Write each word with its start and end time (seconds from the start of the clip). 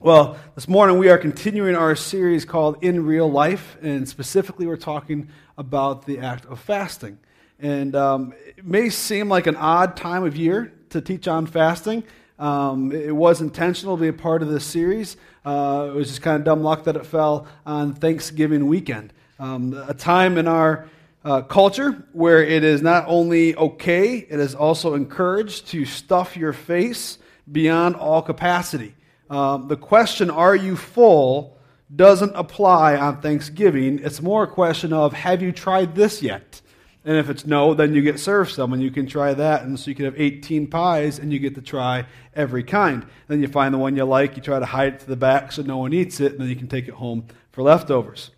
Well, 0.00 0.38
this 0.54 0.68
morning 0.68 0.96
we 0.98 1.08
are 1.08 1.18
continuing 1.18 1.74
our 1.74 1.96
series 1.96 2.44
called 2.44 2.76
In 2.84 3.04
Real 3.04 3.28
Life, 3.28 3.76
and 3.82 4.08
specifically 4.08 4.64
we're 4.64 4.76
talking 4.76 5.28
about 5.56 6.06
the 6.06 6.20
act 6.20 6.46
of 6.46 6.60
fasting. 6.60 7.18
And 7.58 7.96
um, 7.96 8.32
it 8.46 8.64
may 8.64 8.90
seem 8.90 9.28
like 9.28 9.48
an 9.48 9.56
odd 9.56 9.96
time 9.96 10.22
of 10.22 10.36
year 10.36 10.72
to 10.90 11.00
teach 11.00 11.26
on 11.26 11.46
fasting. 11.46 12.04
Um, 12.38 12.92
it 12.92 13.10
was 13.10 13.40
intentional 13.40 13.96
to 13.96 14.00
be 14.00 14.06
a 14.06 14.12
part 14.12 14.40
of 14.40 14.48
this 14.48 14.64
series. 14.64 15.16
Uh, 15.44 15.88
it 15.90 15.94
was 15.96 16.06
just 16.06 16.22
kind 16.22 16.36
of 16.36 16.44
dumb 16.44 16.62
luck 16.62 16.84
that 16.84 16.94
it 16.94 17.04
fell 17.04 17.48
on 17.66 17.92
Thanksgiving 17.92 18.68
weekend, 18.68 19.12
um, 19.40 19.74
a 19.88 19.94
time 19.94 20.38
in 20.38 20.46
our 20.46 20.88
uh, 21.24 21.42
culture 21.42 22.06
where 22.12 22.40
it 22.40 22.62
is 22.62 22.82
not 22.82 23.04
only 23.08 23.56
okay, 23.56 24.18
it 24.18 24.38
is 24.38 24.54
also 24.54 24.94
encouraged 24.94 25.66
to 25.70 25.84
stuff 25.84 26.36
your 26.36 26.52
face 26.52 27.18
beyond 27.50 27.96
all 27.96 28.22
capacity. 28.22 28.94
Um, 29.30 29.68
the 29.68 29.76
question, 29.76 30.30
are 30.30 30.56
you 30.56 30.76
full, 30.76 31.58
doesn't 31.94 32.32
apply 32.34 32.96
on 32.96 33.20
Thanksgiving. 33.20 33.98
It's 34.00 34.20
more 34.20 34.44
a 34.44 34.46
question 34.46 34.92
of, 34.92 35.12
have 35.12 35.42
you 35.42 35.52
tried 35.52 35.94
this 35.94 36.22
yet? 36.22 36.60
And 37.04 37.16
if 37.16 37.30
it's 37.30 37.46
no, 37.46 37.72
then 37.72 37.94
you 37.94 38.02
get 38.02 38.20
served 38.20 38.52
some, 38.52 38.72
and 38.72 38.82
you 38.82 38.90
can 38.90 39.06
try 39.06 39.32
that. 39.32 39.62
And 39.62 39.78
so 39.78 39.88
you 39.88 39.94
can 39.94 40.04
have 40.04 40.20
18 40.20 40.66
pies, 40.66 41.18
and 41.18 41.32
you 41.32 41.38
get 41.38 41.54
to 41.54 41.62
try 41.62 42.06
every 42.34 42.62
kind. 42.62 43.06
Then 43.28 43.40
you 43.40 43.48
find 43.48 43.72
the 43.72 43.78
one 43.78 43.96
you 43.96 44.04
like, 44.04 44.36
you 44.36 44.42
try 44.42 44.58
to 44.58 44.66
hide 44.66 44.94
it 44.94 45.00
to 45.00 45.06
the 45.06 45.16
back 45.16 45.52
so 45.52 45.62
no 45.62 45.78
one 45.78 45.94
eats 45.94 46.20
it, 46.20 46.32
and 46.32 46.40
then 46.40 46.48
you 46.48 46.56
can 46.56 46.68
take 46.68 46.88
it 46.88 46.94
home 46.94 47.26
for 47.52 47.62
leftovers. 47.62 48.30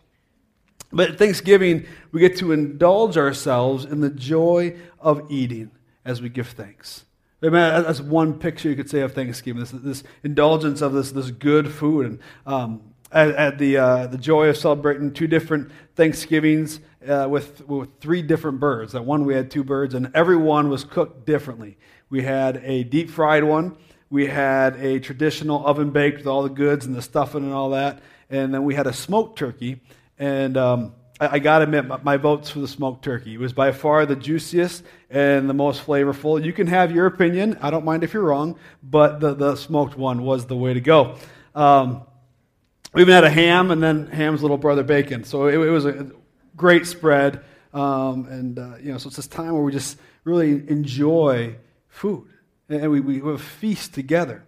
But 0.93 1.11
at 1.11 1.19
Thanksgiving, 1.19 1.87
we 2.13 2.21
get 2.21 2.37
to 2.39 2.53
indulge 2.53 3.17
ourselves 3.17 3.85
in 3.85 4.01
the 4.01 4.11
joy 4.11 4.77
of 4.99 5.31
eating 5.31 5.71
as 6.05 6.21
we 6.21 6.29
give 6.29 6.49
thanks. 6.49 7.05
I 7.43 7.47
mean, 7.47 7.53
that's 7.53 8.01
one 8.01 8.39
picture 8.39 8.69
you 8.69 8.77
could 8.77 8.91
say 8.91 9.01
of 9.01 9.15
Thanksgiving. 9.15 9.61
This, 9.61 9.71
this 9.71 10.05
indulgence 10.23 10.83
of 10.83 10.93
this, 10.93 11.13
this 11.13 11.31
good 11.31 11.73
food, 11.73 12.07
and 12.07 12.19
um, 12.45 12.83
at, 13.11 13.31
at, 13.31 13.59
the 13.59 13.79
uh, 13.79 14.07
the 14.09 14.19
joy 14.19 14.49
of 14.49 14.57
celebrating 14.59 15.13
two 15.13 15.27
different 15.27 15.71
Thanksgivings 15.97 16.81
uh, 17.09 17.27
with 17.31 17.67
with 17.67 17.89
three 17.99 18.21
different 18.21 18.61
birds. 18.61 18.93
That 18.93 19.05
one 19.05 19.25
we 19.25 19.35
had 19.35 19.51
two 19.51 19.65
birds, 19.65 19.95
and 19.95 20.11
every 20.15 20.37
one 20.37 20.69
was 20.69 20.85
cooked 20.85 21.25
differently. 21.25 21.79
We 22.11 22.23
had 22.23 22.59
a 22.59 22.85
deep 22.85 23.09
fried 23.09 23.45
one. 23.45 23.77
We 24.11 24.27
had 24.27 24.77
a 24.77 25.01
traditional 25.01 25.67
oven 25.67 25.91
baked 25.91 26.19
with 26.19 26.27
all 26.27 26.43
the 26.43 26.51
goods 26.51 26.85
and 26.85 26.95
the 26.95 27.03
stuffing 27.03 27.45
and 27.45 27.55
all 27.55 27.71
that, 27.71 28.03
and 28.29 28.53
then 28.53 28.65
we 28.65 28.75
had 28.75 28.87
a 28.87 28.93
smoked 28.93 29.39
turkey. 29.39 29.81
And 30.19 30.59
um, 30.59 30.93
I, 31.21 31.39
got 31.39 31.59
to 31.59 31.65
admit, 31.65 31.87
my, 31.87 31.99
my 32.03 32.17
vote's 32.17 32.49
for 32.49 32.61
the 32.61 32.69
smoked 32.69 33.05
turkey. 33.05 33.35
It 33.35 33.41
was 33.41 33.53
by 33.53 33.73
far 33.73 34.07
the 34.07 34.17
juiciest 34.17 34.83
and 35.11 35.51
the 35.51 35.55
most 35.55 35.85
flavorful. 35.85 36.43
You 36.43 36.55
can 36.55 36.67
have 36.67 36.93
your 36.93 37.05
opinion. 37.05 37.59
I 37.61 37.71
don't 37.71 37.85
mind 37.85 38.05
if 38.05 38.15
you're 38.15 38.23
wrong, 38.23 38.57
but 38.83 39.21
the, 39.21 39.35
the 39.35 39.57
smoked 39.57 39.99
one 39.99 40.23
was 40.23 40.47
the 40.47 40.57
way 40.57 40.73
to 40.73 40.81
go. 40.81 41.17
Um, 41.55 42.05
we 42.95 43.03
even 43.03 43.13
had 43.13 43.25
a 43.25 43.31
ham 43.31 43.71
and 43.71 43.83
then 43.83 44.07
ham's 44.07 44.41
little 44.41 44.57
brother 44.57 44.83
bacon. 44.83 45.25
So 45.25 45.47
it, 45.49 45.55
it 45.55 45.71
was 45.71 45.85
a 45.85 46.11
great 46.57 46.87
spread. 46.87 47.45
Um, 47.75 48.27
and, 48.27 48.59
uh, 48.59 48.77
you 48.81 48.91
know, 48.91 48.99
so 48.99 49.09
it's 49.09 49.17
this 49.17 49.27
time 49.27 49.53
where 49.53 49.63
we 49.63 49.73
just 49.73 49.99
really 50.25 50.53
enjoy 50.69 51.57
food 51.89 52.29
and 52.71 52.91
we, 52.91 53.01
we 53.01 53.17
have 53.17 53.27
a 53.27 53.39
feast 53.39 53.93
together. 53.93 54.43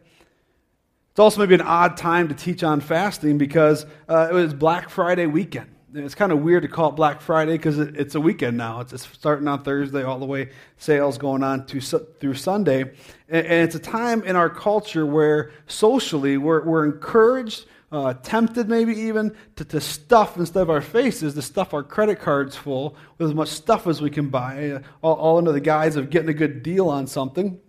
It's 1.10 1.20
also 1.20 1.40
maybe 1.40 1.54
an 1.54 1.60
odd 1.60 1.98
time 1.98 2.28
to 2.28 2.34
teach 2.34 2.64
on 2.64 2.80
fasting 2.80 3.36
because 3.36 3.84
uh, 4.08 4.28
it 4.30 4.32
was 4.32 4.54
Black 4.54 4.88
Friday 4.88 5.26
weekend 5.26 5.71
it's 5.94 6.14
kind 6.14 6.32
of 6.32 6.40
weird 6.40 6.62
to 6.62 6.68
call 6.68 6.90
it 6.90 6.96
Black 6.96 7.20
Friday 7.20 7.52
because 7.52 7.78
it, 7.78 7.96
it's 7.96 8.14
a 8.14 8.20
weekend 8.20 8.56
now. 8.56 8.80
It's, 8.80 8.92
it's, 8.92 9.06
starting 9.06 9.48
on 9.48 9.62
Thursday, 9.62 10.02
all 10.02 10.18
the 10.18 10.26
way 10.26 10.50
sales 10.76 11.18
going 11.18 11.42
on 11.42 11.66
to, 11.66 11.80
through 11.80 12.34
Sunday. 12.34 12.82
And, 13.28 13.46
and, 13.46 13.64
it's 13.64 13.74
a 13.74 13.80
time 13.80 14.22
in 14.22 14.36
our 14.36 14.50
culture 14.50 15.04
where 15.06 15.52
socially 15.66 16.36
we're, 16.36 16.64
we're 16.64 16.84
encouraged, 16.84 17.66
uh, 17.90 18.14
tempted 18.14 18.68
maybe 18.68 18.94
even, 18.94 19.36
to, 19.56 19.64
to 19.64 19.80
stuff 19.80 20.36
instead 20.36 20.62
of 20.62 20.70
our 20.70 20.80
faces, 20.80 21.34
to 21.34 21.42
stuff 21.42 21.74
our 21.74 21.82
credit 21.82 22.20
cards 22.20 22.56
full 22.56 22.96
with 23.18 23.28
as 23.28 23.34
much 23.34 23.48
stuff 23.48 23.86
as 23.86 24.00
we 24.00 24.10
can 24.10 24.28
buy, 24.28 24.70
uh, 24.70 24.80
all, 25.02 25.14
all 25.16 25.38
under 25.38 25.52
the 25.52 25.60
guise 25.60 25.96
of 25.96 26.10
getting 26.10 26.30
a 26.30 26.34
good 26.34 26.62
deal 26.62 26.88
on 26.88 27.06
something. 27.06 27.60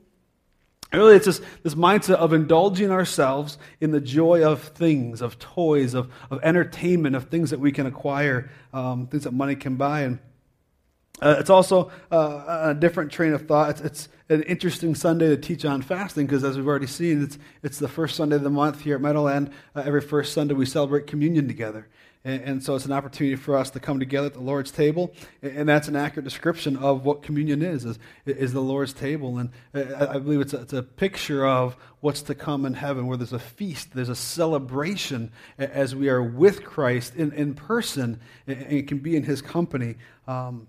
Really, 0.93 1.15
it's 1.15 1.25
this, 1.25 1.41
this 1.63 1.73
mindset 1.73 2.15
of 2.15 2.33
indulging 2.33 2.91
ourselves 2.91 3.57
in 3.81 3.89
the 3.89 3.99
joy 3.99 4.45
of 4.45 4.61
things, 4.61 5.21
of 5.21 5.39
toys, 5.39 5.95
of, 5.95 6.11
of 6.29 6.39
entertainment, 6.43 7.15
of 7.15 7.29
things 7.29 7.49
that 7.49 7.59
we 7.59 7.71
can 7.71 7.87
acquire, 7.87 8.51
um, 8.73 9.07
things 9.07 9.23
that 9.23 9.33
money 9.33 9.55
can 9.55 9.75
buy. 9.75 10.01
And 10.01 10.19
uh, 11.19 11.37
it's 11.39 11.49
also 11.49 11.91
uh, 12.11 12.69
a 12.69 12.73
different 12.75 13.11
train 13.11 13.33
of 13.33 13.47
thought. 13.47 13.71
It's, 13.71 13.81
it's, 13.81 14.09
an 14.29 14.41
interesting 14.43 14.95
Sunday 14.95 15.27
to 15.27 15.37
teach 15.37 15.63
on 15.63 15.81
fasting 15.81 16.25
because, 16.25 16.43
as 16.43 16.57
we've 16.57 16.67
already 16.67 16.87
seen, 16.87 17.23
it's, 17.23 17.37
it's 17.61 17.77
the 17.77 17.89
first 17.89 18.15
Sunday 18.15 18.37
of 18.37 18.41
the 18.41 18.49
month 18.49 18.81
here 18.81 18.95
at 18.95 19.01
Meadowland. 19.01 19.51
Uh, 19.75 19.83
every 19.85 20.01
first 20.01 20.33
Sunday, 20.33 20.53
we 20.53 20.65
celebrate 20.65 21.05
communion 21.07 21.47
together. 21.47 21.87
And, 22.25 22.41
and, 22.43 22.63
so 22.63 22.75
it's 22.75 22.85
an 22.85 22.93
opportunity 22.93 23.35
for 23.35 23.57
us 23.57 23.69
to 23.71 23.81
come 23.81 23.99
together 23.99 24.27
at 24.27 24.33
the 24.33 24.39
Lord's 24.39 24.71
table. 24.71 25.13
And, 25.41 25.67
that's 25.67 25.89
an 25.89 25.95
accurate 25.95 26.23
description 26.23 26.77
of 26.77 27.03
what 27.03 27.21
communion 27.21 27.61
is, 27.61 27.83
is, 27.83 27.99
is 28.25 28.53
the 28.53 28.61
Lord's 28.61 28.93
table. 28.93 29.37
And 29.37 29.49
uh, 29.75 29.81
I, 30.05 30.15
I 30.15 30.19
believe 30.19 30.39
it's 30.39 30.53
a, 30.53 30.61
it's 30.61 30.73
a 30.73 30.83
picture 30.83 31.45
of 31.45 31.75
what's 31.99 32.21
to 32.23 32.35
come 32.35 32.65
in 32.65 32.75
heaven, 32.75 33.07
where 33.07 33.17
there's 33.17 33.33
a 33.33 33.39
feast, 33.39 33.93
there's 33.93 34.09
a 34.09 34.15
celebration 34.15 35.31
as 35.57 35.95
we 35.95 36.07
are 36.07 36.23
with 36.23 36.63
Christ 36.63 37.15
in, 37.15 37.33
in 37.33 37.55
person 37.55 38.21
and, 38.47 38.61
and 38.61 38.87
can 38.87 38.99
be 38.99 39.15
in 39.17 39.23
his 39.23 39.41
company. 39.41 39.95
Um, 40.27 40.67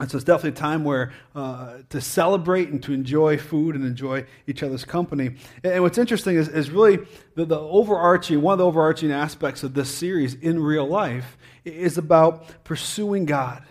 and 0.00 0.08
so 0.10 0.16
it's 0.16 0.24
definitely 0.24 0.50
a 0.50 0.60
time 0.60 0.84
where 0.84 1.12
uh, 1.34 1.78
to 1.88 2.00
celebrate 2.00 2.68
and 2.68 2.80
to 2.84 2.92
enjoy 2.92 3.36
food 3.36 3.74
and 3.74 3.84
enjoy 3.84 4.24
each 4.46 4.62
other's 4.62 4.84
company. 4.84 5.34
And 5.64 5.82
what's 5.82 5.98
interesting 5.98 6.36
is, 6.36 6.48
is 6.48 6.70
really 6.70 6.98
the, 7.34 7.44
the 7.44 7.58
overarching, 7.58 8.40
one 8.40 8.52
of 8.52 8.58
the 8.58 8.66
overarching 8.66 9.10
aspects 9.10 9.64
of 9.64 9.74
this 9.74 9.92
series 9.92 10.34
in 10.34 10.62
real 10.62 10.86
life 10.86 11.36
is 11.64 11.98
about 11.98 12.64
pursuing 12.64 13.24
God. 13.24 13.64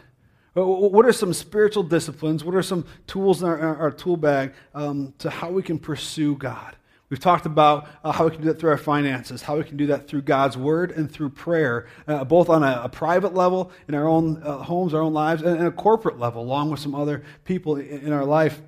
What 0.54 1.06
are 1.06 1.14
some 1.14 1.34
spiritual 1.34 1.84
disciplines? 1.84 2.44
What 2.44 2.56
are 2.56 2.64
some 2.64 2.86
tools 3.06 3.42
in 3.42 3.48
our, 3.48 3.78
our 3.78 3.92
tool 3.92 4.18
bag 4.18 4.54
um, 4.74 5.14
to 5.20 5.30
how 5.30 5.52
we 5.52 5.62
can 5.62 5.80
pursue 5.80 6.36
God? 6.36 6.76
We've 7.10 7.20
talked 7.20 7.46
about 7.46 7.88
uh, 8.04 8.12
how 8.12 8.26
we 8.26 8.32
can 8.32 8.42
do 8.42 8.48
that 8.48 8.60
through 8.60 8.72
our 8.72 8.78
finances, 8.78 9.42
how 9.42 9.58
we 9.58 9.64
can 9.64 9.78
do 9.78 9.88
that 9.88 10.10
through 10.10 10.24
God's 10.24 10.58
word 10.58 10.92
and 10.92 11.10
through 11.10 11.30
prayer, 11.30 11.88
uh, 12.06 12.26
both 12.26 12.50
on 12.50 12.64
a, 12.64 12.82
a, 12.84 12.90
private 12.90 13.34
level 13.34 13.72
in 13.88 13.96
our 13.96 14.06
own 14.06 14.44
uh, 14.44 14.58
homes, 14.58 14.94
our 14.94 15.02
own 15.02 15.14
lives, 15.14 15.42
and, 15.42 15.58
and, 15.58 15.68
a 15.68 15.72
corporate 15.72 16.20
level, 16.20 16.42
along 16.42 16.70
with 16.70 16.82
some 16.82 16.94
other 16.94 17.24
people 17.46 17.78
in, 17.78 18.08
in 18.08 18.12
our 18.12 18.26
life. 18.26 18.62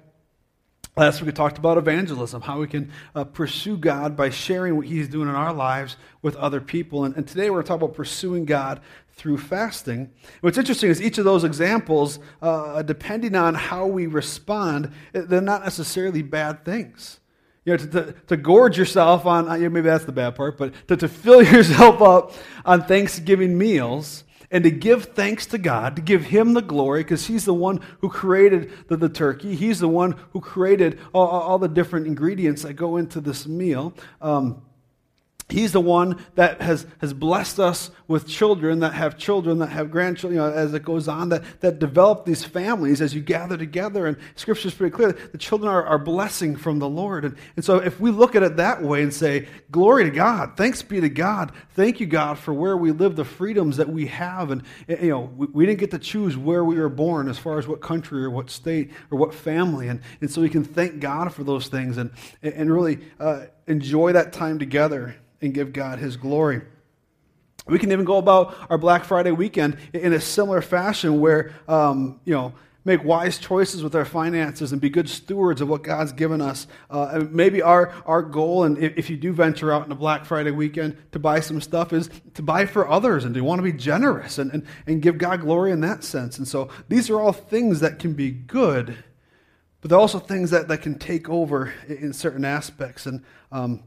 Last 0.95 1.19
week 1.19 1.27
we 1.27 1.31
talked 1.33 1.57
about 1.57 1.77
evangelism, 1.77 2.41
how 2.41 2.59
we 2.59 2.67
can 2.67 2.94
uh, 3.13 3.25
pursue 3.25 3.77
God 3.77 4.16
by 4.16 4.29
sharing 4.29 4.77
what 4.77 4.85
He's 4.85 5.09
doing 5.09 5.27
in 5.27 5.35
our 5.35 5.53
lives 5.53 5.97
with 6.21 6.38
other 6.38 6.61
people. 6.61 7.03
And, 7.03 7.17
and 7.17 7.27
today 7.27 7.50
we're 7.50 7.57
going 7.57 7.66
to 7.66 7.67
talk 7.67 7.81
about 7.81 7.94
pursuing 7.94 8.45
God 8.45 8.79
through 9.11 9.38
fasting. 9.39 10.11
What's 10.39 10.57
interesting 10.57 10.89
is 10.89 11.01
each 11.01 11.17
of 11.17 11.25
those 11.25 11.44
examples, 11.44 12.19
uh, 12.41 12.83
depending 12.83 13.35
on 13.35 13.53
how 13.53 13.85
we 13.85 14.07
respond, 14.07 14.94
they're 15.11 15.41
not 15.41 15.66
necessarily 15.66 16.21
bad 16.21 16.63
things. 16.63 17.19
You 17.66 17.74
know, 17.74 17.78
to, 17.78 17.88
to, 17.88 18.16
to 18.28 18.38
gorge 18.38 18.78
yourself 18.78 19.25
on, 19.25 19.47
maybe 19.47 19.81
that's 19.81 20.06
the 20.06 20.12
bad 20.12 20.36
part, 20.36 20.58
but 20.58 20.74
to, 20.88 20.97
to 20.97 21.08
fill 21.08 21.44
yourself 21.53 22.02
up 22.02 22.34
on 22.66 22.86
Thanksgiving 22.86 23.58
meals 23.58 24.24
and 24.52 24.64
to 24.64 24.72
give 24.72 25.06
thanks 25.06 25.46
to 25.47 25.58
God, 25.58 25.96
to 25.96 26.02
give 26.02 26.25
Him 26.25 26.53
the 26.53 26.62
glory, 26.62 27.02
because 27.02 27.28
He's 27.28 27.46
the 27.46 27.53
one 27.53 27.81
who 28.02 28.09
created 28.09 28.72
the, 28.88 28.98
the 28.98 29.09
turkey. 29.09 29.56
He's 29.56 29.80
the 29.80 29.88
one 29.88 30.16
who 30.31 30.42
created 30.42 31.00
all, 31.14 31.28
all, 31.28 31.59
the 31.59 31.68
different 31.68 32.08
ingredients 32.08 32.64
that 32.64 32.74
go 32.74 32.98
into 32.98 33.22
this 33.22 33.48
meal. 33.48 33.94
Um, 34.22 34.64
He's 35.50 35.72
the 35.72 35.82
one 35.82 36.24
that 36.36 36.62
has, 36.62 36.86
has 37.00 37.12
blessed 37.12 37.60
us 37.60 37.90
with 38.08 38.28
children 38.28 38.80
that 38.82 38.94
have 38.94 39.18
children 39.18 39.60
that 39.60 39.70
have 39.70 39.90
grandchildren, 39.90 40.40
you 40.40 40.48
know, 40.48 40.54
as 40.54 40.74
it 40.76 40.84
goes 40.84 41.08
on, 41.08 41.30
that, 41.30 41.44
that 41.62 41.80
develop 41.80 42.26
these 42.26 42.44
families 42.44 43.02
as 43.02 43.16
you 43.16 43.22
gather 43.22 43.58
together. 43.58 44.06
And 44.06 44.18
Scripture 44.36 44.68
is 44.68 44.76
pretty 44.76 44.96
clear. 44.96 45.12
The 45.12 45.38
children 45.40 45.72
are, 45.72 45.84
are 45.84 45.98
blessing 45.98 46.56
from 46.56 46.78
the 46.78 46.88
Lord. 46.88 47.26
And, 47.26 47.36
and 47.56 47.66
so 47.66 47.78
if 47.78 48.00
we 48.00 48.12
look 48.12 48.36
at 48.36 48.44
it 48.44 48.58
that 48.58 48.84
way 48.84 49.02
and 49.02 49.14
say, 49.14 49.48
Glory 49.72 50.04
to 50.04 50.12
God, 50.12 50.56
thanks 50.56 50.84
be 50.84 51.01
to 51.01 51.10
God, 51.10 51.52
thank 51.72 52.00
you, 52.00 52.06
God, 52.06 52.38
for 52.38 52.54
where 52.54 52.78
we 52.78 52.92
live, 52.92 53.16
the 53.16 53.25
freedoms 53.25 53.78
that 53.78 53.90
we 53.90 54.06
have. 54.07 54.52
And, 54.52 54.63
you 54.88 55.10
know, 55.10 55.31
we, 55.36 55.48
we 55.48 55.66
didn't 55.66 55.80
get 55.80 55.92
to 55.92 56.00
choose 56.00 56.38
where 56.38 56.63
we 56.63 56.78
were 56.78 56.90
born 56.90 57.28
as 57.28 57.40
far 57.40 57.57
as 57.57 57.68
what 57.68 57.81
country 57.81 58.24
or 58.24 58.30
what 58.30 58.52
state 58.52 58.92
or 59.10 59.18
what 59.18 59.34
family. 59.34 59.88
And, 59.88 60.02
and 60.22 60.30
so 60.30 60.42
we 60.42 60.50
can 60.50 60.63
thank 60.63 61.00
God 61.00 61.34
for 61.34 61.44
those 61.44 61.69
things 61.69 61.98
and, 61.98 62.12
and 62.44 62.72
really 62.72 63.00
uh, 63.19 63.45
enjoy 63.69 64.12
that 64.13 64.33
time 64.33 64.60
together 64.60 65.16
and 65.42 65.54
give 65.54 65.71
God 65.71 66.00
his 66.00 66.18
glory. 66.18 66.62
We 67.68 67.80
can 67.80 67.92
even 67.92 68.06
go 68.06 68.18
about 68.18 68.56
our 68.69 68.77
Black 68.77 69.06
Friday 69.06 69.31
weekend 69.31 69.77
in 69.94 70.12
a 70.13 70.19
similar 70.19 70.62
fashion 70.62 71.21
where, 71.21 71.54
um, 71.68 72.19
you 72.25 72.33
know, 72.33 72.54
make 72.86 73.04
wise 73.04 73.38
choices 73.38 73.83
with 73.83 73.94
our 73.94 74.06
finances 74.06 74.71
and 74.71 74.81
be 74.81 74.89
good 74.89 75.07
stewards 75.07 75.62
of 75.62 75.69
what 75.69 75.83
God's 75.83 76.12
given 76.12 76.42
us. 76.42 76.66
Uh, 76.89 77.24
maybe 77.30 77.62
our, 77.62 77.94
our 78.06 78.24
goal, 78.24 78.63
and 78.63 78.77
if, 78.77 79.10
you 79.10 79.18
do 79.18 79.33
venture 79.33 79.71
out 79.71 79.83
on 79.83 79.92
a 79.92 79.95
Black 79.95 80.25
Friday 80.25 80.51
weekend 80.51 80.98
to 81.12 81.19
buy 81.19 81.42
some 81.42 81.62
stuff, 81.62 81.94
is 81.94 82.10
to 82.33 82.42
buy 82.42 82.66
for 82.66 82.89
others 82.89 83.25
and 83.25 83.36
to 83.36 83.42
want 83.42 83.60
to 83.60 83.63
be 83.63 83.74
generous 83.74 84.39
and, 84.39 84.51
and, 84.51 84.66
and 84.88 85.01
give 85.01 85.18
God 85.18 85.42
glory 85.42 85.71
in 85.71 85.81
that 85.81 86.04
sense. 86.04 86.38
And 86.38 86.48
so 86.48 86.69
these 86.88 87.10
are 87.10 87.19
all 87.19 87.33
things 87.33 87.81
that 87.81 88.00
can 88.00 88.13
be 88.13 88.31
good, 88.31 88.98
but 89.81 89.90
there 89.90 89.98
are 89.98 90.02
also 90.02 90.20
things 90.20 90.52
that, 90.52 90.68
that 90.68 90.81
can 90.81 90.98
take 91.00 91.30
over 91.30 91.74
in 91.88 92.14
certain 92.14 92.46
aspects. 92.46 93.06
And 93.06 93.24
um, 93.52 93.84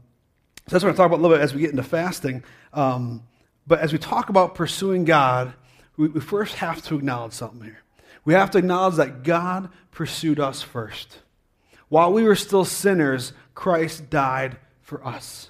So 0.67 0.71
that's 0.71 0.83
what 0.83 0.91
I'm 0.91 0.95
talk 0.95 1.07
about 1.07 1.19
a 1.19 1.21
little 1.21 1.37
bit 1.37 1.43
as 1.43 1.53
we 1.53 1.61
get 1.61 1.71
into 1.71 1.83
fasting. 1.83 2.43
Um, 2.73 3.23
but 3.67 3.79
as 3.79 3.91
we 3.91 3.99
talk 3.99 4.29
about 4.29 4.55
pursuing 4.55 5.05
God, 5.05 5.53
we, 5.97 6.07
we 6.07 6.19
first 6.21 6.55
have 6.55 6.81
to 6.83 6.95
acknowledge 6.95 7.33
something 7.33 7.61
here. 7.63 7.79
We 8.25 8.33
have 8.33 8.51
to 8.51 8.57
acknowledge 8.57 8.95
that 8.95 9.23
God 9.23 9.69
pursued 9.91 10.39
us 10.39 10.61
first. 10.61 11.19
While 11.89 12.13
we 12.13 12.23
were 12.23 12.35
still 12.35 12.65
sinners, 12.65 13.33
Christ 13.53 14.09
died 14.09 14.57
for 14.81 15.05
us. 15.05 15.49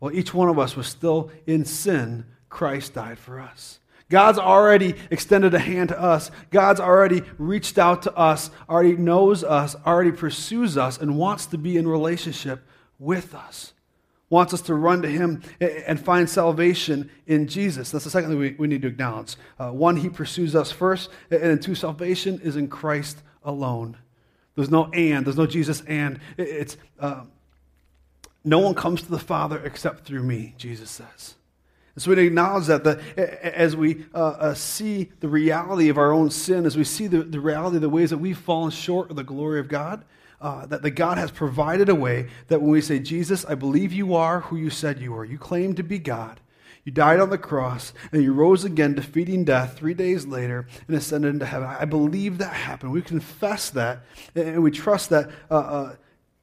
While 0.00 0.12
each 0.12 0.34
one 0.34 0.48
of 0.48 0.58
us 0.58 0.76
was 0.76 0.86
still 0.86 1.30
in 1.46 1.64
sin, 1.64 2.26
Christ 2.48 2.94
died 2.94 3.18
for 3.18 3.40
us. 3.40 3.78
God's 4.10 4.38
already 4.38 4.96
extended 5.10 5.54
a 5.54 5.58
hand 5.58 5.88
to 5.88 6.00
us. 6.00 6.30
God's 6.50 6.80
already 6.80 7.22
reached 7.38 7.78
out 7.78 8.02
to 8.02 8.14
us, 8.14 8.50
already 8.68 8.96
knows 8.96 9.42
us, 9.42 9.76
already 9.86 10.12
pursues 10.12 10.76
us, 10.76 10.98
and 10.98 11.16
wants 11.16 11.46
to 11.46 11.56
be 11.56 11.78
in 11.78 11.88
relationship 11.88 12.66
with 12.98 13.34
us. 13.34 13.72
Wants 14.28 14.52
us 14.52 14.62
to 14.62 14.74
run 14.74 15.02
to 15.02 15.08
Him 15.08 15.42
and 15.60 15.98
find 15.98 16.28
salvation 16.28 17.08
in 17.26 17.46
Jesus. 17.46 17.90
That's 17.90 18.04
the 18.04 18.10
second 18.10 18.30
thing 18.30 18.38
we, 18.38 18.54
we 18.58 18.66
need 18.66 18.82
to 18.82 18.88
acknowledge. 18.88 19.36
Uh, 19.58 19.70
one, 19.70 19.96
He 19.96 20.08
pursues 20.08 20.54
us 20.54 20.70
first, 20.70 21.08
and 21.30 21.62
two, 21.62 21.74
salvation 21.74 22.40
is 22.42 22.56
in 22.56 22.68
Christ 22.68 23.22
alone. 23.44 23.96
There's 24.56 24.70
no 24.70 24.86
and, 24.86 25.24
there's 25.24 25.38
no 25.38 25.46
Jesus 25.46 25.82
and. 25.82 26.18
It's 26.36 26.76
uh, 26.98 27.22
no 28.44 28.58
one 28.58 28.74
comes 28.74 29.02
to 29.02 29.10
the 29.10 29.18
Father 29.18 29.60
except 29.64 30.04
through 30.04 30.24
me, 30.24 30.54
Jesus 30.58 30.90
says. 30.90 31.34
And 31.94 32.02
so 32.02 32.14
we 32.14 32.26
acknowledge 32.26 32.66
that, 32.66 32.84
that 32.84 33.00
as 33.42 33.74
we 33.74 34.04
uh, 34.14 34.18
uh, 34.18 34.54
see 34.54 35.10
the 35.20 35.28
reality 35.28 35.88
of 35.88 35.98
our 35.98 36.12
own 36.12 36.30
sin, 36.30 36.64
as 36.66 36.76
we 36.76 36.84
see 36.84 37.06
the, 37.06 37.22
the 37.22 37.40
reality 37.40 37.76
of 37.76 37.82
the 37.82 37.88
ways 37.88 38.10
that 38.10 38.18
we've 38.18 38.38
fallen 38.38 38.70
short 38.70 39.10
of 39.10 39.16
the 39.16 39.24
glory 39.24 39.58
of 39.58 39.68
God, 39.68 40.04
uh, 40.40 40.66
that, 40.66 40.82
that 40.82 40.92
God 40.92 41.18
has 41.18 41.30
provided 41.30 41.88
a 41.88 41.94
way 41.94 42.28
that 42.48 42.62
when 42.62 42.70
we 42.70 42.80
say, 42.80 42.98
Jesus, 42.98 43.44
I 43.44 43.54
believe 43.54 43.92
you 43.92 44.14
are 44.14 44.40
who 44.40 44.56
you 44.56 44.70
said 44.70 45.00
you 45.00 45.12
were, 45.12 45.24
you 45.24 45.36
claim 45.36 45.74
to 45.74 45.82
be 45.82 45.98
God, 45.98 46.40
you 46.84 46.92
died 46.92 47.20
on 47.20 47.28
the 47.28 47.38
cross, 47.38 47.92
and 48.10 48.22
you 48.22 48.32
rose 48.32 48.64
again, 48.64 48.94
defeating 48.94 49.44
death 49.44 49.76
three 49.76 49.92
days 49.92 50.26
later 50.26 50.66
and 50.88 50.96
ascended 50.96 51.34
into 51.34 51.44
heaven. 51.44 51.68
I 51.68 51.84
believe 51.84 52.38
that 52.38 52.54
happened. 52.54 52.92
We 52.92 53.02
confess 53.02 53.68
that, 53.70 54.00
and 54.34 54.62
we 54.62 54.70
trust 54.70 55.10
that 55.10 55.30
uh, 55.50 55.54
uh, 55.54 55.96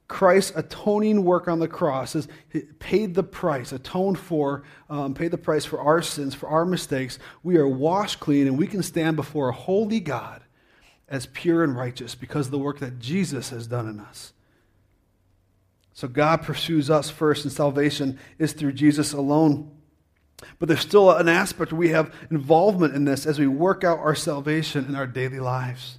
Christ's 0.08 0.54
atoning 0.56 1.26
work 1.26 1.48
on 1.48 1.60
the 1.60 1.68
cross 1.68 2.14
has 2.14 2.28
paid 2.80 3.14
the 3.14 3.24
price, 3.24 3.74
atoned 3.74 4.18
for, 4.18 4.64
um, 4.90 5.14
paid 5.14 5.32
the 5.32 5.38
price 5.38 5.66
for 5.66 5.80
our 5.82 6.02
sins, 6.02 6.34
for 6.34 6.48
our 6.48 6.66
mistakes. 6.66 7.20
We 7.44 7.58
are 7.58 7.68
washed 7.68 8.20
clean, 8.20 8.48
and 8.48 8.58
we 8.58 8.68
can 8.68 8.84
stand 8.84 9.18
before 9.18 9.50
a 9.50 9.54
holy 9.54 10.00
God 10.00 10.44
as 11.10 11.26
pure 11.26 11.64
and 11.64 11.76
righteous 11.76 12.16
because 12.16 12.48
of 12.48 12.52
the 12.52 12.60
work 12.60 12.80
that 12.80 13.00
Jesus 13.00 13.50
has 13.50 13.68
done 13.68 13.88
in 13.88 14.00
us. 14.00 14.32
So 15.94 16.08
God 16.08 16.42
pursues 16.44 16.90
us 16.90 17.10
first, 17.10 17.44
and 17.44 17.52
salvation 17.52 18.18
is 18.40 18.54
through 18.54 18.74
Jesus 18.74 19.12
alone. 19.14 19.72
But 20.60 20.70
there's 20.70 20.82
still 20.82 21.12
an 21.12 21.28
aspect 21.28 21.74
we 21.74 21.90
have 21.90 22.14
involvement 22.30 22.96
in 22.96 23.06
this 23.06 23.26
as 23.26 23.40
we 23.40 23.48
work 23.48 23.84
out 23.84 24.00
our 24.00 24.16
salvation 24.16 24.86
in 24.86 24.96
our 24.96 25.08
daily 25.08 25.40
lives. 25.40 25.98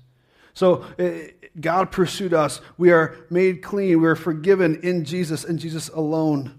So 0.55 0.85
eh, 0.99 1.31
God 1.61 1.91
pursued 1.91 2.35
us. 2.35 2.61
We 2.77 2.91
are 2.91 3.17
made 3.31 3.63
clean. 3.63 4.01
We 4.01 4.09
are 4.09 4.17
forgiven 4.17 4.81
in 4.83 5.05
Jesus 5.05 5.45
and 5.45 5.59
Jesus 5.59 5.89
alone. 5.89 6.59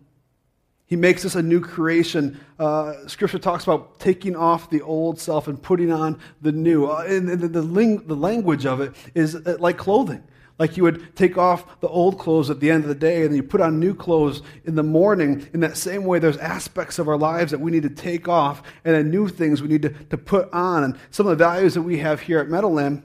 He 0.89 0.95
makes 0.95 1.23
us 1.23 1.35
a 1.35 1.43
new 1.43 1.61
creation. 1.61 2.39
Uh, 2.57 3.07
scripture 3.07 3.37
talks 3.37 3.63
about 3.63 3.99
taking 3.99 4.35
off 4.35 4.71
the 4.71 4.81
old 4.81 5.19
self 5.19 5.47
and 5.47 5.61
putting 5.61 5.91
on 5.91 6.19
the 6.41 6.51
new. 6.51 6.87
Uh, 6.87 7.03
and 7.07 7.29
the, 7.29 7.47
the, 7.47 7.61
ling- 7.61 8.07
the 8.07 8.15
language 8.15 8.65
of 8.65 8.81
it 8.81 8.95
is 9.13 9.35
uh, 9.35 9.57
like 9.59 9.77
clothing. 9.77 10.23
Like 10.57 10.75
you 10.75 10.83
would 10.83 11.15
take 11.15 11.37
off 11.37 11.79
the 11.79 11.87
old 11.87 12.17
clothes 12.17 12.49
at 12.49 12.59
the 12.59 12.71
end 12.71 12.83
of 12.83 12.89
the 12.89 12.95
day 12.95 13.23
and 13.23 13.35
you 13.35 13.43
put 13.43 13.61
on 13.61 13.79
new 13.79 13.93
clothes 13.93 14.41
in 14.65 14.73
the 14.75 14.83
morning. 14.83 15.47
In 15.53 15.61
that 15.61 15.77
same 15.77 16.03
way, 16.03 16.17
there's 16.19 16.37
aspects 16.37 16.99
of 16.99 17.07
our 17.07 17.17
lives 17.17 17.51
that 17.51 17.61
we 17.61 17.71
need 17.71 17.83
to 17.83 17.89
take 17.89 18.27
off 18.27 18.63
and 18.83 18.95
then 18.95 19.11
new 19.11 19.27
things 19.27 19.61
we 19.61 19.67
need 19.67 19.83
to, 19.83 19.89
to 19.89 20.17
put 20.17 20.51
on. 20.51 20.83
And 20.83 20.99
some 21.11 21.27
of 21.27 21.37
the 21.37 21.43
values 21.43 21.75
that 21.75 21.83
we 21.83 21.99
have 21.99 22.19
here 22.19 22.39
at 22.39 22.49
Meadowland 22.49 23.03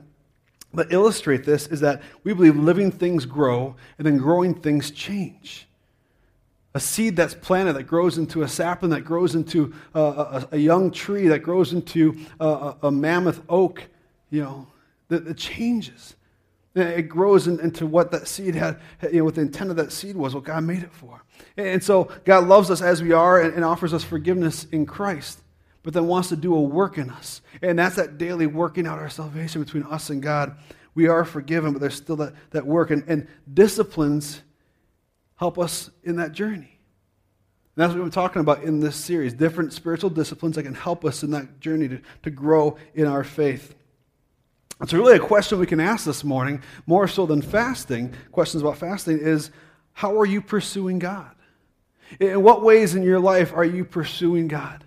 that 0.77 0.93
illustrate 0.93 1.45
this 1.45 1.67
is 1.67 1.81
that 1.81 2.03
we 2.23 2.33
believe 2.35 2.57
living 2.57 2.91
things 2.91 3.27
grow 3.27 3.77
and 3.99 4.07
then 4.07 4.19
growing 4.19 4.55
things 4.55 4.91
change. 4.91 5.67
A 6.75 6.81
seed 6.81 7.15
that's 7.15 7.35
planted 7.35 7.75
that 7.75 7.85
grows 7.85 8.19
into 8.19 8.43
a 8.43 8.49
sapling 8.49 8.91
that 8.91 9.03
grows 9.03 9.35
into 9.35 9.73
a, 9.95 10.01
a, 10.01 10.49
a 10.53 10.59
young 10.59 10.91
tree 10.91 11.29
that 11.29 11.41
grows 11.41 11.73
into 11.73 12.19
a, 12.41 12.75
a 12.83 12.91
mammoth 12.91 13.41
oak, 13.49 13.85
you 14.31 14.43
know, 14.43 14.67
that, 15.09 15.37
changes. 15.37 16.17
It 16.75 17.03
grows 17.03 17.47
in, 17.47 17.61
into 17.61 17.87
what 17.87 18.11
that 18.11 18.27
seed 18.27 18.57
had, 18.57 18.81
you 19.05 19.19
know, 19.19 19.25
what 19.25 19.37
the 19.37 19.43
intent 19.43 19.71
of 19.71 19.77
that 19.77 19.93
seed 19.93 20.17
was, 20.17 20.35
what 20.35 20.43
God 20.43 20.65
made 20.65 20.83
it 20.83 20.93
for. 20.93 21.23
And 21.57 21.83
so 21.83 22.11
God 22.25 22.49
loves 22.49 22.69
us 22.73 22.83
as 22.83 23.01
we 23.01 23.13
are 23.13 23.41
and, 23.41 23.55
and 23.55 23.65
offers 23.65 23.95
us 23.95 24.03
forgiveness 24.03 24.65
in 24.73 24.85
Christ 24.85 25.44
but 25.85 25.93
then 25.93 26.09
wants 26.09 26.31
to 26.31 26.37
do 26.37 26.55
a 26.55 26.61
work 26.61 26.99
in 26.99 27.11
us. 27.11 27.43
And 27.63 27.79
that's 27.79 27.97
that 27.97 28.19
daily 28.19 28.47
working 28.47 28.87
out 28.87 28.99
our 28.99 29.11
salvation 29.11 29.63
between 29.63 29.85
us 29.85 30.11
and 30.11 30.21
God. 30.21 30.57
We 30.95 31.07
are 31.09 31.25
forgiven, 31.25 31.73
but 31.73 31.81
there's 31.81 31.95
still 31.95 32.17
that, 32.17 32.35
that 32.51 32.67
work. 32.67 32.91
And, 32.91 33.05
and 33.07 33.29
disciplines 33.53 34.43
help 35.37 35.59
us 35.59 35.91
in 36.03 36.17
that 36.17 36.33
journey. 36.33 36.79
And 37.77 37.83
that's 37.83 37.93
what 37.93 38.01
been 38.01 38.11
talking 38.11 38.41
about 38.41 38.63
in 38.63 38.81
this 38.81 38.97
series 38.97 39.35
different 39.35 39.73
spiritual 39.73 40.11
disciplines 40.11 40.57
that 40.57 40.63
can 40.63 40.75
help 40.75 41.05
us 41.05 41.23
in 41.23 41.33
that 41.33 41.61
journey 41.61 41.89
to, 41.89 42.01
to 42.23 42.31
grow 42.31 42.79
in 42.95 43.07
our 43.07 43.23
faith. 43.23 43.75
It's 44.81 44.93
really 44.93 45.17
a 45.17 45.21
question 45.21 45.59
we 45.59 45.67
can 45.67 45.81
ask 45.81 46.05
this 46.05 46.25
morning, 46.25 46.63
more 46.87 47.07
so 47.07 47.27
than 47.27 47.43
fasting. 47.43 48.15
Questions 48.33 48.63
about 48.63 48.79
fasting 48.79 49.19
is 49.19 49.51
how 49.93 50.19
are 50.19 50.27
you 50.27 50.41
pursuing 50.41 50.99
God? 50.99 51.31
In 52.19 52.43
what 52.43 52.63
ways 52.63 52.95
in 52.95 53.03
your 53.03 53.21
life 53.21 53.53
are 53.55 53.65
you 53.65 53.85
pursuing 53.85 54.49
God? 54.49 54.85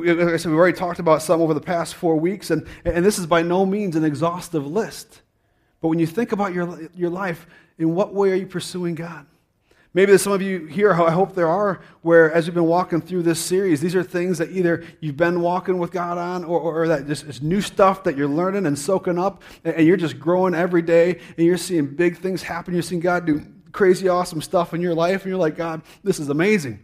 Like 0.00 0.34
I 0.34 0.36
said, 0.36 0.50
we've 0.50 0.58
already 0.58 0.76
talked 0.76 0.98
about 0.98 1.22
some 1.22 1.40
over 1.40 1.54
the 1.54 1.60
past 1.60 1.94
four 1.94 2.16
weeks, 2.16 2.50
and, 2.50 2.66
and 2.84 3.04
this 3.04 3.18
is 3.18 3.26
by 3.26 3.42
no 3.42 3.66
means 3.66 3.96
an 3.96 4.04
exhaustive 4.04 4.66
list. 4.66 5.22
But 5.80 5.88
when 5.88 5.98
you 5.98 6.06
think 6.06 6.32
about 6.32 6.54
your, 6.54 6.88
your 6.94 7.10
life, 7.10 7.46
in 7.78 7.94
what 7.94 8.14
way 8.14 8.30
are 8.30 8.36
you 8.36 8.46
pursuing 8.46 8.94
God? 8.94 9.26
Maybe 9.94 10.06
there's 10.06 10.22
some 10.22 10.32
of 10.32 10.40
you 10.40 10.66
here, 10.66 10.90
I 10.92 11.10
hope 11.10 11.34
there 11.34 11.48
are, 11.48 11.82
where 12.00 12.32
as 12.32 12.46
we've 12.46 12.54
been 12.54 12.64
walking 12.64 13.02
through 13.02 13.24
this 13.24 13.38
series, 13.38 13.80
these 13.82 13.94
are 13.94 14.02
things 14.02 14.38
that 14.38 14.50
either 14.50 14.84
you've 15.00 15.18
been 15.18 15.42
walking 15.42 15.76
with 15.76 15.90
God 15.90 16.16
on 16.16 16.44
or, 16.44 16.58
or 16.60 16.88
that 16.88 17.06
just 17.06 17.24
is 17.24 17.42
new 17.42 17.60
stuff 17.60 18.02
that 18.04 18.16
you're 18.16 18.28
learning 18.28 18.64
and 18.64 18.78
soaking 18.78 19.18
up, 19.18 19.42
and 19.64 19.86
you're 19.86 19.98
just 19.98 20.18
growing 20.18 20.54
every 20.54 20.80
day, 20.80 21.20
and 21.36 21.46
you're 21.46 21.58
seeing 21.58 21.86
big 21.86 22.16
things 22.16 22.42
happen. 22.42 22.72
You're 22.72 22.82
seeing 22.82 23.02
God 23.02 23.26
do 23.26 23.42
crazy, 23.72 24.08
awesome 24.08 24.40
stuff 24.40 24.72
in 24.72 24.80
your 24.80 24.94
life, 24.94 25.22
and 25.22 25.30
you're 25.30 25.38
like, 25.38 25.56
God, 25.56 25.82
this 26.02 26.18
is 26.18 26.30
amazing. 26.30 26.78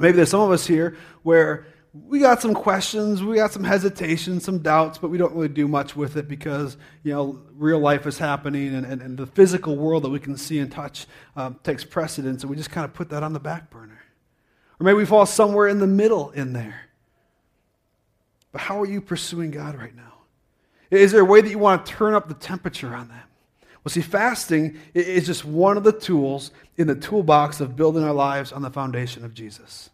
Maybe 0.00 0.16
there's 0.16 0.30
some 0.30 0.40
of 0.40 0.50
us 0.50 0.66
here 0.66 0.96
where 1.22 1.66
we 1.92 2.20
got 2.20 2.40
some 2.40 2.54
questions, 2.54 3.22
we 3.22 3.36
got 3.36 3.52
some 3.52 3.64
hesitations, 3.64 4.44
some 4.44 4.60
doubts, 4.60 4.98
but 4.98 5.10
we 5.10 5.18
don't 5.18 5.34
really 5.34 5.48
do 5.48 5.66
much 5.66 5.96
with 5.96 6.16
it 6.16 6.28
because, 6.28 6.76
you 7.02 7.12
know, 7.12 7.40
real 7.54 7.80
life 7.80 8.06
is 8.06 8.16
happening 8.16 8.74
and, 8.74 8.86
and, 8.86 9.02
and 9.02 9.18
the 9.18 9.26
physical 9.26 9.76
world 9.76 10.04
that 10.04 10.10
we 10.10 10.20
can 10.20 10.36
see 10.36 10.60
and 10.60 10.70
touch 10.70 11.06
um, 11.34 11.58
takes 11.64 11.84
precedence, 11.84 12.42
and 12.42 12.50
we 12.50 12.56
just 12.56 12.70
kind 12.70 12.84
of 12.84 12.94
put 12.94 13.08
that 13.10 13.24
on 13.24 13.32
the 13.32 13.40
back 13.40 13.70
burner. 13.70 14.00
Or 14.78 14.84
maybe 14.84 14.98
we 14.98 15.04
fall 15.04 15.26
somewhere 15.26 15.66
in 15.66 15.80
the 15.80 15.86
middle 15.86 16.30
in 16.30 16.52
there. 16.52 16.82
But 18.52 18.60
how 18.60 18.80
are 18.80 18.86
you 18.86 19.00
pursuing 19.00 19.50
God 19.50 19.76
right 19.76 19.94
now? 19.94 20.14
Is 20.90 21.12
there 21.12 21.22
a 21.22 21.24
way 21.24 21.40
that 21.40 21.50
you 21.50 21.58
want 21.58 21.86
to 21.86 21.92
turn 21.92 22.14
up 22.14 22.28
the 22.28 22.34
temperature 22.34 22.94
on 22.94 23.08
that? 23.08 23.26
Well, 23.82 23.90
see, 23.90 24.00
fasting 24.00 24.78
is 24.94 25.26
just 25.26 25.44
one 25.44 25.76
of 25.76 25.84
the 25.84 25.92
tools 25.92 26.50
in 26.76 26.86
the 26.86 26.94
toolbox 26.94 27.60
of 27.60 27.76
building 27.76 28.04
our 28.04 28.12
lives 28.12 28.52
on 28.52 28.62
the 28.62 28.70
foundation 28.70 29.24
of 29.24 29.34
Jesus. 29.34 29.90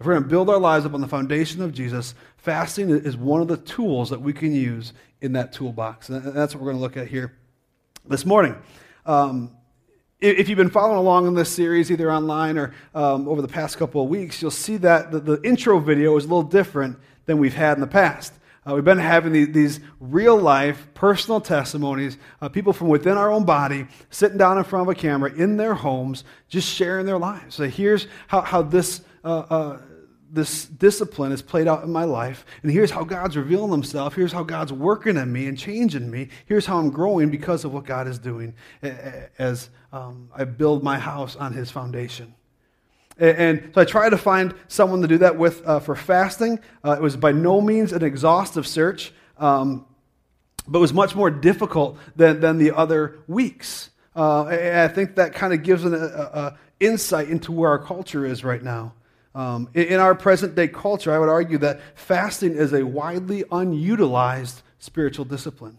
If 0.00 0.06
we're 0.06 0.14
going 0.14 0.22
to 0.22 0.30
build 0.30 0.48
our 0.48 0.58
lives 0.58 0.86
up 0.86 0.94
on 0.94 1.02
the 1.02 1.08
foundation 1.08 1.60
of 1.60 1.74
Jesus, 1.74 2.14
fasting 2.38 2.88
is 2.88 3.18
one 3.18 3.42
of 3.42 3.48
the 3.48 3.58
tools 3.58 4.08
that 4.08 4.22
we 4.22 4.32
can 4.32 4.54
use 4.54 4.94
in 5.20 5.34
that 5.34 5.52
toolbox. 5.52 6.08
And 6.08 6.24
that's 6.24 6.54
what 6.54 6.62
we're 6.64 6.72
going 6.72 6.78
to 6.78 6.82
look 6.82 6.96
at 6.96 7.08
here 7.08 7.36
this 8.06 8.24
morning. 8.24 8.56
Um, 9.04 9.54
if 10.18 10.48
you've 10.48 10.56
been 10.56 10.70
following 10.70 10.96
along 10.96 11.26
in 11.26 11.34
this 11.34 11.50
series, 11.50 11.90
either 11.90 12.10
online 12.10 12.56
or 12.56 12.72
um, 12.94 13.28
over 13.28 13.42
the 13.42 13.48
past 13.48 13.76
couple 13.76 14.02
of 14.02 14.08
weeks, 14.08 14.40
you'll 14.40 14.50
see 14.50 14.78
that 14.78 15.10
the, 15.10 15.20
the, 15.20 15.42
intro 15.42 15.78
video 15.78 16.16
is 16.16 16.24
a 16.24 16.28
little 16.28 16.42
different 16.42 16.98
than 17.26 17.36
we've 17.36 17.54
had 17.54 17.76
in 17.76 17.82
the 17.82 17.86
past. 17.86 18.32
Uh, 18.66 18.74
we've 18.74 18.84
been 18.84 18.96
having 18.96 19.32
these, 19.32 19.52
these, 19.52 19.80
real 20.00 20.38
life, 20.38 20.88
personal 20.94 21.42
testimonies, 21.42 22.16
uh, 22.40 22.48
people 22.48 22.72
from 22.72 22.88
within 22.88 23.18
our 23.18 23.30
own 23.30 23.44
body 23.44 23.86
sitting 24.08 24.38
down 24.38 24.56
in 24.56 24.64
front 24.64 24.88
of 24.88 24.96
a 24.96 24.98
camera 24.98 25.30
in 25.34 25.58
their 25.58 25.74
homes, 25.74 26.24
just 26.48 26.68
sharing 26.68 27.04
their 27.04 27.18
lives. 27.18 27.54
So 27.54 27.68
here's 27.68 28.06
how, 28.28 28.40
how 28.40 28.62
this 28.62 29.02
uh, 29.22 29.40
uh 29.50 29.78
this 30.32 30.64
discipline 30.66 31.32
is 31.32 31.42
played 31.42 31.66
out 31.66 31.82
in 31.82 31.92
my 31.92 32.04
life. 32.04 32.44
And 32.62 32.70
here's 32.70 32.90
how 32.90 33.04
God's 33.04 33.36
revealing 33.36 33.70
himself. 33.70 34.14
Here's 34.14 34.32
how 34.32 34.42
God's 34.42 34.72
working 34.72 35.16
in 35.16 35.32
me 35.32 35.46
and 35.46 35.58
changing 35.58 36.10
me. 36.10 36.28
Here's 36.46 36.66
how 36.66 36.78
I'm 36.78 36.90
growing 36.90 37.30
because 37.30 37.64
of 37.64 37.72
what 37.72 37.84
God 37.84 38.06
is 38.06 38.18
doing 38.18 38.54
as 39.38 39.70
um, 39.92 40.30
I 40.34 40.44
build 40.44 40.82
my 40.82 40.98
house 40.98 41.36
on 41.36 41.52
his 41.52 41.70
foundation. 41.70 42.34
And 43.18 43.70
so 43.74 43.82
I 43.82 43.84
tried 43.84 44.10
to 44.10 44.18
find 44.18 44.54
someone 44.68 45.02
to 45.02 45.08
do 45.08 45.18
that 45.18 45.36
with 45.36 45.66
uh, 45.66 45.80
for 45.80 45.94
fasting. 45.94 46.58
Uh, 46.82 46.92
it 46.92 47.02
was 47.02 47.16
by 47.16 47.32
no 47.32 47.60
means 47.60 47.92
an 47.92 48.02
exhaustive 48.02 48.66
search, 48.66 49.12
um, 49.36 49.84
but 50.66 50.78
it 50.78 50.80
was 50.80 50.94
much 50.94 51.14
more 51.14 51.30
difficult 51.30 51.98
than, 52.16 52.40
than 52.40 52.56
the 52.56 52.70
other 52.70 53.18
weeks. 53.28 53.90
Uh, 54.16 54.44
I 54.44 54.88
think 54.88 55.16
that 55.16 55.34
kind 55.34 55.52
of 55.52 55.62
gives 55.62 55.84
an 55.84 55.92
a, 55.92 55.98
a 55.98 56.58
insight 56.80 57.28
into 57.28 57.52
where 57.52 57.70
our 57.70 57.78
culture 57.78 58.24
is 58.24 58.42
right 58.42 58.62
now. 58.62 58.94
Um, 59.34 59.68
in, 59.74 60.00
our 60.00 60.14
present 60.14 60.54
day 60.56 60.66
culture, 60.66 61.12
I 61.12 61.18
would 61.18 61.28
argue 61.28 61.58
that 61.58 61.80
fasting 61.94 62.54
is 62.54 62.72
a 62.72 62.84
widely 62.84 63.44
unutilized 63.52 64.62
spiritual 64.78 65.24
discipline. 65.24 65.78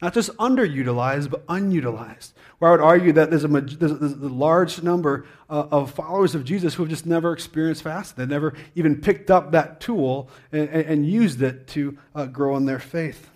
Not 0.00 0.14
just 0.14 0.36
underutilized, 0.36 1.30
but 1.30 1.44
unutilized. 1.48 2.32
Where 2.58 2.72
I 2.72 2.74
would 2.74 2.80
argue 2.80 3.12
that 3.12 3.30
there's 3.30 3.44
a, 3.44 3.48
there's 3.48 3.92
a 3.92 4.28
large 4.28 4.82
number 4.82 5.26
uh, 5.48 5.68
of 5.70 5.92
followers 5.92 6.34
of 6.34 6.44
Jesus 6.44 6.74
who 6.74 6.82
have 6.82 6.90
just 6.90 7.06
never 7.06 7.32
experienced 7.32 7.84
fasting. 7.84 8.16
They've 8.18 8.28
never 8.28 8.54
even 8.74 9.00
picked 9.00 9.30
up 9.30 9.52
that 9.52 9.80
tool 9.80 10.28
and, 10.50 10.68
and 10.68 11.06
used 11.06 11.40
it 11.40 11.68
to 11.68 11.96
uh, 12.16 12.26
grow 12.26 12.56
in 12.56 12.66
their 12.66 12.80
faith. 12.80 13.30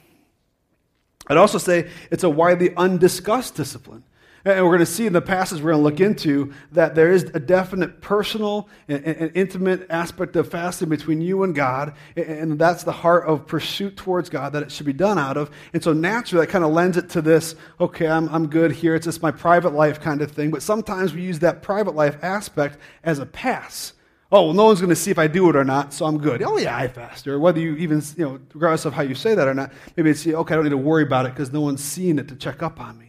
I'd 1.29 1.37
also 1.37 1.59
say 1.59 1.89
it's 2.11 2.25
a 2.25 2.31
widely 2.31 2.75
undiscussed 2.75 3.55
discipline. 3.55 4.03
And 4.47 4.65
we're 4.65 4.71
going 4.71 4.79
to 4.79 4.87
see 4.87 5.09
in 5.09 5.13
the 5.13 5.21
passage 5.21 5.61
we're 5.61 5.73
going 5.73 5.83
to 5.83 5.91
look 5.91 5.99
into 5.99 6.53
that 6.71 6.95
there 6.95 7.11
is 7.11 7.25
a 7.35 7.41
definite 7.41 8.01
personal 8.01 8.69
and, 8.87 9.05
and, 9.05 9.33
intimate 9.35 9.89
aspect 9.91 10.37
of 10.37 10.49
fasting 10.49 10.89
between 10.89 11.21
you 11.21 11.43
and 11.43 11.53
God. 11.53 11.95
And 12.15 12.57
that's 12.57 12.85
the 12.85 12.93
heart 12.93 13.25
of 13.27 13.49
pursuit 13.49 13.97
towards 13.97 14.29
God 14.29 14.53
that 14.53 14.63
it 14.63 14.71
should 14.71 14.87
be 14.87 14.93
done 14.93 15.19
out 15.19 15.37
of. 15.37 15.51
And 15.73 15.83
so 15.83 15.93
naturally, 15.93 16.47
that 16.47 16.53
kind 16.53 16.65
of 16.65 16.71
lends 16.71 16.97
it 16.97 17.11
to 17.11 17.23
this 17.23 17.57
okay, 17.81 18.07
I'm, 18.07 18.29
I'm 18.29 18.47
good 18.47 18.71
here. 18.71 18.95
It's 18.95 19.07
just 19.07 19.21
my 19.21 19.33
private 19.33 19.73
life 19.73 20.01
kind 20.01 20.23
of 20.23 20.31
thing. 20.31 20.53
But 20.53 20.63
sometimes 20.63 21.13
we 21.13 21.23
use 21.23 21.41
that 21.41 21.61
private 21.61 21.97
life 21.97 22.17
aspect 22.23 22.79
as 23.03 23.19
a 23.19 23.27
pass. 23.27 23.95
Oh, 24.31 24.45
well, 24.45 24.55
no 24.55 24.67
one's 24.67 24.79
going 24.79 24.91
to 24.91 24.97
see 24.97 25.11
if 25.11 25.19
I 25.19 25.27
do 25.27 25.51
it 25.51 25.57
or 25.57 25.65
not, 25.65 25.93
so 25.93 26.07
I'm 26.07 26.19
good. 26.19 26.41
Oh, 26.43 26.57
yeah, 26.57 26.77
I 26.77 26.87
fast. 26.87 27.27
Or 27.27 27.41
whether 27.41 27.59
you 27.59 27.75
even, 27.77 28.01
you 28.17 28.25
know, 28.25 28.41
regardless 28.55 28.85
of 28.85 28.93
how 28.93 29.03
you 29.03 29.17
say 29.17 29.35
that 29.35 29.49
or 29.49 29.55
not, 29.55 29.73
maybe 29.97 30.11
it's, 30.11 30.25
okay, 30.25 30.55
I 30.55 30.57
don't 30.57 30.65
need 30.65 30.71
to 30.71 30.77
worry 30.77 31.03
about 31.03 31.27
it 31.27 31.33
because 31.33 31.53
no 31.53 31.63
one's 31.63 31.83
seeing 31.83 32.21
it 32.21 32.29
to 32.29 32.37
check 32.37 32.63
up 32.63 32.81
on 32.81 32.97
me. 32.97 33.06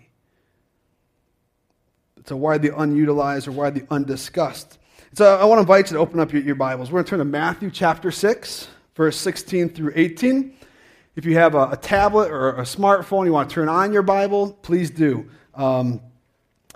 A 2.30 2.36
widely 2.36 2.70
unutilized 2.76 3.48
or 3.48 3.52
widely 3.52 3.88
undiscussed. 3.90 4.78
So 5.14 5.38
I 5.38 5.46
want 5.46 5.60
to 5.60 5.62
invite 5.62 5.90
you 5.90 5.96
to 5.96 6.00
open 6.00 6.20
up 6.20 6.34
your, 6.34 6.42
your 6.42 6.56
Bibles. 6.56 6.92
We're 6.92 6.98
going 6.98 7.06
to 7.06 7.10
turn 7.12 7.20
to 7.20 7.26
Matthew 7.26 7.72
chapter 7.72 8.12
6, 8.12 8.68
verse 8.96 9.16
16 9.18 9.70
through 9.70 9.94
18. 9.96 10.54
If 11.16 11.26
you 11.26 11.36
have 11.36 11.56
a, 11.56 11.70
a 11.72 11.78
tablet 11.78 12.30
or 12.30 12.50
a 12.50 12.64
smartphone, 12.64 13.26
you 13.26 13.32
want 13.32 13.50
to 13.50 13.54
turn 13.56 13.70
on 13.70 13.94
your 13.94 14.02
Bible, 14.02 14.52
please 14.62 14.92
do. 14.92 15.30
Um, 15.56 16.02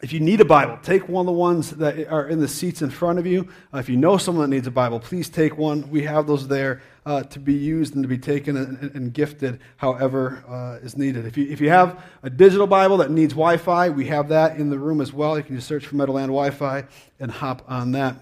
if 0.02 0.14
you 0.14 0.20
need 0.22 0.40
a 0.40 0.46
Bible, 0.46 0.80
take 0.82 1.10
one 1.10 1.24
of 1.24 1.26
the 1.28 1.34
ones 1.34 1.72
that 1.72 2.08
are 2.08 2.28
in 2.28 2.40
the 2.40 2.48
seats 2.48 2.82
in 2.82 2.90
front 2.90 3.20
of 3.20 3.28
you. 3.28 3.50
Uh, 3.74 3.80
if 3.80 3.90
you 3.90 3.98
know 3.98 4.18
someone 4.18 4.50
that 4.50 4.56
needs 4.56 4.68
a 4.68 4.72
Bible, 4.72 5.00
please 5.00 5.30
take 5.30 5.58
one. 5.58 5.90
We 5.92 6.04
have 6.04 6.26
those 6.28 6.48
there 6.48 6.82
uh, 7.06 7.24
to 7.24 7.40
be 7.40 7.54
used 7.54 7.96
and 7.96 8.04
to 8.04 8.08
be 8.08 8.18
taken 8.18 8.56
and, 8.56 8.96
and 8.96 9.14
gifted 9.14 9.60
however 9.78 10.44
uh, 10.48 10.86
is 10.86 10.98
needed. 10.98 11.26
If 11.26 11.38
you, 11.38 11.48
if 11.50 11.60
you 11.60 11.70
have 11.70 12.04
a 12.24 12.30
digital 12.30 12.68
Bible 12.68 12.98
that 12.98 13.12
needs 13.12 13.34
Wi 13.34 13.58
Fi, 13.58 13.90
we 13.90 14.06
have 14.08 14.30
that 14.30 14.58
in 14.58 14.70
the 14.70 14.78
room 14.78 15.02
as 15.02 15.12
well. 15.12 15.38
You 15.38 15.44
can 15.44 15.56
just 15.56 15.68
search 15.68 15.88
for 15.88 15.96
Meadowland 15.96 16.28
Wi 16.28 16.52
Fi 16.52 16.86
and 17.20 17.32
hop 17.32 17.64
on 17.68 17.92
that. 17.94 18.16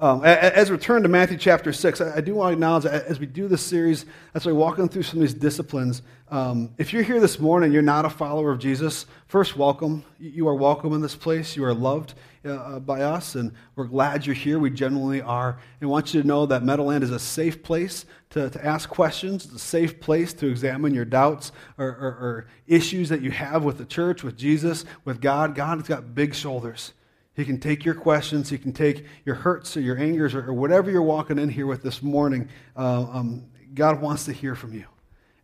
Um, 0.00 0.24
as 0.24 0.70
we 0.70 0.78
turn 0.78 1.02
to 1.02 1.08
Matthew 1.08 1.36
chapter 1.36 1.72
6, 1.72 2.00
I 2.00 2.20
do 2.20 2.36
want 2.36 2.50
to 2.50 2.52
acknowledge 2.52 2.84
as 2.86 3.18
we 3.18 3.26
do 3.26 3.48
this 3.48 3.66
series, 3.66 4.06
as 4.32 4.46
we're 4.46 4.54
walking 4.54 4.88
through 4.88 5.02
some 5.02 5.18
of 5.18 5.22
these 5.22 5.34
disciplines, 5.34 6.02
um, 6.30 6.70
if 6.78 6.92
you're 6.92 7.02
here 7.02 7.18
this 7.18 7.40
morning, 7.40 7.72
you're 7.72 7.82
not 7.82 8.04
a 8.04 8.10
follower 8.10 8.52
of 8.52 8.60
Jesus, 8.60 9.06
first, 9.26 9.56
welcome. 9.56 10.04
You 10.20 10.46
are 10.46 10.54
welcome 10.54 10.92
in 10.92 11.00
this 11.00 11.16
place. 11.16 11.56
You 11.56 11.64
are 11.64 11.74
loved 11.74 12.14
uh, 12.44 12.50
uh, 12.50 12.78
by 12.80 13.02
us, 13.02 13.34
and 13.34 13.52
we're 13.76 13.84
glad 13.84 14.26
you're 14.26 14.34
here. 14.34 14.58
We 14.58 14.70
genuinely 14.70 15.20
are. 15.20 15.58
And 15.80 15.88
I 15.88 15.90
want 15.90 16.14
you 16.14 16.22
to 16.22 16.26
know 16.26 16.46
that 16.46 16.62
Meadowland 16.62 17.02
is 17.02 17.10
a 17.10 17.18
safe 17.18 17.62
place 17.62 18.06
to, 18.30 18.50
to 18.50 18.64
ask 18.64 18.88
questions, 18.88 19.44
it's 19.46 19.54
a 19.54 19.58
safe 19.58 20.00
place 20.00 20.32
to 20.34 20.46
examine 20.48 20.94
your 20.94 21.04
doubts 21.04 21.52
or, 21.78 21.86
or, 21.86 22.08
or 22.20 22.46
issues 22.66 23.08
that 23.08 23.22
you 23.22 23.30
have 23.30 23.64
with 23.64 23.78
the 23.78 23.84
church, 23.84 24.22
with 24.22 24.36
Jesus, 24.36 24.84
with 25.04 25.20
God. 25.20 25.54
God 25.54 25.78
has 25.78 25.88
got 25.88 26.14
big 26.14 26.34
shoulders. 26.34 26.92
He 27.34 27.44
can 27.44 27.58
take 27.60 27.84
your 27.84 27.94
questions. 27.94 28.50
He 28.50 28.58
can 28.58 28.72
take 28.72 29.04
your 29.24 29.36
hurts 29.36 29.76
or 29.76 29.80
your 29.80 29.96
angers 29.96 30.34
or, 30.34 30.48
or 30.48 30.52
whatever 30.52 30.90
you're 30.90 31.02
walking 31.02 31.38
in 31.38 31.48
here 31.48 31.66
with 31.66 31.82
this 31.82 32.02
morning. 32.02 32.48
Uh, 32.76 33.06
um, 33.12 33.46
God 33.74 34.00
wants 34.02 34.24
to 34.24 34.32
hear 34.32 34.54
from 34.54 34.74
you. 34.74 34.86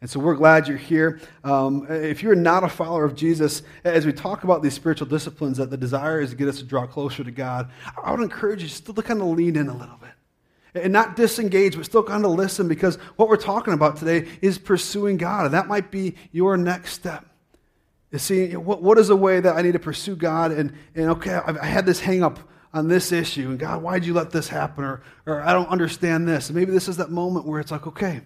And 0.00 0.10
so 0.10 0.20
we're 0.20 0.34
glad 0.34 0.68
you're 0.68 0.76
here. 0.76 1.20
Um, 1.44 1.86
if 1.88 2.22
you're 2.22 2.34
not 2.34 2.62
a 2.62 2.68
follower 2.68 3.04
of 3.04 3.14
Jesus, 3.14 3.62
as 3.84 4.04
we 4.04 4.12
talk 4.12 4.44
about 4.44 4.62
these 4.62 4.74
spiritual 4.74 5.06
disciplines, 5.06 5.56
that 5.56 5.70
the 5.70 5.76
desire 5.76 6.20
is 6.20 6.30
to 6.30 6.36
get 6.36 6.48
us 6.48 6.58
to 6.58 6.64
draw 6.64 6.86
closer 6.86 7.24
to 7.24 7.30
God, 7.30 7.70
I 8.02 8.10
would 8.10 8.20
encourage 8.20 8.62
you 8.62 8.68
still 8.68 8.94
to 8.94 9.02
kind 9.02 9.22
of 9.22 9.28
lean 9.28 9.56
in 9.56 9.68
a 9.68 9.76
little 9.76 9.96
bit 9.96 10.10
and 10.74 10.92
not 10.92 11.16
disengage, 11.16 11.76
but 11.76 11.84
still 11.84 12.02
kind 12.02 12.24
of 12.24 12.32
listen 12.32 12.68
because 12.68 12.96
what 13.16 13.28
we're 13.28 13.36
talking 13.36 13.74
about 13.74 13.96
today 13.96 14.28
is 14.42 14.58
pursuing 14.58 15.16
God. 15.16 15.46
And 15.46 15.54
that 15.54 15.68
might 15.68 15.90
be 15.90 16.16
your 16.32 16.56
next 16.56 16.92
step. 16.92 17.24
You 18.10 18.18
see, 18.18 18.56
what, 18.56 18.82
what 18.82 18.98
is 18.98 19.10
a 19.10 19.16
way 19.16 19.40
that 19.40 19.56
I 19.56 19.62
need 19.62 19.72
to 19.72 19.78
pursue 19.78 20.16
God? 20.16 20.52
And, 20.52 20.72
and 20.94 21.10
okay, 21.10 21.34
I 21.34 21.66
had 21.66 21.86
this 21.86 22.00
hang 22.00 22.22
up 22.22 22.38
on 22.72 22.88
this 22.88 23.12
issue, 23.12 23.50
and 23.50 23.58
God, 23.58 23.82
why'd 23.82 24.04
you 24.04 24.14
let 24.14 24.30
this 24.30 24.48
happen? 24.48 24.82
Or, 24.82 25.02
or 25.26 25.42
I 25.42 25.52
don't 25.52 25.68
understand 25.68 26.26
this. 26.26 26.48
And 26.48 26.58
maybe 26.58 26.72
this 26.72 26.88
is 26.88 26.96
that 26.96 27.10
moment 27.10 27.46
where 27.46 27.60
it's 27.60 27.70
like, 27.70 27.86
okay, 27.86 28.22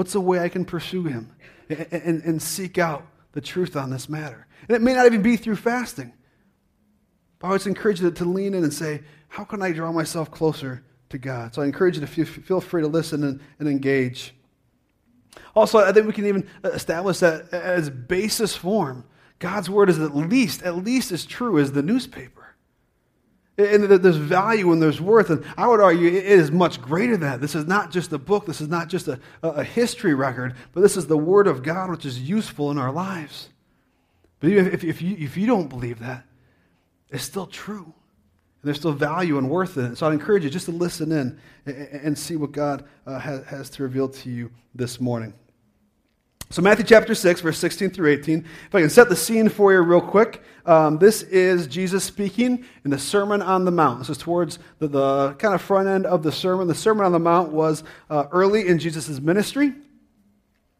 what's 0.00 0.14
a 0.14 0.20
way 0.20 0.38
I 0.38 0.48
can 0.48 0.64
pursue 0.64 1.04
Him 1.04 1.30
and, 1.68 1.86
and, 1.92 2.22
and 2.22 2.42
seek 2.42 2.78
out 2.78 3.06
the 3.32 3.40
truth 3.42 3.76
on 3.76 3.90
this 3.90 4.08
matter? 4.08 4.46
And 4.66 4.74
it 4.74 4.80
may 4.80 4.94
not 4.94 5.04
even 5.04 5.20
be 5.20 5.36
through 5.36 5.56
fasting. 5.56 6.14
But 7.38 7.48
I 7.48 7.50
would 7.50 7.66
encourage 7.66 8.00
you 8.00 8.10
to, 8.10 8.24
lean 8.24 8.54
in 8.54 8.64
and 8.64 8.72
say, 8.72 9.02
how 9.28 9.44
can 9.44 9.60
I 9.60 9.72
draw 9.72 9.92
myself 9.92 10.30
closer 10.30 10.82
to 11.10 11.18
God? 11.18 11.54
So 11.54 11.60
I 11.60 11.66
encourage 11.66 11.96
you 11.96 12.00
to 12.00 12.06
feel, 12.06 12.24
feel 12.24 12.62
free 12.62 12.80
to 12.80 12.88
listen 12.88 13.22
and, 13.24 13.40
and 13.58 13.68
engage. 13.68 14.34
Also, 15.54 15.76
I 15.80 15.92
think 15.92 16.06
we 16.06 16.14
can 16.14 16.24
even 16.24 16.48
establish 16.64 17.18
that 17.18 17.52
as 17.52 17.90
basis 17.90 18.56
form 18.56 19.04
God's 19.38 19.68
word 19.68 19.90
is 19.90 19.98
at 19.98 20.16
least, 20.16 20.62
at 20.62 20.76
least 20.76 21.12
as 21.12 21.26
true 21.26 21.58
as 21.58 21.72
the 21.72 21.82
newspaper. 21.82 22.39
And 23.60 23.84
there's 23.84 24.16
value 24.16 24.72
and 24.72 24.82
there's 24.82 25.00
worth. 25.00 25.30
And 25.30 25.44
I 25.56 25.66
would 25.66 25.80
argue 25.80 26.08
it 26.08 26.24
is 26.24 26.50
much 26.50 26.80
greater 26.80 27.12
than 27.16 27.28
that. 27.28 27.40
This 27.40 27.54
is 27.54 27.66
not 27.66 27.90
just 27.90 28.12
a 28.12 28.18
book, 28.18 28.46
this 28.46 28.60
is 28.60 28.68
not 28.68 28.88
just 28.88 29.08
a, 29.08 29.20
a 29.42 29.64
history 29.64 30.14
record, 30.14 30.54
but 30.72 30.80
this 30.80 30.96
is 30.96 31.06
the 31.06 31.18
Word 31.18 31.46
of 31.46 31.62
God, 31.62 31.90
which 31.90 32.06
is 32.06 32.20
useful 32.20 32.70
in 32.70 32.78
our 32.78 32.92
lives. 32.92 33.48
But 34.40 34.50
if, 34.50 34.84
if, 34.84 35.02
you, 35.02 35.16
if 35.18 35.36
you 35.36 35.46
don't 35.46 35.68
believe 35.68 35.98
that, 36.00 36.24
it's 37.10 37.24
still 37.24 37.46
true. 37.46 37.84
And 37.84 38.68
there's 38.68 38.78
still 38.78 38.92
value 38.92 39.38
and 39.38 39.48
worth 39.48 39.76
in 39.76 39.92
it. 39.92 39.96
So 39.96 40.06
i 40.06 40.12
encourage 40.12 40.44
you 40.44 40.50
just 40.50 40.66
to 40.66 40.72
listen 40.72 41.12
in 41.12 41.38
and, 41.66 41.76
and 41.76 42.18
see 42.18 42.36
what 42.36 42.52
God 42.52 42.84
uh, 43.06 43.18
has, 43.18 43.44
has 43.46 43.70
to 43.70 43.82
reveal 43.82 44.08
to 44.08 44.30
you 44.30 44.50
this 44.74 45.00
morning. 45.00 45.34
So, 46.52 46.62
Matthew 46.62 46.84
chapter 46.84 47.14
6, 47.14 47.42
verse 47.42 47.58
16 47.58 47.90
through 47.90 48.10
18. 48.10 48.44
If 48.66 48.74
I 48.74 48.80
can 48.80 48.90
set 48.90 49.08
the 49.08 49.14
scene 49.14 49.48
for 49.48 49.72
you 49.72 49.78
real 49.82 50.00
quick, 50.00 50.42
um, 50.66 50.98
this 50.98 51.22
is 51.22 51.68
Jesus 51.68 52.02
speaking 52.02 52.64
in 52.84 52.90
the 52.90 52.98
Sermon 52.98 53.40
on 53.40 53.64
the 53.64 53.70
Mount. 53.70 54.00
This 54.00 54.10
is 54.10 54.18
towards 54.18 54.58
the, 54.80 54.88
the 54.88 55.34
kind 55.34 55.54
of 55.54 55.62
front 55.62 55.86
end 55.86 56.06
of 56.06 56.24
the 56.24 56.32
sermon. 56.32 56.66
The 56.66 56.74
Sermon 56.74 57.06
on 57.06 57.12
the 57.12 57.20
Mount 57.20 57.52
was 57.52 57.84
uh, 58.10 58.26
early 58.32 58.66
in 58.66 58.80
Jesus' 58.80 59.20
ministry. 59.20 59.74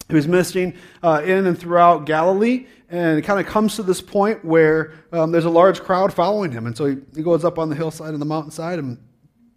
He 0.08 0.14
was 0.16 0.26
ministering 0.26 0.74
uh, 1.04 1.22
in 1.24 1.46
and 1.46 1.56
throughout 1.56 2.04
Galilee, 2.04 2.66
and 2.88 3.20
it 3.20 3.22
kind 3.22 3.38
of 3.38 3.46
comes 3.46 3.76
to 3.76 3.84
this 3.84 4.00
point 4.00 4.44
where 4.44 4.94
um, 5.12 5.30
there's 5.30 5.44
a 5.44 5.50
large 5.50 5.82
crowd 5.82 6.12
following 6.12 6.50
him. 6.50 6.66
And 6.66 6.76
so 6.76 6.86
he, 6.86 6.96
he 7.14 7.22
goes 7.22 7.44
up 7.44 7.60
on 7.60 7.68
the 7.68 7.76
hillside 7.76 8.12
and 8.12 8.20
the 8.20 8.26
mountainside 8.26 8.80
and 8.80 8.98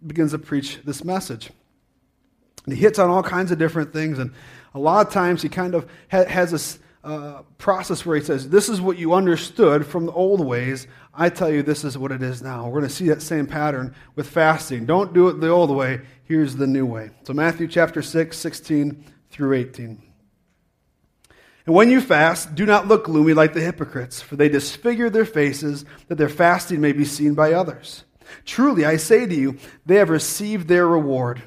begins 0.06 0.30
to 0.30 0.38
preach 0.38 0.78
this 0.84 1.02
message. 1.02 1.50
And 2.66 2.74
he 2.74 2.80
hits 2.80 3.00
on 3.00 3.10
all 3.10 3.22
kinds 3.22 3.50
of 3.50 3.58
different 3.58 3.92
things. 3.92 4.20
And 4.20 4.32
a 4.74 4.78
lot 4.78 5.06
of 5.06 5.12
times 5.12 5.42
he 5.42 5.48
kind 5.48 5.74
of 5.74 5.88
ha- 6.10 6.24
has 6.24 6.50
this 6.50 6.78
uh, 7.04 7.42
process 7.58 8.04
where 8.04 8.16
he 8.16 8.24
says, 8.24 8.48
This 8.48 8.68
is 8.68 8.80
what 8.80 8.98
you 8.98 9.12
understood 9.12 9.86
from 9.86 10.06
the 10.06 10.12
old 10.12 10.44
ways. 10.44 10.86
I 11.12 11.28
tell 11.28 11.50
you, 11.50 11.62
this 11.62 11.84
is 11.84 11.96
what 11.96 12.10
it 12.10 12.22
is 12.22 12.42
now. 12.42 12.66
We're 12.66 12.80
going 12.80 12.90
to 12.90 12.94
see 12.94 13.08
that 13.08 13.22
same 13.22 13.46
pattern 13.46 13.94
with 14.16 14.28
fasting. 14.28 14.86
Don't 14.86 15.12
do 15.12 15.28
it 15.28 15.40
the 15.40 15.48
old 15.48 15.70
way. 15.70 16.00
Here's 16.24 16.56
the 16.56 16.66
new 16.66 16.86
way. 16.86 17.10
So, 17.24 17.34
Matthew 17.34 17.68
chapter 17.68 18.02
6, 18.02 18.36
16 18.36 19.04
through 19.30 19.52
18. 19.52 20.02
And 21.66 21.74
when 21.74 21.90
you 21.90 22.00
fast, 22.00 22.54
do 22.54 22.66
not 22.66 22.88
look 22.88 23.04
gloomy 23.04 23.32
like 23.32 23.54
the 23.54 23.60
hypocrites, 23.60 24.20
for 24.20 24.36
they 24.36 24.48
disfigure 24.48 25.08
their 25.08 25.24
faces 25.24 25.84
that 26.08 26.16
their 26.16 26.28
fasting 26.28 26.80
may 26.80 26.92
be 26.92 27.04
seen 27.04 27.34
by 27.34 27.52
others. 27.52 28.04
Truly, 28.44 28.84
I 28.84 28.96
say 28.96 29.26
to 29.26 29.34
you, 29.34 29.58
they 29.86 29.96
have 29.96 30.10
received 30.10 30.68
their 30.68 30.86
reward. 30.86 31.42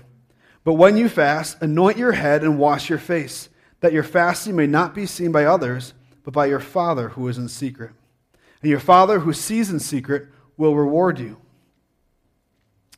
But 0.67 0.73
when 0.73 0.97
you 0.97 1.07
fast, 1.07 1.61
anoint 1.61 1.97
your 1.97 2.11
head 2.11 2.43
and 2.43 2.59
wash 2.59 2.89
your 2.89 2.99
face, 2.99 3.47
that 3.79 3.93
your 3.93 4.03
fasting 4.03 4.53
may 4.57 4.67
not 4.67 4.93
be 4.93 5.05
seen 5.05 5.31
by 5.31 5.45
others, 5.45 5.93
but 6.25 6.33
by 6.33 6.47
your 6.47 6.59
Father 6.59 7.07
who 7.07 7.29
is 7.29 7.37
in 7.37 7.47
secret. 7.47 7.91
And 8.61 8.69
your 8.69 8.81
Father 8.81 9.19
who 9.19 9.31
sees 9.31 9.69
in 9.69 9.79
secret 9.79 10.27
will 10.57 10.75
reward 10.75 11.19
you. 11.19 11.37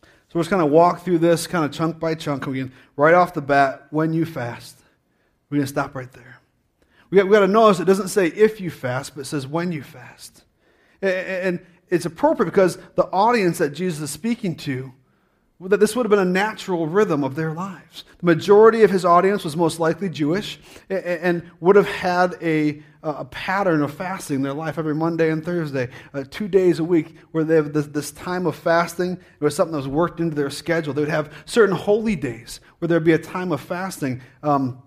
So 0.01 0.09
we're 0.33 0.41
just 0.41 0.49
going 0.49 0.61
to 0.61 0.65
walk 0.65 1.03
through 1.03 1.19
this 1.19 1.45
kind 1.45 1.63
of 1.63 1.71
chunk 1.71 1.99
by 1.99 2.15
chunk. 2.15 2.47
Again, 2.47 2.71
right 2.95 3.13
off 3.13 3.35
the 3.35 3.41
bat, 3.43 3.85
when 3.91 4.13
you 4.13 4.25
fast. 4.25 4.79
We're 5.51 5.57
going 5.57 5.67
to 5.67 5.71
stop 5.71 5.93
right 5.93 6.11
there. 6.11 6.39
We 7.11 7.19
got, 7.19 7.27
we 7.27 7.33
got 7.33 7.41
to 7.41 7.47
notice 7.47 7.79
it 7.79 7.85
doesn't 7.85 8.07
say 8.07 8.29
if 8.29 8.59
you 8.59 8.71
fast, 8.71 9.13
but 9.13 9.21
it 9.21 9.25
says 9.25 9.45
when 9.45 9.71
you 9.71 9.83
fast. 9.83 10.43
And 11.03 11.63
it's 11.87 12.07
appropriate 12.07 12.49
because 12.49 12.79
the 12.95 13.05
audience 13.11 13.59
that 13.59 13.75
Jesus 13.75 14.01
is 14.01 14.09
speaking 14.09 14.55
to 14.55 14.91
that 15.67 15.81
this 15.81 15.93
would 15.93 16.05
have 16.05 16.09
been 16.09 16.19
a 16.19 16.25
natural 16.25 16.87
rhythm 16.87 17.21
of 17.21 17.35
their 17.35 17.51
lives. 17.51 18.05
The 18.19 18.25
majority 18.25 18.83
of 18.83 18.91
his 18.91 19.03
audience 19.03 19.43
was 19.43 19.57
most 19.57 19.77
likely 19.77 20.07
Jewish 20.07 20.57
and 20.89 21.51
would 21.59 21.75
have 21.75 21.87
had 21.87 22.37
a, 22.41 22.81
a 23.03 23.25
pattern 23.25 23.81
of 23.81 23.93
fasting 23.93 24.37
in 24.37 24.41
their 24.41 24.53
life 24.53 24.77
every 24.77 24.95
Monday 24.95 25.29
and 25.31 25.43
Thursday, 25.43 25.89
uh, 26.13 26.23
two 26.29 26.47
days 26.47 26.79
a 26.79 26.83
week, 26.83 27.17
where 27.31 27.43
they 27.43 27.55
have 27.55 27.73
this, 27.73 27.87
this, 27.87 28.11
time 28.11 28.45
of 28.45 28.55
fasting. 28.55 29.13
It 29.13 29.43
was 29.43 29.53
something 29.53 29.73
that 29.73 29.79
was 29.79 29.87
worked 29.89 30.21
into 30.21 30.33
their 30.33 30.49
schedule. 30.49 30.93
They 30.93 31.01
would 31.01 31.09
have 31.09 31.33
certain 31.45 31.75
holy 31.75 32.15
days 32.15 32.61
where 32.77 32.87
there 32.87 32.95
would 32.97 33.05
be 33.05 33.13
a 33.13 33.19
time 33.19 33.51
of 33.51 33.59
fasting. 33.59 34.21
Um, 34.41 34.81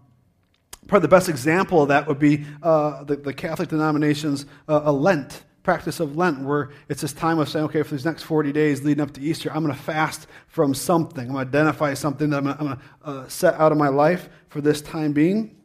probably 0.87 1.05
the 1.05 1.09
best 1.09 1.29
example 1.29 1.83
of 1.83 1.89
that 1.89 2.09
would 2.09 2.19
be 2.19 2.47
uh, 2.63 3.05
the, 3.05 3.17
the, 3.17 3.35
Catholic 3.35 3.69
denomination's 3.69 4.47
uh, 4.69 4.81
a 4.85 4.93
Lent 4.93 5.45
practice 5.63 6.01
of 6.01 6.17
Lent, 6.17 6.41
where 6.41 6.71
it's 6.89 7.03
this 7.03 7.13
time 7.13 7.39
of 7.39 7.49
saying, 7.49 7.67
okay, 7.67 7.83
for 7.83 7.95
these 7.95 8.05
next 8.05 8.25
40 8.25 8.53
days 8.53 8.83
leading 8.83 9.03
up 9.03 9.13
to 9.13 9.21
Easter, 9.21 9.51
I'm 9.53 9.65
going 9.65 9.75
to 9.75 9.83
fast 9.83 10.27
from 10.49 10.75
something. 10.75 11.27
I'm 11.27 11.35
going 11.35 11.51
to 11.51 11.59
identify 11.59 11.95
something 11.95 12.31
that 12.31 12.39
I'm 12.39 12.45
going 12.45 12.77
to 12.77 12.79
uh, 13.05 13.29
set 13.29 13.55
out 13.55 13.73
of 13.73 13.79
my 13.79 13.89
life 13.89 14.29
for 14.49 14.61
this 14.61 14.81
time 14.81 15.13
being. 15.13 15.57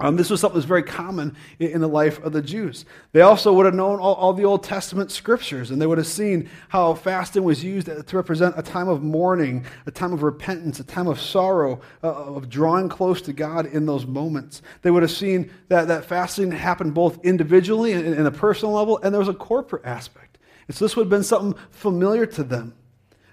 Um, 0.00 0.16
this 0.16 0.30
was 0.30 0.40
something 0.40 0.54
that 0.54 0.58
was 0.58 0.64
very 0.64 0.84
common 0.84 1.34
in 1.58 1.80
the 1.80 1.88
life 1.88 2.22
of 2.22 2.32
the 2.32 2.40
Jews. 2.40 2.84
They 3.10 3.20
also 3.20 3.52
would 3.54 3.66
have 3.66 3.74
known 3.74 3.98
all, 3.98 4.14
all, 4.14 4.32
the 4.32 4.44
Old 4.44 4.62
Testament 4.62 5.10
scriptures, 5.10 5.72
and 5.72 5.82
they 5.82 5.86
would 5.86 5.98
have 5.98 6.06
seen 6.06 6.48
how 6.68 6.94
fasting 6.94 7.42
was 7.42 7.64
used 7.64 7.86
to 7.86 8.16
represent 8.16 8.54
a 8.56 8.62
time 8.62 8.88
of 8.88 9.02
mourning, 9.02 9.64
a 9.86 9.90
time 9.90 10.12
of 10.12 10.22
repentance, 10.22 10.78
a 10.78 10.84
time 10.84 11.08
of 11.08 11.20
sorrow, 11.20 11.80
uh, 12.04 12.12
of 12.12 12.48
drawing 12.48 12.88
close 12.88 13.20
to 13.22 13.32
God 13.32 13.66
in 13.66 13.86
those 13.86 14.06
moments. 14.06 14.62
They 14.82 14.92
would 14.92 15.02
have 15.02 15.10
seen 15.10 15.50
that, 15.66 15.88
that 15.88 16.04
fasting 16.04 16.52
happened 16.52 16.94
both 16.94 17.18
individually 17.24 17.92
and 17.92 18.06
in 18.06 18.24
a 18.24 18.30
personal 18.30 18.74
level, 18.74 19.00
and 19.02 19.12
there 19.12 19.18
was 19.18 19.28
a 19.28 19.34
corporate 19.34 19.84
aspect. 19.84 20.38
And 20.68 20.76
so 20.76 20.84
this 20.84 20.94
would 20.94 21.04
have 21.04 21.10
been 21.10 21.24
something 21.24 21.60
familiar 21.70 22.24
to 22.26 22.44
them. 22.44 22.74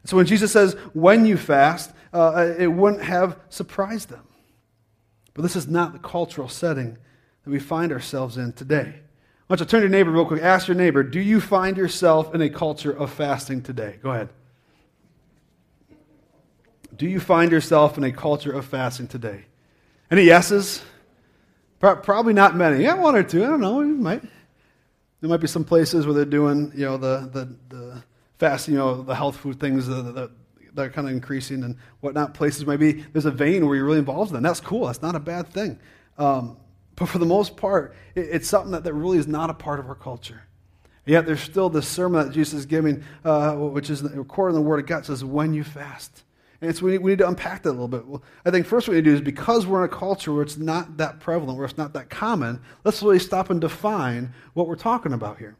So 0.04 0.18
when 0.18 0.26
Jesus 0.26 0.52
says, 0.52 0.74
when 0.94 1.28
you 1.28 1.38
fast, 1.38 1.92
uh, 2.12 2.54
it 2.58 2.68
wouldn't 2.68 3.04
have 3.04 3.40
surprised 3.50 4.10
them. 4.10 4.26
But 5.36 5.44
this 5.44 5.56
is 5.56 5.68
not 5.68 5.94
the 5.94 6.00
cultural 6.00 6.50
setting 6.50 6.98
that 7.44 7.51
we 7.51 7.60
find 7.60 7.92
ourselves 7.92 8.38
in 8.38 8.54
today. 8.54 8.96
I 9.48 9.54
want 9.54 9.60
you 9.60 9.65
to 9.65 9.70
turn 9.70 9.82
to 9.82 9.88
your 9.88 9.89
neighbor 9.89 10.10
real 10.10 10.25
quick. 10.25 10.42
Ask 10.42 10.68
your 10.68 10.75
neighbor, 10.75 11.04
do 11.04 11.20
you 11.20 11.39
find 11.39 11.77
yourself 11.77 12.34
in 12.34 12.42
a 12.42 12.50
culture 12.50 12.92
of 12.92 13.12
fasting 13.12 13.62
today? 13.62 14.00
Go 14.01 14.12
ahead. 14.12 14.30
Do 16.96 17.06
you 17.06 17.20
find 17.20 17.51
yourself 17.51 17.98
in 17.98 18.04
a 18.04 18.12
culture 18.12 18.51
of 18.51 18.65
fasting 18.65 19.08
today? 19.08 19.46
Any 20.10 20.24
yeses? 20.24 20.82
Pro- 21.80 21.98
probably 21.98 22.34
not 22.34 22.56
many. 22.56 22.84
Yeah, 22.84 22.96
one 22.96 23.15
or 23.15 23.24
two. 23.24 23.44
I 23.44 23.48
don't 23.48 23.62
know. 23.62 23.82
It 23.82 23.86
might. 23.86 24.24
There 25.20 25.30
might 25.30 25.42
be 25.42 25.48
some 25.48 25.65
places 25.65 26.06
where 26.06 26.15
they're 26.15 26.25
doing, 26.25 26.72
you 26.74 26.86
know, 26.86 26.98
the, 26.98 27.30
the, 27.32 27.75
the 27.75 28.04
fasting, 28.39 28.75
you 28.75 28.80
know, 28.80 29.01
the 29.01 29.15
health 29.15 29.36
food 29.36 29.60
things, 29.60 29.88
the, 29.88 30.01
the, 30.01 30.32
that 30.75 30.86
are 30.86 30.89
kind 30.89 31.08
of 31.08 31.13
increasing 31.13 31.63
and 31.63 31.77
whatnot. 32.01 32.34
Places 32.34 32.65
maybe 32.65 33.03
there's 33.13 33.25
a 33.25 33.32
vein 33.32 33.65
where 33.65 33.75
you're 33.75 33.86
really 33.86 34.00
involved 34.00 34.32
in. 34.32 34.36
Them. 34.36 34.44
That's 34.44 34.60
cool. 34.60 34.88
That's 34.88 35.01
not 35.01 35.15
a 35.15 35.20
bad 35.20 35.48
thing. 35.48 35.79
Um, 36.17 36.58
but 36.96 37.08
for 37.08 37.17
the 37.17 37.25
most 37.25 37.58
part, 37.58 37.96
it, 38.15 38.27
it's 38.32 38.48
something 38.48 38.72
that, 38.72 38.84
that 38.84 38.94
really 38.94 39.17
is 39.17 39.27
not 39.27 39.50
a 39.50 39.53
part 39.53 39.79
of 39.79 39.88
our 39.88 39.96
culture. 39.96 40.44
Yet 41.05 41.25
there's 41.25 41.41
still 41.41 41.70
this 41.70 41.88
sermon 41.88 42.27
that 42.27 42.34
Jesus 42.34 42.60
is 42.62 42.65
giving, 42.65 43.03
uh, 43.24 43.53
which 43.53 43.89
is 43.89 44.01
recorded 44.01 44.55
in 44.55 44.63
the 44.63 44.67
Word 44.67 44.79
of 44.79 44.88
God, 44.88 45.05
says, 45.05 45.24
when 45.24 45.53
you 45.53 45.63
fast. 45.63 46.24
And 46.62 46.75
so 46.75 46.86
we 46.86 46.94
need, 46.94 46.98
we 47.00 47.12
need 47.12 47.20
to 47.20 47.27
unpack 47.27 47.63
that 47.63 47.70
a 47.70 47.72
little 47.72 47.88
bit. 47.88 48.08
Well, 48.08 48.24
I 48.44 48.50
think 48.50 48.65
first 48.65 48.88
what 48.88 48.94
we 48.94 48.98
need 48.98 49.05
to 49.05 49.12
do 49.12 49.15
is 49.15 49.22
because 49.22 49.67
we're 49.67 49.84
in 49.84 49.91
a 49.91 49.96
culture 49.96 50.34
where 50.34 50.41
it's 50.41 50.58
not 50.58 50.98
that 50.98 51.20
prevalent, 51.20 51.58
where 51.58 51.65
it's 51.65 51.77
not 51.77 51.94
that 51.94 52.10
common, 52.10 52.60
let's 52.84 53.03
really 53.03 53.20
stop 53.20 53.50
and 53.50 53.62
define 53.62 54.34
what 54.53 54.67
we're 54.67 54.75
talking 54.75 55.13
about 55.13 55.38
here. 55.38 55.58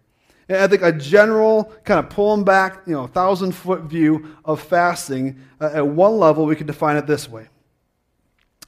I 0.50 0.68
think 0.68 0.84
a 0.84 0.92
general 0.92 1.74
kind 1.84 2.00
of 2.00 2.10
pulling 2.10 2.44
back, 2.44 2.82
you 2.86 2.94
know, 2.94 3.08
thousand 3.08 3.54
foot 3.54 3.82
view 3.82 4.36
of 4.46 4.62
fasting, 4.62 5.40
uh, 5.60 5.72
at 5.74 5.88
one 5.88 6.20
level, 6.20 6.46
we 6.46 6.56
could 6.56 6.68
define 6.68 6.98
it 6.98 7.08
this 7.08 7.30
way 7.30 7.48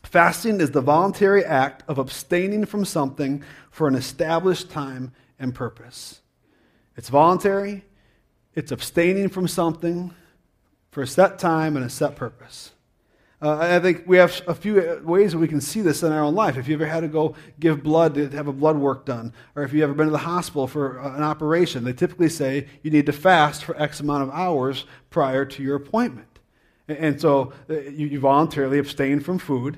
Fasting 0.03 0.61
is 0.61 0.71
the 0.71 0.81
voluntary 0.81 1.43
act 1.43 1.83
of 1.87 1.97
abstaining 1.97 2.65
from 2.65 2.85
something 2.85 3.43
for 3.69 3.87
an 3.87 3.95
established 3.95 4.71
time 4.71 5.11
and 5.37 5.53
purpose. 5.53 6.21
It's 6.95 7.09
voluntary, 7.09 7.83
it's 8.55 8.71
abstaining 8.71 9.29
from 9.29 9.47
something 9.47 10.13
for 10.89 11.03
a 11.03 11.07
set 11.07 11.37
time 11.37 11.75
and 11.75 11.85
a 11.85 11.89
set 11.89 12.15
purpose. 12.15 12.71
Uh, 13.39 13.57
I 13.59 13.79
think 13.79 14.03
we 14.07 14.17
have 14.17 14.41
a 14.47 14.55
few 14.55 14.99
ways 15.03 15.33
that 15.33 15.37
we 15.37 15.47
can 15.47 15.61
see 15.61 15.81
this 15.81 16.01
in 16.01 16.11
our 16.11 16.23
own 16.23 16.33
life. 16.33 16.57
If 16.57 16.67
you 16.67 16.73
ever 16.73 16.87
had 16.87 17.01
to 17.01 17.07
go 17.07 17.35
give 17.59 17.83
blood 17.83 18.15
to 18.15 18.29
have 18.29 18.47
a 18.47 18.53
blood 18.53 18.77
work 18.77 19.05
done, 19.05 19.31
or 19.55 19.61
if 19.61 19.73
you've 19.73 19.83
ever 19.83 19.93
been 19.93 20.07
to 20.07 20.11
the 20.11 20.17
hospital 20.17 20.65
for 20.65 20.99
uh, 20.99 21.15
an 21.15 21.21
operation, 21.21 21.83
they 21.83 21.93
typically 21.93 22.29
say 22.29 22.67
you 22.81 22.89
need 22.89 23.05
to 23.05 23.13
fast 23.13 23.63
for 23.63 23.79
X 23.79 23.99
amount 23.99 24.23
of 24.23 24.31
hours 24.31 24.85
prior 25.11 25.45
to 25.45 25.61
your 25.61 25.75
appointment. 25.75 26.39
And 26.87 27.21
so 27.21 27.53
uh, 27.69 27.81
you 27.81 28.19
voluntarily 28.19 28.79
abstain 28.79 29.19
from 29.19 29.37
food 29.37 29.77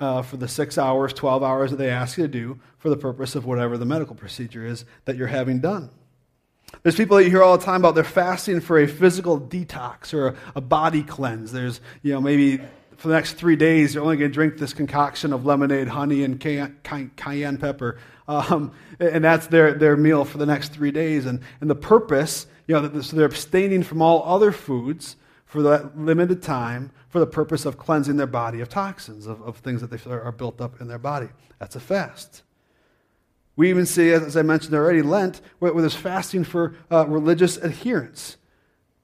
uh, 0.00 0.20
for 0.20 0.36
the 0.36 0.48
six 0.48 0.76
hours, 0.76 1.14
12 1.14 1.42
hours 1.42 1.70
that 1.70 1.76
they 1.78 1.88
ask 1.88 2.18
you 2.18 2.24
to 2.24 2.28
do 2.28 2.60
for 2.76 2.90
the 2.90 2.96
purpose 2.96 3.34
of 3.34 3.46
whatever 3.46 3.78
the 3.78 3.86
medical 3.86 4.14
procedure 4.14 4.66
is 4.66 4.84
that 5.06 5.16
you're 5.16 5.28
having 5.28 5.60
done. 5.60 5.90
There's 6.82 6.96
people 6.96 7.16
that 7.16 7.24
you 7.24 7.30
hear 7.30 7.42
all 7.42 7.56
the 7.56 7.64
time 7.64 7.80
about 7.80 7.94
they're 7.94 8.04
fasting 8.04 8.60
for 8.60 8.78
a 8.78 8.86
physical 8.86 9.40
detox 9.40 10.12
or 10.12 10.28
a, 10.28 10.36
a 10.56 10.60
body 10.60 11.02
cleanse. 11.02 11.52
There's, 11.52 11.80
you 12.02 12.12
know, 12.12 12.20
maybe 12.20 12.60
for 12.98 13.06
the 13.06 13.14
next 13.14 13.34
three 13.34 13.54
days, 13.54 13.94
you're 13.94 14.02
only 14.02 14.16
going 14.16 14.30
to 14.30 14.34
drink 14.34 14.58
this 14.58 14.74
concoction 14.74 15.32
of 15.32 15.46
lemonade, 15.46 15.86
honey, 15.86 16.24
and 16.24 16.40
cayenne 16.40 17.56
pepper. 17.56 17.98
Um, 18.26 18.72
and 18.98 19.22
that's 19.24 19.46
their, 19.46 19.72
their 19.72 19.96
meal 19.96 20.24
for 20.24 20.38
the 20.38 20.46
next 20.46 20.72
three 20.72 20.90
days. 20.90 21.24
And, 21.24 21.40
and 21.60 21.70
the 21.70 21.76
purpose, 21.76 22.48
you 22.66 22.74
know, 22.74 23.00
so 23.00 23.16
they're 23.16 23.26
abstaining 23.26 23.84
from 23.84 24.02
all 24.02 24.24
other 24.24 24.50
foods 24.50 25.14
for 25.46 25.62
that 25.62 25.96
limited 25.96 26.42
time 26.42 26.90
for 27.08 27.20
the 27.20 27.26
purpose 27.26 27.64
of 27.64 27.78
cleansing 27.78 28.16
their 28.16 28.26
body 28.26 28.60
of 28.60 28.68
toxins, 28.68 29.26
of, 29.26 29.40
of 29.42 29.58
things 29.58 29.80
that 29.80 29.90
they 29.90 30.10
are 30.10 30.32
built 30.32 30.60
up 30.60 30.80
in 30.80 30.88
their 30.88 30.98
body. 30.98 31.28
That's 31.60 31.76
a 31.76 31.80
fast. 31.80 32.42
We 33.54 33.70
even 33.70 33.86
see, 33.86 34.10
as 34.10 34.36
I 34.36 34.42
mentioned 34.42 34.74
already, 34.74 35.02
Lent, 35.02 35.40
where, 35.60 35.72
where 35.72 35.82
there's 35.82 35.94
fasting 35.94 36.42
for 36.42 36.74
uh, 36.90 37.06
religious 37.06 37.56
adherence. 37.58 38.37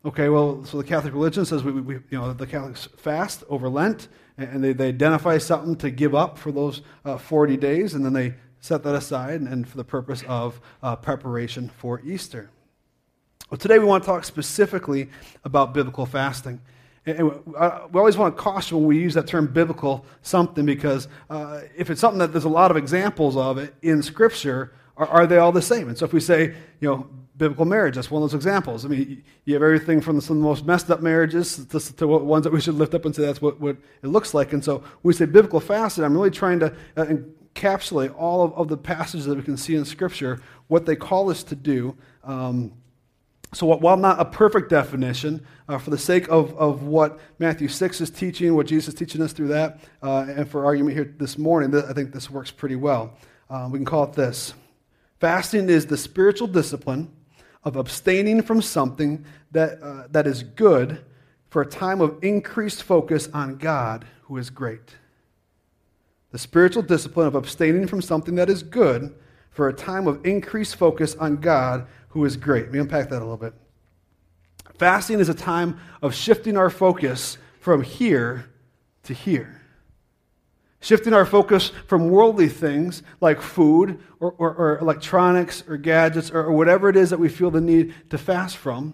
Okay, 0.07 0.29
well, 0.29 0.63
so 0.67 0.77
the 0.77 0.85
Catholic 0.85 1.15
religion 1.15 1.47
says 1.47 1.65
we, 1.65 1.73
we, 1.73 1.95
you 1.95 2.19
know, 2.19 2.35
the 2.35 2.47
Catholics 2.47 2.89
fast 2.99 3.43
over 3.49 3.71
Lent, 3.71 4.09
and 4.37 4.63
they, 4.63 4.75
they 4.75 4.89
identify 4.89 5.39
something 5.39 5.77
to 5.77 5.91
give 5.91 6.15
up 6.15 6.37
for 6.37 6.53
those 6.53 6.83
uh, 7.07 7.17
40 7.17 7.57
days, 7.57 7.95
and 7.95 8.05
then 8.05 8.13
they 8.13 8.35
set 8.61 8.83
that 8.83 8.95
aside 8.95 9.41
and, 9.41 9.49
and 9.49 9.67
for 9.67 9.79
the 9.79 9.85
purpose 9.85 10.23
of 10.29 10.61
uh, 10.83 10.95
preparation 10.95 11.71
for 11.71 12.03
Easter. 12.05 12.51
Well, 13.51 13.57
today 13.57 13.79
we 13.79 13.87
want 13.87 14.05
to 14.05 14.07
talk 14.07 14.25
specifically 14.25 15.09
about 15.43 15.73
biblical 15.73 16.05
fasting. 16.05 16.61
And 17.07 17.31
uh, 17.57 17.87
we 17.91 17.99
always 17.99 18.19
want 18.19 18.37
to 18.37 18.43
caution 18.43 18.79
when 18.79 18.87
we 18.87 18.99
use 18.99 19.15
that 19.15 19.27
term 19.27 19.47
biblical 19.47 20.05
something 20.21 20.67
because 20.67 21.09
uh, 21.31 21.63
if 21.77 21.89
it's 21.89 22.01
something 22.01 22.19
that 22.19 22.33
there's 22.33 22.45
a 22.45 22.49
lot 22.51 22.71
of 22.71 22.77
examples 22.77 23.37
of 23.39 23.57
it 23.57 23.75
in 23.81 24.03
Scripture, 24.03 24.73
are, 24.97 25.07
are 25.07 25.27
they 25.27 25.39
all 25.39 25.53
the 25.53 25.63
same? 25.63 25.89
And 25.89 25.99
so 25.99 26.05
if 26.05 26.13
we 26.13 26.21
say, 26.21 26.55
you 26.81 26.89
know, 26.89 27.09
biblical 27.37 27.65
marriage. 27.65 27.97
That's 27.97 28.11
one 28.11 28.23
of 28.23 28.31
those 28.31 28.37
examples. 28.37 28.85
I 28.85 28.89
mean, 28.89 29.25
you 29.45 29.55
have 29.55 29.63
everything 29.63 30.01
from 30.01 30.21
some 30.21 30.37
of 30.37 30.43
the 30.43 30.49
most 30.49 30.65
messed 30.65 30.91
up 30.91 31.03
marriages 31.03 31.67
to, 31.67 31.97
to 31.97 32.07
ones 32.07 32.45
that 32.45 32.53
we 32.53 32.61
should 32.61 32.75
lift 32.75 32.95
up 32.95 33.05
and 33.05 33.15
say 33.15 33.23
that's 33.23 33.43
what, 33.43 33.61
what 33.61 33.77
it 34.03 34.07
looks 34.07 34.35
like. 34.35 34.53
And 34.53 34.65
so 34.65 34.79
when 34.79 34.89
we 35.03 35.13
say 35.15 35.27
biblical 35.27 35.61
fasting, 35.61 36.05
I'm 36.05 36.15
really 36.15 36.31
trying 36.31 36.61
to 36.61 36.75
uh, 36.97 37.07
encapsulate 37.07 38.15
all 38.17 38.45
of, 38.45 38.53
of, 38.55 38.69
the 38.69 38.77
passages 38.77 39.27
that 39.27 39.37
we 39.37 39.43
can 39.43 39.57
see 39.57 39.75
in 39.75 39.85
Scripture, 39.85 40.41
what 40.69 40.87
they 40.87 40.97
call 40.97 41.31
us 41.31 41.43
to 41.45 41.57
do. 41.57 41.97
Um, 42.23 42.73
so 43.53 43.67
while 43.67 43.97
not 43.97 44.19
a 44.19 44.25
perfect 44.25 44.69
definition, 44.69 45.45
uh, 45.69 45.79
for 45.79 45.91
the 45.91 45.99
sake 45.99 46.29
of, 46.29 46.57
of 46.59 46.85
what 46.85 47.21
Matthew 47.39 47.69
6 47.69 48.01
is 48.01 48.11
teaching, 48.11 48.55
what 48.55 48.67
Jesus 48.67 48.89
is 48.89 48.99
teaching 48.99 49.23
us 49.23 49.33
through 49.33 49.49
that, 49.49 49.81
uh, 50.03 50.27
and 50.29 50.49
for 50.49 50.65
argument 50.65 50.97
here 50.97 51.15
this 51.19 51.39
morning, 51.39 51.75
I 51.75 51.93
think 51.93 52.13
this 52.13 52.31
works 52.31 52.51
pretty 52.51 52.77
well. 52.77 53.17
Uh, 53.49 53.69
we 53.71 53.79
can 53.79 53.85
call 53.85 54.05
it 54.05 54.13
this. 54.13 54.55
Fasting 55.21 55.69
is 55.71 55.87
the 55.87 55.97
spiritual 55.97 56.49
discipline 56.49 57.11
of 57.63 57.77
abstaining 57.77 58.43
from 58.43 58.61
something 58.61 59.25
that, 59.53 59.83
uh, 59.83 60.07
that 60.11 60.27
is 60.27 60.43
good 60.43 61.03
for 61.49 61.63
a 61.63 61.67
time 61.67 62.01
of 62.01 62.23
increased 62.23 62.83
focus 62.83 63.29
on 63.33 63.57
God, 63.57 64.05
who 64.23 64.37
is 64.37 64.51
great. 64.51 64.97
The 66.33 66.39
spiritual 66.39 66.83
discipline 66.83 67.27
of 67.27 67.35
abstaining 67.35 67.87
from 67.87 68.03
something 68.03 68.35
that 68.35 68.51
is 68.51 68.63
good 68.63 69.15
for 69.51 69.69
a 69.69 69.73
time 69.73 70.07
of 70.09 70.25
increased 70.27 70.77
focus 70.77 71.15
on 71.15 71.37
God, 71.37 71.87
who 72.09 72.25
is 72.25 72.37
great. 72.37 72.65
Let 72.65 72.73
me 72.73 72.79
unpack 72.81 73.09
that 73.11 73.19
a 73.19 73.25
little 73.25 73.37
bit. 73.37 73.55
Fasting 74.79 75.21
is 75.21 75.29
a 75.29 75.35
time 75.35 75.79
of 76.03 76.15
shifting 76.15 76.57
our 76.57 76.71
focus 76.71 77.39
from 77.61 77.83
here 77.83 78.47
to 79.05 79.15
here 79.15 79.64
shifting 80.85 81.15
our 81.15 81.25
focus 81.25 81.73
from 81.87 82.11
worldly 82.11 82.49
things 82.49 83.03
like 83.23 83.41
food 83.41 83.99
or, 84.21 84.33
or, 84.33 84.55
or 84.55 84.79
electronics 84.79 85.65
or 85.67 85.79
gadgets 85.79 86.31
or, 86.31 86.45
or, 86.45 86.53
whatever 86.53 86.91
it 86.91 86.97
is 86.97 87.09
that 87.09 87.19
we 87.19 87.29
feel 87.29 87.51
the 87.51 87.61
need 87.61 87.95
to 88.11 88.19
fast 88.19 88.59
from, 88.59 88.93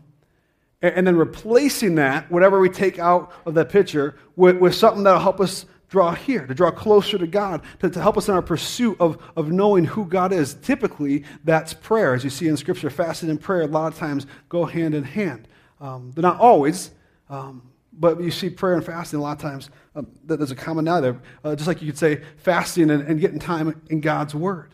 and, 0.80 1.04
then 1.04 1.16
replacing 1.16 1.96
that, 1.96 2.30
whatever 2.30 2.60
we 2.60 2.68
take 2.68 3.00
out 3.00 3.32
of 3.44 3.54
that 3.54 3.70
picture, 3.70 4.14
with, 4.36 4.58
with 4.58 4.72
something 4.74 5.02
that 5.02 5.12
will 5.12 5.18
help 5.18 5.40
us 5.40 5.66
draw 5.88 6.14
here, 6.14 6.46
to 6.46 6.54
draw 6.54 6.70
closer 6.70 7.18
to 7.18 7.26
God, 7.26 7.60
to, 7.80 7.90
to 7.90 8.00
help 8.00 8.16
us 8.16 8.28
in 8.28 8.34
our 8.34 8.42
pursuit 8.42 8.96
of, 9.00 9.20
of 9.36 9.50
knowing 9.50 9.84
who 9.84 10.06
God 10.06 10.32
is. 10.32 10.54
Typically, 10.54 11.24
that's 11.42 11.74
prayer. 11.74 12.14
As 12.14 12.22
you 12.22 12.30
see 12.30 12.46
in 12.46 12.56
Scripture, 12.56 12.88
fasting 12.88 13.30
and 13.30 13.40
prayer 13.40 13.62
a 13.62 13.66
lot 13.66 13.92
of 13.92 13.98
times 13.98 14.28
go 14.48 14.64
hand 14.64 14.94
in 14.94 15.02
hand. 15.02 15.48
Um, 15.80 16.12
they're 16.14 16.22
not 16.22 16.38
always. 16.38 16.92
Um, 17.28 17.70
but 17.92 18.20
you 18.20 18.30
see 18.30 18.48
prayer 18.48 18.74
and 18.74 18.84
fasting 18.84 19.18
a 19.18 19.22
lot 19.22 19.36
of 19.36 19.42
times, 19.42 19.70
um, 19.94 20.06
there's 20.24 20.50
a 20.50 20.56
commonality 20.56 21.10
there. 21.10 21.20
Uh, 21.44 21.56
just 21.56 21.66
like 21.66 21.82
you 21.82 21.88
could 21.88 21.98
say 21.98 22.22
fasting 22.36 22.90
and, 22.90 23.02
and 23.02 23.20
getting 23.20 23.38
time 23.38 23.80
in 23.88 24.00
God's 24.00 24.34
Word. 24.34 24.72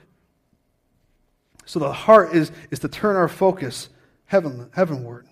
So 1.64 1.79
the 1.79 1.92
heart 1.92 2.35
is, 2.35 2.52
is 2.70 2.79
to 2.81 2.88
turn 2.88 3.16
our 3.16 3.29
focus 3.29 3.88
heaven, 4.26 4.70
heavenward. 4.72 5.26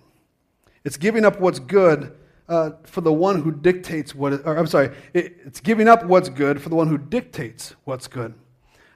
It's 0.85 0.97
giving 0.97 1.25
up 1.25 1.40
what's 1.40 1.59
good 1.59 2.16
uh, 2.49 2.73
for 2.85 3.01
the 3.01 3.12
one 3.12 3.42
who 3.42 3.51
dictates 3.51 4.14
what, 4.14 4.33
or 4.44 4.57
I'm 4.57 4.66
sorry, 4.66 4.94
it, 5.12 5.37
it's 5.44 5.61
giving 5.61 5.88
up 5.88 6.05
what's 6.05 6.29
good 6.29 6.61
for 6.61 6.68
the 6.68 6.77
one 6.77 6.88
who 6.88 6.99
dictates 6.99 7.75
what's 7.85 8.07
good. 8.07 8.35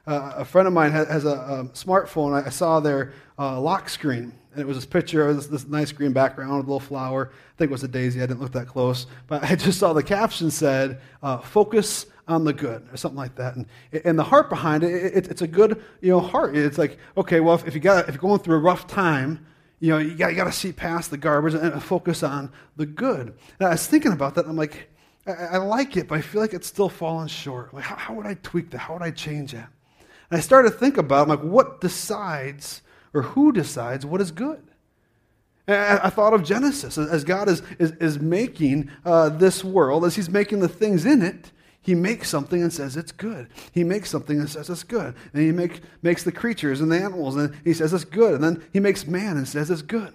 Uh, 0.05 0.33
a 0.37 0.45
friend 0.45 0.67
of 0.67 0.73
mine 0.73 0.91
has, 0.91 1.07
has 1.07 1.25
a, 1.25 1.29
a, 1.29 1.63
smartphone. 1.73 2.45
I 2.45 2.49
saw 2.49 2.79
their 2.79 3.13
uh, 3.37 3.59
lock 3.59 3.89
screen, 3.89 4.33
and 4.51 4.61
it 4.61 4.67
was 4.67 4.77
this 4.77 4.85
picture 4.85 5.27
of 5.27 5.35
this, 5.35 5.47
this, 5.47 5.67
nice 5.67 5.91
green 5.91 6.11
background 6.11 6.57
with 6.57 6.65
a 6.65 6.69
little 6.69 6.79
flower. 6.79 7.31
I 7.31 7.57
think 7.57 7.69
it 7.69 7.71
was 7.71 7.83
a 7.83 7.87
daisy. 7.87 8.21
I 8.21 8.25
didn't 8.25 8.41
look 8.41 8.51
that 8.53 8.67
close, 8.67 9.05
but 9.27 9.43
I 9.43 9.55
just 9.55 9.79
saw 9.79 9.93
the 9.93 10.03
caption 10.03 10.49
said, 10.49 11.01
uh, 11.21 11.37
"Focus 11.37 12.07
on 12.27 12.45
the 12.45 12.53
good," 12.53 12.87
or 12.91 12.97
something 12.97 13.17
like 13.17 13.35
that. 13.35 13.55
And, 13.55 13.65
and 14.03 14.17
the 14.17 14.23
heart 14.23 14.49
behind 14.49 14.83
it, 14.83 14.91
it, 14.91 15.27
it's 15.27 15.41
a 15.41 15.47
good, 15.47 15.83
you 16.01 16.09
know, 16.09 16.19
heart. 16.19 16.57
It's 16.57 16.77
like, 16.77 16.97
okay, 17.15 17.39
well, 17.39 17.55
if, 17.55 17.67
if 17.67 17.73
you 17.75 17.79
got, 17.79 18.09
if 18.09 18.15
you're 18.15 18.21
going 18.21 18.39
through 18.39 18.55
a 18.55 18.59
rough 18.59 18.87
time, 18.87 19.45
you 19.79 19.91
know, 19.91 19.97
you 19.97 20.15
got, 20.15 20.31
you 20.31 20.35
got 20.35 20.45
to 20.45 20.51
see 20.51 20.71
past 20.71 21.11
the 21.11 21.17
garbage 21.17 21.53
and 21.53 21.81
focus 21.81 22.23
on 22.23 22.51
the 22.75 22.85
good. 22.85 23.33
And 23.59 23.67
I 23.67 23.71
was 23.71 23.87
thinking 23.87 24.11
about 24.11 24.35
that, 24.35 24.41
and 24.41 24.51
I'm 24.51 24.57
like, 24.57 24.89
I, 25.25 25.31
I, 25.31 25.57
like 25.57 25.95
it, 25.95 26.07
but 26.07 26.17
I 26.17 26.21
feel 26.21 26.41
like 26.41 26.53
it's 26.53 26.67
still 26.67 26.89
falling 26.89 27.27
short. 27.27 27.73
Like, 27.73 27.83
how, 27.83 27.95
how, 27.95 28.13
would 28.15 28.25
I 28.25 28.33
tweak 28.35 28.71
that? 28.71 28.79
How 28.79 28.93
would 28.93 29.03
I 29.03 29.11
change 29.11 29.53
that? 29.53 29.69
And 30.31 30.37
I 30.37 30.41
started 30.41 30.71
to 30.71 30.77
think 30.77 30.97
about, 30.97 31.23
I'm 31.23 31.29
like, 31.29 31.41
what 31.41 31.81
decides 31.81 32.81
or 33.13 33.21
who 33.23 33.51
decides 33.51 34.05
what 34.05 34.21
is 34.21 34.31
good? 34.31 34.63
I 35.67 36.09
thought 36.09 36.33
of 36.33 36.43
Genesis 36.43 36.97
as 36.97 37.23
God 37.23 37.47
is, 37.47 37.61
is, 37.77 37.91
is 37.93 38.19
making 38.19 38.89
uh, 39.05 39.29
this 39.29 39.63
world, 39.63 40.03
as 40.03 40.15
He's 40.15 40.29
making 40.29 40.61
the 40.61 40.67
things 40.67 41.05
in 41.05 41.21
it. 41.21 41.51
He 41.81 41.95
makes 41.95 42.29
something 42.29 42.61
and 42.61 42.73
says 42.73 42.97
it's 42.97 43.11
good. 43.11 43.49
He 43.71 43.83
makes 43.83 44.09
something 44.09 44.39
and 44.39 44.49
says 44.49 44.69
it's 44.69 44.83
good. 44.83 45.15
And 45.33 45.41
he 45.41 45.51
make, 45.51 45.81
makes 46.01 46.23
the 46.23 46.31
creatures 46.31 46.81
and 46.81 46.91
the 46.91 46.97
animals 46.97 47.37
and 47.37 47.55
he 47.63 47.73
says 47.73 47.93
it's 47.93 48.03
good. 48.03 48.35
And 48.35 48.43
then 48.43 48.63
he 48.73 48.79
makes 48.79 49.07
man 49.07 49.37
and 49.37 49.47
says 49.47 49.71
it's 49.71 49.81
good. 49.81 50.13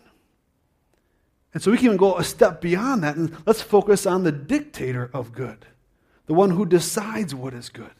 And 1.54 1.62
so 1.62 1.70
we 1.70 1.78
can 1.78 1.86
even 1.86 1.96
go 1.96 2.18
a 2.18 2.24
step 2.24 2.60
beyond 2.60 3.02
that 3.02 3.16
and 3.16 3.34
let's 3.46 3.62
focus 3.62 4.06
on 4.06 4.24
the 4.24 4.32
dictator 4.32 5.10
of 5.14 5.32
good, 5.32 5.64
the 6.26 6.34
one 6.34 6.50
who 6.50 6.66
decides 6.66 7.34
what 7.34 7.54
is 7.54 7.70
good. 7.70 7.92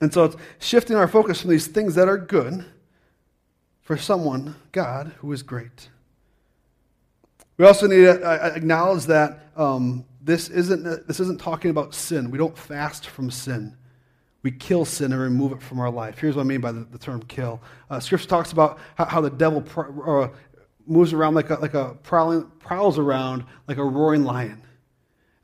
And 0.00 0.12
so 0.12 0.24
it's 0.24 0.36
shifting 0.58 0.96
our 0.96 1.08
focus 1.08 1.42
from 1.42 1.50
these 1.50 1.66
things 1.66 1.94
that 1.94 2.08
are 2.08 2.18
good 2.18 2.64
for 3.82 3.96
someone, 3.96 4.56
God, 4.72 5.12
who 5.18 5.30
is 5.32 5.42
great. 5.42 5.88
We 7.58 7.66
also 7.66 7.86
need 7.86 7.96
to 7.96 8.22
uh, 8.22 8.52
acknowledge 8.54 9.04
that 9.06 9.50
um, 9.56 10.06
this 10.22 10.48
isn't, 10.48 11.06
this 11.06 11.20
isn't 11.20 11.40
talking 11.40 11.70
about 11.70 11.94
sin. 11.94 12.30
We 12.30 12.38
don't 12.38 12.56
fast 12.56 13.06
from 13.06 13.30
sin. 13.30 13.76
We 14.42 14.50
kill 14.50 14.86
sin 14.86 15.12
and 15.12 15.20
remove 15.20 15.52
it 15.52 15.60
from 15.60 15.80
our 15.80 15.90
life. 15.90 16.18
Here's 16.18 16.36
what 16.36 16.42
I 16.42 16.46
mean 16.46 16.62
by 16.62 16.72
the, 16.72 16.80
the 16.84 16.96
term 16.96 17.22
kill. 17.24 17.60
Uh, 17.90 18.00
scripture 18.00 18.28
talks 18.28 18.52
about 18.52 18.78
how, 18.94 19.04
how 19.04 19.20
the 19.20 19.28
devil 19.28 19.62
uh, 20.06 20.28
moves 20.86 21.12
around 21.12 21.34
like 21.34 21.50
a, 21.50 21.54
like 21.56 21.74
a 21.74 21.96
prowling, 22.02 22.50
prowls 22.58 22.98
around 22.98 23.44
like 23.68 23.76
a 23.76 23.84
roaring 23.84 24.24
lion. 24.24 24.62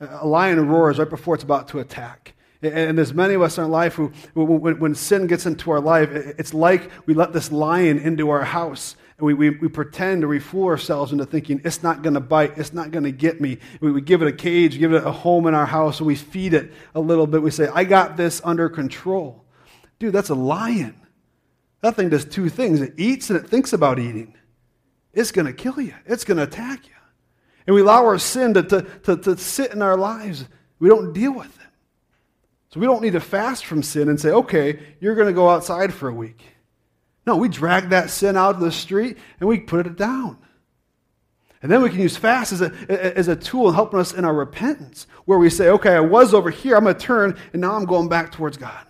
A 0.00 0.26
lion 0.26 0.66
roars 0.66 0.98
right 0.98 1.10
before 1.10 1.34
it's 1.34 1.44
about 1.44 1.68
to 1.68 1.80
attack. 1.80 2.34
And 2.62 2.96
there's 2.96 3.12
many 3.12 3.34
of 3.34 3.42
us 3.42 3.58
in 3.58 3.64
our 3.64 3.70
life 3.70 3.94
who, 3.94 4.12
when, 4.34 4.94
sin 4.94 5.26
gets 5.26 5.46
into 5.46 5.70
our 5.70 5.80
life, 5.80 6.10
it's 6.10 6.54
like 6.54 6.90
we 7.06 7.14
let 7.14 7.32
this 7.32 7.52
lion 7.52 7.98
into 7.98 8.30
our 8.30 8.44
house 8.44 8.96
and 9.18 9.26
we, 9.26 9.34
we, 9.34 9.50
we 9.50 9.68
pretend 9.68 10.24
or 10.24 10.28
we 10.28 10.38
fool 10.38 10.66
ourselves 10.66 11.12
into 11.12 11.24
thinking 11.24 11.60
it's 11.64 11.82
not 11.82 12.02
going 12.02 12.14
to 12.14 12.20
bite, 12.20 12.58
it's 12.58 12.74
not 12.74 12.90
going 12.90 13.04
to 13.04 13.12
get 13.12 13.40
me. 13.40 13.58
We, 13.80 13.92
we 13.92 14.00
give 14.00 14.20
it 14.20 14.28
a 14.28 14.32
cage, 14.32 14.78
give 14.78 14.92
it 14.92 15.04
a 15.04 15.12
home 15.12 15.46
in 15.46 15.54
our 15.54 15.66
house, 15.66 16.00
and 16.00 16.06
we 16.06 16.16
feed 16.16 16.52
it 16.52 16.72
a 16.94 17.00
little 17.00 17.26
bit. 17.26 17.42
We 17.42 17.50
say, 17.50 17.68
I 17.72 17.84
got 17.84 18.16
this 18.16 18.42
under 18.44 18.68
control. 18.68 19.44
Dude, 19.98 20.12
that's 20.12 20.28
a 20.28 20.34
lion. 20.34 21.00
That 21.80 21.96
thing 21.96 22.10
does 22.10 22.24
two 22.24 22.48
things 22.48 22.80
it 22.80 22.94
eats 22.96 23.30
and 23.30 23.38
it 23.38 23.48
thinks 23.48 23.72
about 23.72 23.98
eating. 23.98 24.34
It's 25.14 25.32
going 25.32 25.46
to 25.46 25.52
kill 25.52 25.80
you, 25.80 25.94
it's 26.04 26.24
going 26.24 26.36
to 26.36 26.42
attack 26.42 26.86
you. 26.86 26.92
And 27.66 27.74
we 27.74 27.80
allow 27.80 28.04
our 28.04 28.18
sin 28.18 28.54
to, 28.54 28.62
to, 28.62 28.82
to, 29.04 29.16
to 29.16 29.36
sit 29.36 29.72
in 29.72 29.82
our 29.82 29.96
lives. 29.96 30.44
We 30.78 30.88
don't 30.88 31.12
deal 31.12 31.32
with 31.32 31.58
it. 31.58 31.65
So 32.68 32.80
we 32.80 32.86
don't 32.86 33.02
need 33.02 33.12
to 33.12 33.20
fast 33.20 33.64
from 33.64 33.82
sin 33.82 34.08
and 34.08 34.20
say, 34.20 34.30
okay, 34.30 34.80
you're 35.00 35.14
going 35.14 35.28
to 35.28 35.32
go 35.32 35.48
outside 35.48 35.94
for 35.94 36.08
a 36.08 36.14
week. 36.14 36.42
No, 37.26 37.36
we 37.36 37.48
drag 37.48 37.90
that 37.90 38.10
sin 38.10 38.36
out 38.36 38.56
of 38.56 38.60
the 38.60 38.72
street 38.72 39.18
and 39.40 39.48
we 39.48 39.60
put 39.60 39.86
it 39.86 39.96
down. 39.96 40.38
And 41.62 41.72
then 41.72 41.82
we 41.82 41.90
can 41.90 42.00
use 42.00 42.16
fast 42.16 42.52
as 42.52 42.60
a, 42.60 42.72
as 43.18 43.28
a 43.28 43.34
tool 43.34 43.68
in 43.68 43.74
helping 43.74 43.98
us 43.98 44.12
in 44.12 44.24
our 44.24 44.34
repentance, 44.34 45.06
where 45.24 45.38
we 45.38 45.50
say, 45.50 45.68
okay, 45.70 45.94
I 45.94 46.00
was 46.00 46.34
over 46.34 46.50
here, 46.50 46.76
I'm 46.76 46.84
going 46.84 46.94
to 46.94 47.00
turn, 47.00 47.36
and 47.52 47.62
now 47.62 47.74
I'm 47.74 47.86
going 47.86 48.08
back 48.08 48.30
towards 48.30 48.56
God. 48.56 48.86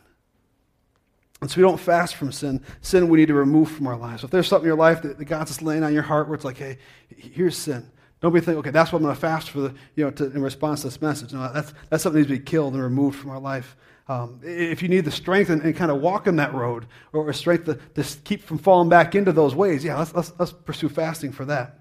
And 1.40 1.50
so 1.50 1.58
we 1.58 1.62
don't 1.62 1.78
fast 1.78 2.16
from 2.16 2.32
sin. 2.32 2.62
Sin 2.80 3.08
we 3.08 3.18
need 3.18 3.28
to 3.28 3.34
remove 3.34 3.70
from 3.70 3.86
our 3.86 3.96
lives. 3.96 4.22
So 4.22 4.24
if 4.26 4.30
there's 4.30 4.48
something 4.48 4.64
in 4.64 4.70
your 4.70 4.76
life 4.76 5.02
that, 5.02 5.22
God's 5.24 5.50
just 5.50 5.62
laying 5.62 5.84
on 5.84 5.94
your 5.94 6.02
heart 6.02 6.28
where 6.28 6.34
it's 6.34 6.44
like, 6.44 6.58
hey, 6.58 6.78
here's 7.16 7.56
sin. 7.56 7.90
Don't 8.20 8.32
be 8.32 8.40
thinking, 8.40 8.58
okay, 8.58 8.70
that's 8.70 8.92
what 8.92 8.98
I'm 8.98 9.02
going 9.04 9.14
to 9.14 9.20
fast 9.20 9.50
for 9.50 9.60
the, 9.60 9.74
you 9.94 10.04
know, 10.04 10.10
to, 10.10 10.24
in 10.24 10.42
response 10.42 10.80
to 10.80 10.86
this 10.86 11.02
message. 11.02 11.32
No, 11.32 11.52
that's, 11.52 11.74
that's 11.90 12.02
something 12.02 12.22
that 12.22 12.28
needs 12.28 12.38
to 12.38 12.44
be 12.44 12.50
killed 12.50 12.74
and 12.74 12.82
removed 12.82 13.18
from 13.18 13.30
our 13.30 13.40
life. 13.40 13.76
Um, 14.08 14.40
if 14.42 14.82
you 14.82 14.88
need 14.88 15.04
the 15.04 15.10
strength 15.10 15.50
and, 15.50 15.60
and, 15.62 15.76
kind 15.76 15.90
of 15.90 16.00
walk 16.00 16.26
in 16.26 16.36
that 16.36 16.54
road, 16.54 16.86
or 17.12 17.30
strength 17.32 17.64
to, 17.64 17.74
to, 18.00 18.18
keep 18.22 18.42
from 18.42 18.56
falling 18.56 18.88
back 18.88 19.14
into 19.16 19.32
those 19.32 19.54
ways, 19.54 19.84
yeah, 19.84 19.98
let's, 19.98 20.14
let's, 20.14 20.32
let's 20.38 20.52
pursue 20.52 20.88
fasting 20.88 21.32
for 21.32 21.44
that. 21.44 21.80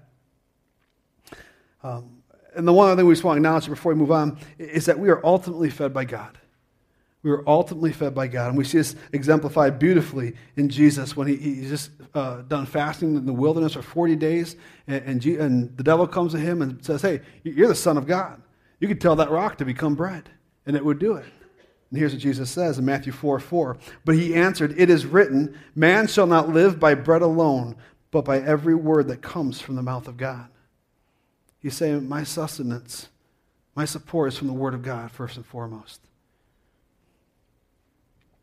Um, 1.82 2.22
and 2.56 2.66
the 2.66 2.72
one 2.72 2.88
other 2.88 3.00
thing 3.00 3.06
we 3.06 3.14
just 3.14 3.22
want 3.22 3.36
to 3.36 3.38
acknowledge 3.38 3.68
before 3.68 3.92
we 3.92 3.98
move 3.98 4.10
on 4.10 4.38
is 4.58 4.86
that 4.86 4.98
we 4.98 5.08
are 5.08 5.24
ultimately 5.24 5.70
fed 5.70 5.94
by 5.94 6.04
God. 6.04 6.36
We 7.26 7.32
are 7.32 7.42
ultimately 7.44 7.92
fed 7.92 8.14
by 8.14 8.28
God. 8.28 8.50
And 8.50 8.56
we 8.56 8.62
see 8.62 8.78
this 8.78 8.94
exemplified 9.12 9.80
beautifully 9.80 10.36
in 10.54 10.68
Jesus 10.68 11.16
when 11.16 11.26
he, 11.26 11.34
he's 11.34 11.68
just 11.68 11.90
uh, 12.14 12.42
done 12.42 12.66
fasting 12.66 13.16
in 13.16 13.26
the 13.26 13.32
wilderness 13.32 13.72
for 13.72 13.82
40 13.82 14.14
days. 14.14 14.54
And, 14.86 15.02
and, 15.04 15.20
G, 15.20 15.34
and 15.34 15.76
the 15.76 15.82
devil 15.82 16.06
comes 16.06 16.30
to 16.34 16.38
him 16.38 16.62
and 16.62 16.84
says, 16.84 17.02
Hey, 17.02 17.22
you're 17.42 17.66
the 17.66 17.74
Son 17.74 17.96
of 17.96 18.06
God. 18.06 18.40
You 18.78 18.86
could 18.86 19.00
tell 19.00 19.16
that 19.16 19.32
rock 19.32 19.58
to 19.58 19.64
become 19.64 19.96
bread, 19.96 20.28
and 20.66 20.76
it 20.76 20.84
would 20.84 21.00
do 21.00 21.16
it. 21.16 21.24
And 21.90 21.98
here's 21.98 22.12
what 22.12 22.22
Jesus 22.22 22.48
says 22.48 22.78
in 22.78 22.84
Matthew 22.84 23.10
4 23.10 23.40
4. 23.40 23.76
But 24.04 24.14
he 24.14 24.36
answered, 24.36 24.78
It 24.78 24.88
is 24.88 25.04
written, 25.04 25.58
Man 25.74 26.06
shall 26.06 26.28
not 26.28 26.50
live 26.50 26.78
by 26.78 26.94
bread 26.94 27.22
alone, 27.22 27.74
but 28.12 28.24
by 28.24 28.38
every 28.38 28.76
word 28.76 29.08
that 29.08 29.20
comes 29.20 29.60
from 29.60 29.74
the 29.74 29.82
mouth 29.82 30.06
of 30.06 30.16
God. 30.16 30.46
He's 31.58 31.74
saying, 31.74 32.08
My 32.08 32.22
sustenance, 32.22 33.08
my 33.74 33.84
support 33.84 34.28
is 34.28 34.38
from 34.38 34.46
the 34.46 34.52
Word 34.52 34.74
of 34.74 34.82
God, 34.82 35.10
first 35.10 35.36
and 35.36 35.44
foremost. 35.44 36.00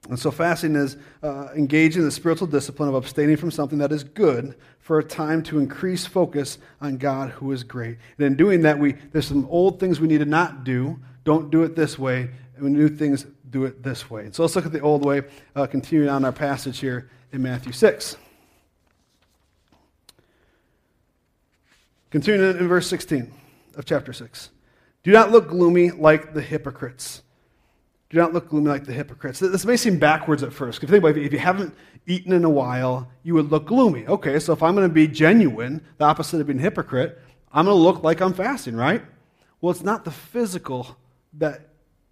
And 0.10 0.20
so 0.20 0.32
fasting 0.32 0.76
is 0.76 0.98
uh, 1.22 1.48
engaging 1.56 2.02
in 2.02 2.06
the 2.06 2.12
spiritual 2.12 2.48
discipline 2.48 2.89
of 2.89 2.96
abstaining 2.96 3.38
from 3.38 3.52
something 3.52 3.80
that 3.80 3.92
is 3.92 4.04
good 4.04 4.56
for 4.80 5.00
a 5.00 5.04
time 5.04 5.42
to 5.44 5.60
increase 5.60 6.06
focus 6.06 6.58
on 6.82 6.98
God 6.98 7.30
who 7.30 7.52
is 7.54 7.63
great. 7.63 7.98
And 8.18 8.28
in 8.28 8.36
doing 8.36 8.62
that, 8.63 8.78
we, 8.78 8.94
there's 9.13 9.28
some 9.28 9.46
old 9.50 9.80
things 9.80 10.02
we 10.02 10.08
need 10.08 10.18
to 10.18 10.26
not 10.26 10.66
do. 10.66 11.00
Don't 11.24 11.50
do 11.50 11.63
it 11.63 11.76
this 11.76 11.98
way 11.98 12.30
and 12.56 12.63
when 12.63 12.74
do 12.74 12.89
things, 12.89 13.26
do 13.50 13.66
it 13.66 13.82
this 13.84 14.10
way. 14.10 14.26
And 14.26 14.36
So 14.36 14.44
let's 14.44 14.56
look 14.56 14.66
at 14.66 14.72
the 14.72 14.82
old 14.82 15.04
way, 15.04 15.24
uh, 15.56 15.68
continuing 15.68 16.10
on 16.10 16.24
our 16.26 16.32
passage 16.32 16.80
here 16.80 17.10
in 17.32 17.42
Matthew 17.42 17.72
6. 17.72 18.18
Continuing 22.12 22.58
in 22.58 22.68
verse 22.68 22.88
16 22.88 23.32
of 23.76 23.86
chapter 23.86 24.13
6. 24.13 24.50
Do 25.04 25.12
not 25.12 25.32
look 25.32 25.50
gloomy 25.50 25.92
like 25.92 26.34
the 26.34 26.42
hypocrites. 26.42 27.24
Do 28.13 28.19
not 28.19 28.32
look 28.32 28.49
gloomy 28.49 28.69
like 28.69 28.86
the 28.86 28.93
hypocrites. 28.93 29.39
This 29.39 29.65
may 29.65 29.76
seem 29.76 29.97
backwards 29.97 30.43
at 30.43 30.54
first. 30.54 30.78
If 30.78 30.84
you 30.84 30.88
think 30.89 31.04
about 31.04 31.17
it, 31.17 31.26
if 31.26 31.34
you 31.34 31.39
haven't 31.39 31.73
eaten 32.06 32.32
in 32.32 32.45
a 32.45 32.49
while, 32.49 33.10
you 33.23 33.34
would 33.34 33.49
look 33.49 33.65
gloomy. 33.65 34.06
Okay, 34.06 34.38
so 34.38 34.54
if 34.54 34.62
I'm 34.62 34.76
going 34.76 34.88
to 34.88 34.93
be 34.93 35.08
genuine, 35.08 35.84
the 35.97 36.06
opposite 36.06 36.39
of 36.39 36.45
being 36.45 36.60
hypocrite, 36.60 37.19
I'm 37.52 37.65
going 37.65 37.76
to 37.76 37.82
look 37.82 38.04
like 38.04 38.21
I'm 38.21 38.34
fasting, 38.34 38.76
right? 38.76 39.02
Well, 39.62 39.71
it's 39.71 39.82
not 39.82 40.06
the 40.06 40.12
physical 40.12 40.95
that 41.39 41.69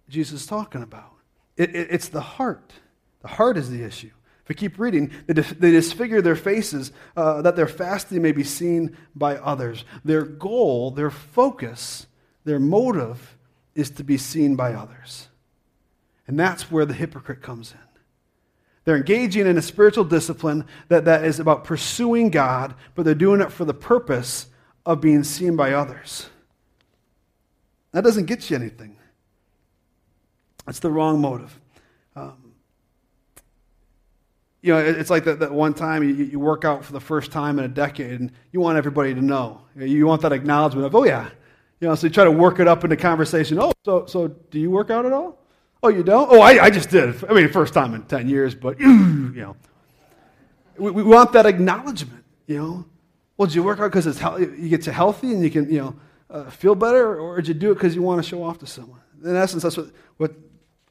Jesus 0.08 0.40
is 0.40 0.46
talking 0.48 0.82
about. 0.82 1.12
It, 1.56 1.72
it, 1.72 1.86
it's 1.92 2.08
the 2.08 2.20
heart. 2.20 2.72
The 3.20 3.28
heart 3.28 3.56
is 3.56 3.70
the 3.70 3.84
issue. 3.84 4.10
If 4.42 4.48
we 4.48 4.56
keep 4.56 4.80
reading, 4.80 5.12
they, 5.28 5.34
they 5.34 5.70
disfigure 5.70 6.20
their 6.20 6.34
faces 6.34 6.90
uh, 7.16 7.42
that 7.42 7.54
their 7.54 7.68
fasting 7.68 8.22
may 8.22 8.32
be 8.32 8.42
seen 8.42 8.96
by 9.14 9.36
others. 9.36 9.84
Their 10.04 10.24
goal, 10.24 10.90
their 10.90 11.12
focus, 11.12 12.08
their 12.42 12.58
motive 12.58 13.36
is 13.76 13.88
to 13.90 14.02
be 14.02 14.18
seen 14.18 14.56
by 14.56 14.74
others. 14.74 15.28
And 16.26 16.38
that's 16.38 16.70
where 16.70 16.84
the 16.84 16.94
hypocrite 16.94 17.42
comes 17.42 17.72
in. 17.72 17.78
They're 18.84 18.96
engaging 18.96 19.46
in 19.46 19.56
a 19.56 19.62
spiritual 19.62 20.04
discipline 20.04 20.66
that, 20.88 21.04
that 21.04 21.24
is 21.24 21.38
about 21.38 21.64
pursuing 21.64 22.30
God, 22.30 22.74
but 22.94 23.04
they're 23.04 23.14
doing 23.14 23.40
it 23.40 23.52
for 23.52 23.64
the 23.64 23.74
purpose 23.74 24.46
of 24.84 25.00
being 25.00 25.22
seen 25.22 25.54
by 25.54 25.72
others. 25.72 26.28
That 27.92 28.02
doesn't 28.02 28.26
get 28.26 28.50
you 28.50 28.56
anything. 28.56 28.96
It's 30.66 30.80
the 30.80 30.90
wrong 30.90 31.20
motive. 31.20 31.58
Um, 32.16 32.54
you 34.62 34.72
know, 34.72 34.78
it's 34.78 35.10
like 35.10 35.24
that, 35.24 35.40
that 35.40 35.52
one 35.52 35.74
time 35.74 36.02
you, 36.02 36.14
you 36.14 36.38
work 36.38 36.64
out 36.64 36.84
for 36.84 36.92
the 36.92 37.00
first 37.00 37.32
time 37.32 37.58
in 37.58 37.64
a 37.64 37.68
decade 37.68 38.20
and 38.20 38.32
you 38.52 38.60
want 38.60 38.78
everybody 38.78 39.12
to 39.12 39.20
know. 39.20 39.60
You 39.76 40.06
want 40.06 40.22
that 40.22 40.32
acknowledgement 40.32 40.86
of, 40.86 40.94
oh, 40.94 41.04
yeah. 41.04 41.28
You 41.80 41.88
know, 41.88 41.94
so 41.96 42.06
you 42.06 42.12
try 42.12 42.24
to 42.24 42.30
work 42.30 42.60
it 42.60 42.68
up 42.68 42.84
into 42.84 42.96
conversation. 42.96 43.58
Oh, 43.58 43.72
so, 43.84 44.06
so 44.06 44.28
do 44.28 44.60
you 44.60 44.70
work 44.70 44.90
out 44.90 45.04
at 45.04 45.12
all? 45.12 45.41
Oh, 45.82 45.88
you 45.88 46.02
don't? 46.04 46.30
Oh, 46.30 46.40
I, 46.40 46.64
I 46.64 46.70
just 46.70 46.90
did. 46.90 47.24
I 47.24 47.32
mean, 47.32 47.48
first 47.48 47.74
time 47.74 47.94
in 47.94 48.02
10 48.02 48.28
years, 48.28 48.54
but, 48.54 48.78
you 48.80 49.32
know. 49.34 49.56
we, 50.78 50.90
we 50.92 51.02
want 51.02 51.32
that 51.32 51.44
acknowledgement, 51.44 52.24
you 52.46 52.58
know. 52.58 52.84
Well, 53.36 53.46
did 53.46 53.56
you 53.56 53.64
work 53.64 53.78
hard 53.78 53.90
because 53.90 54.06
it's 54.06 54.20
you 54.20 54.68
get 54.68 54.82
to 54.82 54.92
healthy 54.92 55.32
and 55.32 55.42
you 55.42 55.50
can, 55.50 55.68
you 55.70 55.78
know, 55.78 55.96
uh, 56.30 56.50
feel 56.50 56.74
better, 56.74 57.18
or 57.18 57.36
did 57.36 57.48
you 57.48 57.54
do 57.54 57.72
it 57.72 57.74
because 57.74 57.94
you 57.94 58.02
want 58.02 58.22
to 58.22 58.28
show 58.28 58.42
off 58.44 58.58
to 58.58 58.66
someone? 58.66 59.00
In 59.24 59.34
essence, 59.34 59.62
that's 59.64 59.76
what, 59.76 59.90
what 60.18 60.32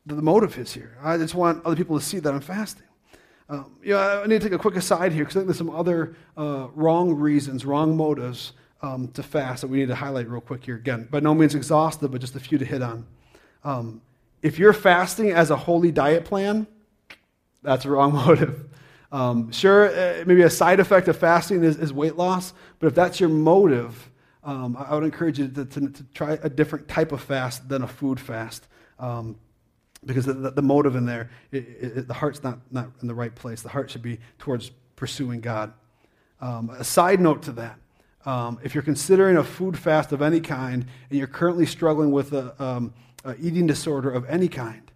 the 0.05 0.15
motive 0.15 0.57
is 0.57 0.73
here. 0.73 0.97
I 1.01 1.17
just 1.17 1.35
want 1.35 1.65
other 1.65 1.75
people 1.75 1.97
to 1.97 2.03
see 2.03 2.19
that 2.19 2.33
I'm 2.33 2.41
fasting. 2.41 2.87
Um, 3.49 3.77
you 3.81 3.93
know, 3.93 4.23
I 4.23 4.27
need 4.27 4.41
to 4.41 4.49
take 4.49 4.53
a 4.53 4.61
quick 4.61 4.75
aside 4.75 5.13
here 5.13 5.23
because 5.23 5.37
I 5.37 5.39
think 5.39 5.47
there's 5.47 5.57
some 5.57 5.69
other 5.69 6.15
uh, 6.37 6.67
wrong 6.73 7.13
reasons, 7.13 7.65
wrong 7.65 7.95
motives 7.95 8.53
um, 8.81 9.07
to 9.09 9.23
fast 9.23 9.61
that 9.61 9.67
we 9.67 9.79
need 9.79 9.89
to 9.89 9.95
highlight 9.95 10.29
real 10.29 10.41
quick 10.41 10.65
here. 10.65 10.75
Again, 10.75 11.07
by 11.09 11.19
no 11.19 11.33
means 11.33 11.55
exhaustive, 11.55 12.11
but 12.11 12.21
just 12.21 12.35
a 12.35 12.39
few 12.39 12.57
to 12.57 12.65
hit 12.65 12.81
on. 12.81 13.05
Um, 13.63 14.01
if 14.41 14.59
you're 14.59 14.73
fasting 14.73 15.31
as 15.31 15.51
a 15.51 15.55
holy 15.55 15.91
diet 15.91 16.25
plan, 16.25 16.67
that's 17.63 17.85
a 17.85 17.89
wrong 17.89 18.13
motive. 18.25 18.67
Um, 19.11 19.51
sure, 19.51 19.89
uh, 19.89 20.23
maybe 20.25 20.41
a 20.41 20.49
side 20.49 20.79
effect 20.79 21.07
of 21.07 21.17
fasting 21.17 21.63
is, 21.63 21.77
is, 21.77 21.91
weight 21.91 22.15
loss, 22.15 22.53
but 22.79 22.87
if 22.87 22.95
that's 22.95 23.19
your 23.19 23.27
motive, 23.27 24.09
um, 24.43 24.77
I 24.79 24.95
would 24.95 25.03
encourage 25.03 25.37
you 25.37 25.49
to, 25.49 25.65
to, 25.65 25.89
to, 25.89 26.03
try 26.13 26.39
a 26.41 26.49
different 26.49 26.87
type 26.87 27.11
of 27.11 27.21
fast 27.21 27.67
than 27.67 27.83
a 27.83 27.87
food 27.87 28.19
fast. 28.19 28.67
Um, 28.99 29.35
because 30.05 30.25
the, 30.25 30.33
the, 30.33 30.61
motive 30.61 30.95
in 30.95 31.05
there, 31.05 31.29
it, 31.51 31.57
it, 31.57 32.07
the 32.07 32.13
heart's 32.13 32.41
not, 32.41 32.59
not 32.71 32.89
in 33.01 33.07
the 33.07 33.13
right 33.13 33.35
place. 33.35 33.61
The 33.61 33.69
heart 33.69 33.91
should 33.91 34.01
be 34.01 34.19
towards 34.39 34.71
pursuing 34.95 35.41
God. 35.41 35.73
Um, 36.39 36.69
a 36.71 36.83
side 36.83 37.19
note 37.19 37.43
to 37.43 37.51
that 37.51 37.77
um, 38.25 38.59
if 38.63 38.73
you're 38.73 38.83
considering 38.83 39.37
a 39.37 39.43
food 39.43 39.77
fast 39.77 40.11
of 40.11 40.21
any 40.21 40.39
kind 40.39 40.85
and 41.09 41.17
you're 41.17 41.27
currently 41.27 41.65
struggling 41.65 42.11
with 42.11 42.33
an 42.33 42.93
um, 43.23 43.35
eating 43.39 43.67
disorder 43.67 44.09
of 44.09 44.25
any 44.29 44.47
kind, 44.47 44.91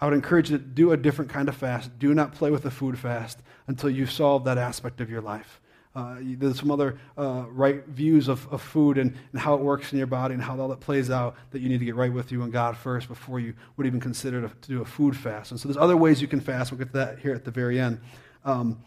I 0.00 0.06
would 0.06 0.14
encourage 0.14 0.50
you 0.50 0.58
to 0.58 0.64
do 0.64 0.92
a 0.92 0.96
different 0.96 1.30
kind 1.30 1.48
of 1.48 1.56
fast. 1.56 1.98
Do 1.98 2.14
not 2.14 2.32
play 2.32 2.50
with 2.50 2.62
the 2.62 2.70
food 2.70 2.98
fast 2.98 3.38
until 3.66 3.90
you've 3.90 4.10
solved 4.10 4.46
that 4.46 4.58
aspect 4.58 5.00
of 5.00 5.10
your 5.10 5.20
life. 5.20 5.60
Uh, 5.94 6.16
there's 6.20 6.58
some 6.58 6.70
other 6.70 6.98
uh, 7.18 7.44
right 7.50 7.84
views 7.86 8.28
of, 8.28 8.46
of 8.52 8.62
food 8.62 8.96
and, 8.96 9.12
and 9.32 9.40
how 9.40 9.54
it 9.54 9.60
works 9.60 9.92
in 9.92 9.98
your 9.98 10.06
body 10.06 10.34
and 10.34 10.42
how 10.42 10.58
all 10.58 10.68
that 10.68 10.78
plays 10.78 11.10
out 11.10 11.34
that 11.50 11.60
you 11.60 11.68
need 11.68 11.78
to 11.78 11.84
get 11.84 11.96
right 11.96 12.12
with 12.12 12.30
you 12.30 12.42
and 12.42 12.52
God 12.52 12.76
first 12.76 13.08
before 13.08 13.40
you 13.40 13.54
would 13.76 13.86
even 13.86 13.98
consider 13.98 14.40
to, 14.40 14.48
to 14.48 14.68
do 14.68 14.82
a 14.82 14.84
food 14.84 15.16
fast. 15.16 15.50
And 15.50 15.58
so 15.58 15.66
there's 15.66 15.76
other 15.76 15.96
ways 15.96 16.22
you 16.22 16.28
can 16.28 16.40
fast. 16.40 16.70
We'll 16.70 16.78
get 16.78 16.92
to 16.92 16.98
that 16.98 17.18
here 17.18 17.34
at 17.34 17.44
the 17.44 17.50
very 17.50 17.80
end. 17.80 18.00
Um, 18.44 18.80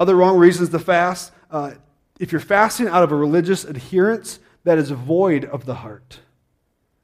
other 0.00 0.16
wrong 0.16 0.38
reasons 0.38 0.70
to 0.70 0.78
fast. 0.78 1.32
Uh, 1.50 1.72
if 2.18 2.32
you're 2.32 2.40
fasting 2.40 2.88
out 2.88 3.02
of 3.02 3.12
a 3.12 3.16
religious 3.16 3.64
adherence, 3.64 4.40
that 4.64 4.78
is 4.78 4.90
void 4.90 5.44
of 5.44 5.66
the 5.66 5.74
heart. 5.74 6.20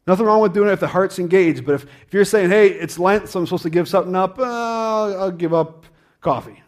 Nothing 0.06 0.26
wrong 0.26 0.40
with 0.40 0.52
doing 0.52 0.68
it 0.68 0.72
if 0.72 0.80
the 0.80 0.88
heart's 0.88 1.18
engaged, 1.18 1.64
but 1.64 1.76
if, 1.76 1.86
if 2.06 2.12
you're 2.12 2.24
saying, 2.24 2.50
hey, 2.50 2.68
it's 2.68 2.98
Lent, 2.98 3.28
so 3.28 3.38
I'm 3.38 3.46
supposed 3.46 3.62
to 3.62 3.70
give 3.70 3.88
something 3.88 4.16
up, 4.16 4.38
uh, 4.38 4.42
I'll 5.14 5.30
give 5.30 5.54
up 5.54 5.86
coffee. 6.20 6.60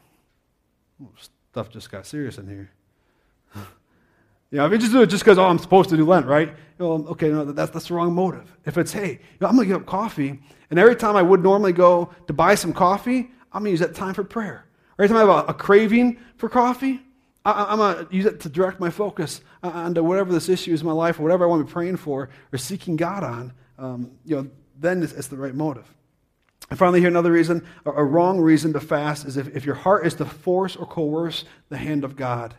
Stuff 1.51 1.69
just 1.71 1.91
got 1.91 2.07
serious 2.07 2.39
in 2.39 2.47
here. 2.47 2.71
you 3.57 4.59
know, 4.59 4.67
if 4.67 4.73
you 4.73 4.79
just 4.79 4.93
do 4.93 5.03
it 5.03 5.07
just 5.07 5.25
because, 5.25 5.39
oh, 5.39 5.47
I'm 5.47 5.59
supposed 5.59 5.91
to 5.91 5.97
do 5.97 6.05
Lent, 6.05 6.27
right? 6.27 6.49
You 6.49 6.55
know, 6.79 6.93
okay, 7.09 7.29
no, 7.29 7.45
that's, 7.45 7.73
that's 7.73 7.89
the 7.89 7.95
wrong 7.95 8.15
motive. 8.15 8.57
If 8.67 8.79
it's, 8.79 8.93
hey, 8.93 9.11
you 9.11 9.39
know, 9.41 9.49
I'm 9.49 9.57
going 9.57 9.69
to 9.69 9.75
give 9.75 9.83
up 9.83 9.87
coffee, 9.87 10.41
and 10.71 10.79
every 10.79 10.95
time 10.95 11.17
I 11.17 11.23
would 11.23 11.43
normally 11.43 11.73
go 11.73 12.11
to 12.29 12.33
buy 12.33 12.55
some 12.55 12.73
coffee, 12.73 13.31
I'm 13.53 13.63
going 13.63 13.65
to 13.67 13.71
use 13.71 13.81
that 13.81 13.97
time 13.97 14.15
for 14.15 14.23
prayer. 14.23 14.67
Every 14.97 15.09
time 15.09 15.17
I 15.17 15.21
have 15.21 15.49
a, 15.49 15.51
a 15.51 15.55
craving 15.55 16.19
for 16.37 16.49
coffee, 16.49 17.04
I, 17.45 17.73
am 17.73 17.79
going 17.79 18.07
to 18.07 18.15
use 18.15 18.25
it 18.25 18.41
to 18.41 18.49
direct 18.49 18.81
my 18.81 18.91
focus 18.91 19.43
onto 19.63 20.03
whatever 20.03 20.33
this 20.33 20.49
issue 20.49 20.73
is 20.73 20.81
in 20.81 20.87
my 20.87 20.93
life 20.93 21.19
or 21.19 21.23
whatever 21.23 21.45
I 21.45 21.49
want 21.49 21.61
to 21.61 21.67
be 21.67 21.73
praying 21.73 21.99
for 21.99 22.31
or 22.53 22.59
seeking 22.59 22.97
God 22.97 23.23
on. 23.23 23.53
Um, 23.79 24.13
you 24.25 24.37
know, 24.37 24.51
then 24.81 25.03
it's, 25.03 25.13
it's, 25.13 25.29
the 25.29 25.37
right 25.37 25.55
motive. 25.55 25.87
And 26.71 26.79
finally, 26.79 27.01
here 27.01 27.09
another 27.09 27.33
reason, 27.33 27.67
a, 27.85 28.05
wrong 28.05 28.41
reason 28.41 28.73
to 28.73 28.81
fast 28.81 29.27
is 29.27 29.37
if, 29.37 29.55
if 29.55 29.67
your 29.67 29.75
heart 29.75 30.07
is 30.07 30.15
to 30.15 30.25
force 30.25 30.77
or 30.77 30.87
coerce 30.87 31.45
the 31.69 31.77
hand 31.77 32.05
of 32.05 32.17
God, 32.17 32.55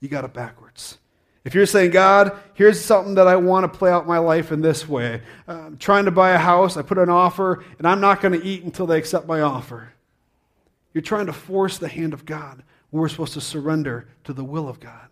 you 0.00 0.08
got 0.08 0.24
it 0.24 0.32
backwards. 0.32 0.98
If 1.44 1.54
you're 1.54 1.66
saying, 1.66 1.90
God, 1.90 2.38
here's 2.54 2.80
something 2.80 3.14
that 3.14 3.26
I 3.26 3.36
want 3.36 3.70
to 3.70 3.78
play 3.78 3.90
out 3.90 4.06
my 4.06 4.18
life 4.18 4.52
in 4.52 4.60
this 4.60 4.88
way. 4.88 5.22
Uh, 5.48 5.52
I'm 5.52 5.78
trying 5.78 6.04
to 6.04 6.10
buy 6.10 6.30
a 6.30 6.38
house, 6.38 6.76
I 6.76 6.82
put 6.82 6.98
an 6.98 7.08
offer, 7.08 7.64
and 7.78 7.86
I'm 7.86 8.00
not 8.00 8.20
going 8.20 8.38
to 8.38 8.46
eat 8.46 8.62
until 8.62 8.86
they 8.86 8.98
accept 8.98 9.26
my 9.26 9.40
offer. 9.40 9.92
You're 10.92 11.02
trying 11.02 11.26
to 11.26 11.32
force 11.32 11.78
the 11.78 11.88
hand 11.88 12.12
of 12.12 12.24
God 12.24 12.62
we're 12.90 13.08
supposed 13.08 13.34
to 13.34 13.40
surrender 13.40 14.08
to 14.24 14.32
the 14.32 14.44
will 14.44 14.68
of 14.68 14.80
God. 14.80 15.08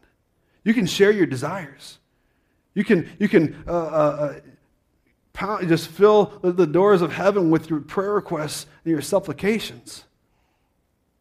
You 0.65 0.75
can 0.75 0.87
share 0.87 1.11
your 1.11 1.27
desires. 1.27 1.99
You 2.75 2.85
can, 2.85 3.11
you 3.19 3.29
can 3.29 3.65
uh, 3.67 3.71
uh, 3.71 4.41
uh 5.37 5.65
just 5.67 5.89
fill 5.89 6.39
the 6.43 6.67
doors 6.67 7.03
of 7.03 7.13
heaven 7.13 7.51
with 7.51 7.69
your 7.69 7.81
prayer 7.81 8.13
requests 8.13 8.67
and 8.85 8.91
your 8.91 9.03
supplications. 9.03 10.05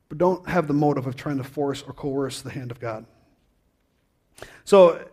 But 0.10 0.18
don't 0.18 0.48
have 0.48 0.68
the 0.68 0.74
motive 0.74 1.08
of 1.08 1.16
trying 1.16 1.38
to 1.38 1.44
force 1.44 1.82
or 1.82 1.94
coerce 1.94 2.42
the 2.42 2.50
hand 2.50 2.72
of 2.72 2.80
God. 2.80 3.06
So, 4.64 5.06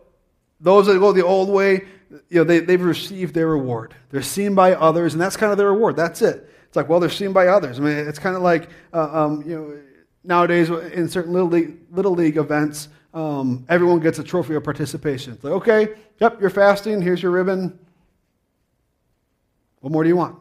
those 0.59 0.87
that 0.87 0.97
go 0.99 1.11
the 1.11 1.25
old 1.25 1.49
way, 1.49 1.85
you 2.29 2.39
know, 2.39 2.43
they, 2.43 2.59
they've 2.59 2.81
received 2.81 3.33
their 3.33 3.47
reward. 3.47 3.93
They're 4.11 4.21
seen 4.21 4.55
by 4.55 4.75
others, 4.75 5.13
and 5.13 5.21
that's 5.21 5.35
kind 5.35 5.51
of 5.51 5.57
their 5.57 5.71
reward. 5.71 5.95
That's 5.95 6.21
it. 6.21 6.49
It's 6.67 6.75
like, 6.75 6.87
well, 6.87 6.99
they're 6.99 7.09
seen 7.09 7.33
by 7.33 7.47
others. 7.47 7.79
I 7.79 7.83
mean, 7.83 7.97
it's 7.97 8.19
kind 8.19 8.35
of 8.35 8.41
like, 8.41 8.69
uh, 8.93 9.25
um, 9.25 9.43
you 9.45 9.55
know, 9.55 9.77
nowadays 10.23 10.69
in 10.69 11.09
certain 11.09 11.33
little 11.33 11.49
league, 11.49 11.77
little 11.91 12.13
league 12.13 12.37
events, 12.37 12.89
um, 13.13 13.65
everyone 13.69 13.99
gets 13.99 14.19
a 14.19 14.23
trophy 14.23 14.55
of 14.55 14.63
participation. 14.63 15.33
It's 15.33 15.43
like, 15.43 15.53
okay, 15.53 15.95
yep, 16.19 16.39
you're 16.41 16.49
fasting. 16.49 17.01
Here's 17.01 17.21
your 17.21 17.31
ribbon. 17.31 17.77
What 19.81 19.91
more 19.91 20.03
do 20.03 20.09
you 20.09 20.15
want? 20.15 20.37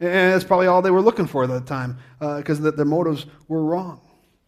And 0.00 0.32
that's 0.32 0.44
probably 0.44 0.66
all 0.66 0.80
they 0.80 0.90
were 0.90 1.02
looking 1.02 1.26
for 1.26 1.44
at 1.44 1.50
that 1.50 1.66
time 1.66 1.98
because 2.18 2.64
uh, 2.64 2.70
their 2.70 2.86
motives 2.86 3.26
were 3.48 3.62
wrong. 3.62 4.00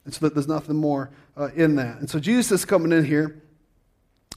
And 0.04 0.12
so 0.12 0.28
there's 0.28 0.48
nothing 0.48 0.76
more 0.76 1.10
uh, 1.36 1.50
in 1.54 1.76
that. 1.76 1.98
And 1.98 2.08
so 2.08 2.18
Jesus 2.18 2.50
is 2.50 2.64
coming 2.64 2.90
in 2.92 3.04
here 3.04 3.42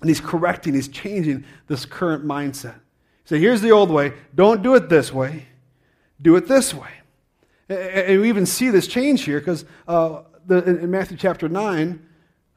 and 0.01 0.09
he's 0.09 0.19
correcting, 0.19 0.73
he's 0.73 0.89
changing 0.89 1.45
this 1.67 1.85
current 1.85 2.25
mindset. 2.25 2.75
So 3.23 3.37
here's 3.37 3.61
the 3.61 3.71
old 3.71 3.89
way. 3.89 4.13
Don't 4.35 4.61
do 4.61 4.75
it 4.75 4.89
this 4.89 5.11
way. 5.11 5.47
Do 6.21 6.35
it 6.35 6.47
this 6.47 6.73
way. 6.73 6.89
And 7.67 8.21
we 8.21 8.29
even 8.29 8.45
see 8.45 8.69
this 8.69 8.87
change 8.87 9.23
here 9.23 9.39
because 9.39 9.65
uh, 9.87 10.21
in 10.49 10.91
Matthew 10.91 11.17
chapter 11.17 11.49
9, 11.49 12.07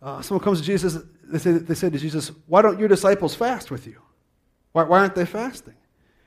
uh, 0.03 0.23
someone 0.23 0.45
comes 0.45 0.61
to 0.61 0.67
Jesus, 0.67 0.99
they 1.25 1.39
say, 1.39 1.53
they 1.53 1.75
say 1.75 1.91
to 1.91 1.99
Jesus, 1.99 2.31
Why 2.47 2.63
don't 2.63 2.79
your 2.79 2.89
disciples 2.89 3.35
fast 3.35 3.71
with 3.71 3.87
you? 3.87 4.01
Why, 4.73 4.85
why 4.85 5.01
aren't 5.01 5.15
they 5.15 5.25
fasting? 5.25 5.75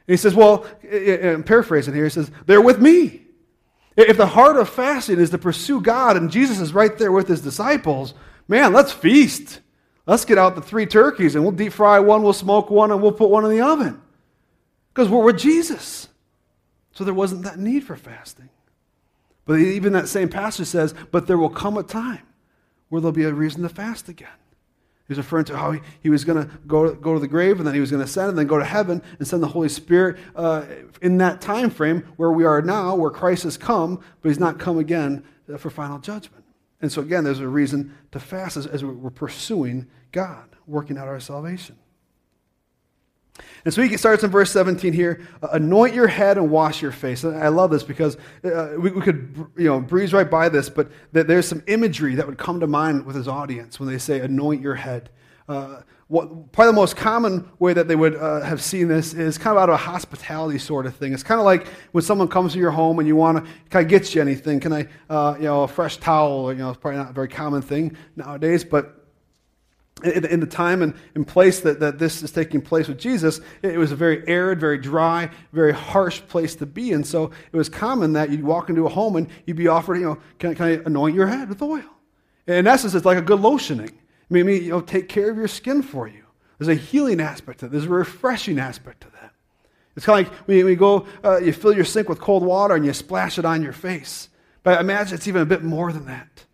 And 0.08 0.14
he 0.14 0.18
says, 0.18 0.36
Well, 0.36 0.66
I'm 0.92 1.44
paraphrasing 1.44 1.94
here, 1.94 2.06
he 2.06 2.10
says, 2.10 2.32
They're 2.46 2.62
with 2.62 2.82
me. 2.82 3.22
If 3.98 4.18
the 4.18 4.26
heart 4.26 4.58
of 4.58 4.70
fasting 4.70 5.20
is 5.20 5.30
to 5.32 5.38
pursue 5.38 5.82
God 5.82 6.18
and 6.18 6.32
Jesus 6.32 6.60
is 6.60 6.74
right 6.74 6.98
there 6.98 7.12
with 7.12 7.28
his 7.28 7.42
disciples, 7.42 8.14
man, 8.48 8.74
let's 8.74 8.92
feast. 8.92 9.60
Let's 10.08 10.26
get 10.26 10.38
out 10.38 10.56
the 10.56 10.62
three 10.62 10.86
turkeys 10.86 11.36
and 11.36 11.44
we'll 11.44 11.52
deep 11.52 11.74
fry 11.74 12.00
one, 12.00 12.24
we'll 12.24 12.34
smoke 12.34 12.70
one, 12.70 12.92
and 12.92 13.02
we'll 13.02 13.12
put 13.12 13.30
one 13.30 13.46
in 13.46 13.52
the 13.52 13.62
oven. 13.62 14.02
Because 14.94 15.08
we're 15.08 15.24
with 15.24 15.38
Jesus. 15.38 16.08
So 16.94 17.04
there 17.04 17.14
wasn't 17.14 17.44
that 17.44 17.60
need 17.60 17.84
for 17.84 17.96
fasting. 17.96 18.50
But 19.46 19.60
even 19.60 19.94
that 19.94 20.08
same 20.08 20.30
passage 20.30 20.68
says, 20.68 20.94
But 21.12 21.28
there 21.28 21.38
will 21.38 21.50
come 21.50 21.78
a 21.78 21.84
time 21.84 22.22
where 22.90 23.02
there'll 23.02 23.12
be 23.12 23.24
a 23.24 23.34
reason 23.34 23.64
to 23.64 23.70
fast 23.70 24.10
again. 24.10 24.30
He's 25.08 25.18
referring 25.18 25.46
to 25.46 25.58
how 25.58 25.72
he, 25.72 25.82
he 26.02 26.10
was 26.10 26.24
going 26.24 26.42
to 26.46 26.50
go, 26.68 26.94
go 26.96 27.14
to 27.14 27.20
the 27.20 27.28
grave 27.28 27.58
and 27.58 27.68
then 27.68 27.74
he 27.74 27.82
was 27.82 27.92
going 27.92 28.00
to 28.00 28.06
ascend 28.06 28.30
and 28.30 28.38
then 28.38 28.48
go 28.48 28.58
to 28.58 28.64
heaven 28.64 29.02
and 29.20 29.28
send 29.28 29.44
the 29.44 29.48
Holy 29.48 29.68
Spirit 29.68 30.18
uh, 30.38 30.64
in 31.02 31.18
that 31.18 31.42
time 31.42 31.70
frame 31.70 32.04
where 32.16 32.32
we 32.32 32.46
are 32.46 32.62
now, 32.62 32.96
where 32.96 33.12
Christ 33.12 33.44
has 33.44 33.58
come, 33.58 34.00
but 34.22 34.30
he's 34.30 34.40
not 34.40 34.58
come 34.58 34.78
again 34.78 35.24
uh, 35.54 35.58
for 35.58 35.70
final 35.70 36.00
judgment. 36.00 36.46
And 36.82 36.92
so, 36.92 37.02
again, 37.02 37.26
there's 37.26 37.42
a 37.42 37.48
reason 37.48 37.94
to 38.12 38.22
fast 38.22 38.56
as, 38.56 38.66
as 38.66 38.86
we're 38.86 39.10
pursuing 39.10 39.88
God, 40.14 40.56
working 40.66 40.98
out 40.98 41.10
our 41.10 41.20
salvation. 41.20 41.76
And 43.64 43.74
so 43.74 43.82
he 43.82 43.96
starts 43.98 44.24
in 44.24 44.32
verse 44.32 44.52
17 44.52 44.94
here 44.94 45.28
anoint 45.52 45.94
your 45.94 46.08
head 46.08 46.38
and 46.38 46.50
wash 46.50 46.82
your 46.82 46.92
face. 46.92 47.24
And 47.24 47.38
I 47.38 47.48
love 47.50 47.72
this 47.72 47.84
because 47.84 48.18
uh, 48.44 48.74
we, 48.78 48.92
we, 48.92 49.02
could 49.02 49.48
you 49.58 49.66
know, 49.66 49.80
breeze 49.80 50.14
right 50.14 50.30
by 50.30 50.50
this, 50.50 50.70
but 50.70 50.92
there's 51.12 51.48
some 51.48 51.64
imagery 51.68 52.16
that 52.16 52.28
would 52.28 52.38
come 52.38 52.60
to 52.60 52.68
mind 52.68 53.06
with 53.06 53.16
his 53.16 53.28
audience 53.28 53.80
when 53.80 53.88
they 53.90 53.98
say 53.98 54.20
anoint 54.20 54.62
your 54.62 54.76
head. 54.76 55.10
Uh, 55.48 55.82
what, 56.08 56.52
probably 56.52 56.72
the 56.72 56.76
most 56.76 56.98
common 56.98 57.50
way 57.60 57.72
that 57.74 57.88
they 57.88 57.96
would 57.96 58.18
uh, 58.18 58.42
have 58.42 58.62
seen 58.62 58.90
this 58.90 59.14
is 59.14 59.38
kind 59.38 59.56
of 59.56 59.64
out 59.64 59.70
of 59.70 59.76
a 59.76 59.78
hospitality 59.78 60.60
sort 60.60 60.86
of 60.86 60.94
thing. 60.94 61.14
It's 61.14 61.24
kind 61.24 61.40
of 61.40 61.46
like 61.46 61.68
when 61.94 62.04
someone 62.04 62.28
comes 62.28 62.52
to 62.52 62.60
your 62.60 62.72
home 62.72 63.00
and 63.00 63.08
you 63.08 63.16
want 63.16 63.38
to 63.38 63.52
kind 63.70 63.86
of 63.86 63.90
get 63.90 64.14
you 64.14 64.22
anything. 64.22 64.60
Can 64.60 64.74
I, 64.74 64.88
uh, 65.10 65.36
you 65.38 65.46
know, 65.46 65.64
a 65.64 65.68
fresh 65.70 65.98
towel? 65.98 66.52
You 66.52 66.60
know, 66.60 66.70
it's 66.70 66.80
probably 66.80 66.98
not 66.98 67.12
a 67.12 67.14
very 67.14 67.30
common 67.30 67.62
thing 67.62 67.96
nowadays, 68.18 68.66
but 68.66 69.01
in 70.04 70.40
the 70.40 70.48
time 70.48 70.82
and 70.82 71.28
place 71.28 71.62
that, 71.62 71.80
that 71.80 72.00
this 72.00 72.24
is 72.24 72.32
taking 72.32 72.62
place 72.62 72.88
with 72.88 73.00
Jesus, 73.00 73.42
it 73.62 73.78
was 73.78 73.92
a 73.92 73.96
very 73.96 74.28
arid, 74.28 74.60
very 74.60 74.78
dry, 74.78 75.30
very 75.54 75.74
harsh 75.74 76.22
place 76.28 76.56
to 76.56 76.66
be. 76.66 76.94
And 76.94 77.06
so 77.06 77.32
it 77.52 77.58
was 77.58 77.70
common 77.70 78.14
that 78.14 78.30
you'd 78.30 78.44
walk 78.44 78.70
into 78.70 78.86
a 78.86 78.90
home 78.90 79.16
and 79.16 79.28
you'd 79.46 79.58
be 79.58 79.68
offered, 79.68 79.96
you 79.96 80.06
know, 80.06 80.18
can, 80.40 80.56
can 80.56 80.66
I 80.66 80.72
anoint 80.86 81.16
your 81.16 81.28
head 81.28 81.50
with 81.50 81.62
oil? 81.62 81.84
In 82.48 82.68
essence, 82.68 82.94
it's 82.94 83.06
like 83.06 83.18
a 83.18 83.22
good 83.22 83.40
lotioning. 83.40 83.92
I 83.92 84.34
mean, 84.34 84.48
you 84.48 84.70
know, 84.70 84.82
take 84.82 85.10
care 85.10 85.30
of 85.30 85.38
your 85.38 85.48
skin 85.48 85.82
for 85.82 86.08
you. 86.08 86.24
There's 86.58 86.70
a 86.70 86.80
healing 86.80 87.20
aspect 87.20 87.60
to 87.60 87.66
it. 87.66 87.72
There's 87.72 87.86
a 87.86 87.90
refreshing 87.90 88.60
aspect 88.60 89.02
to 89.02 89.12
that. 89.12 89.34
It's 89.96 90.06
kind 90.06 90.26
of 90.26 90.32
like 90.32 90.48
when 90.48 90.58
you 90.58 90.76
go, 90.76 91.06
uh, 91.24 91.38
you 91.40 91.52
fill 91.52 91.74
your 91.74 91.86
sink 91.86 92.08
with 92.08 92.20
cold 92.20 92.44
water 92.44 92.76
and 92.76 92.86
you 92.86 92.94
splash 92.94 93.38
it 93.38 93.46
on 93.46 93.62
your 93.62 93.74
face. 93.74 94.30
But 94.64 94.80
imagine 94.80 95.16
it's 95.16 95.28
even 95.28 95.42
a 95.42 95.46
bit 95.46 95.64
more 95.64 95.92
than 95.92 96.06
that. 96.06 96.46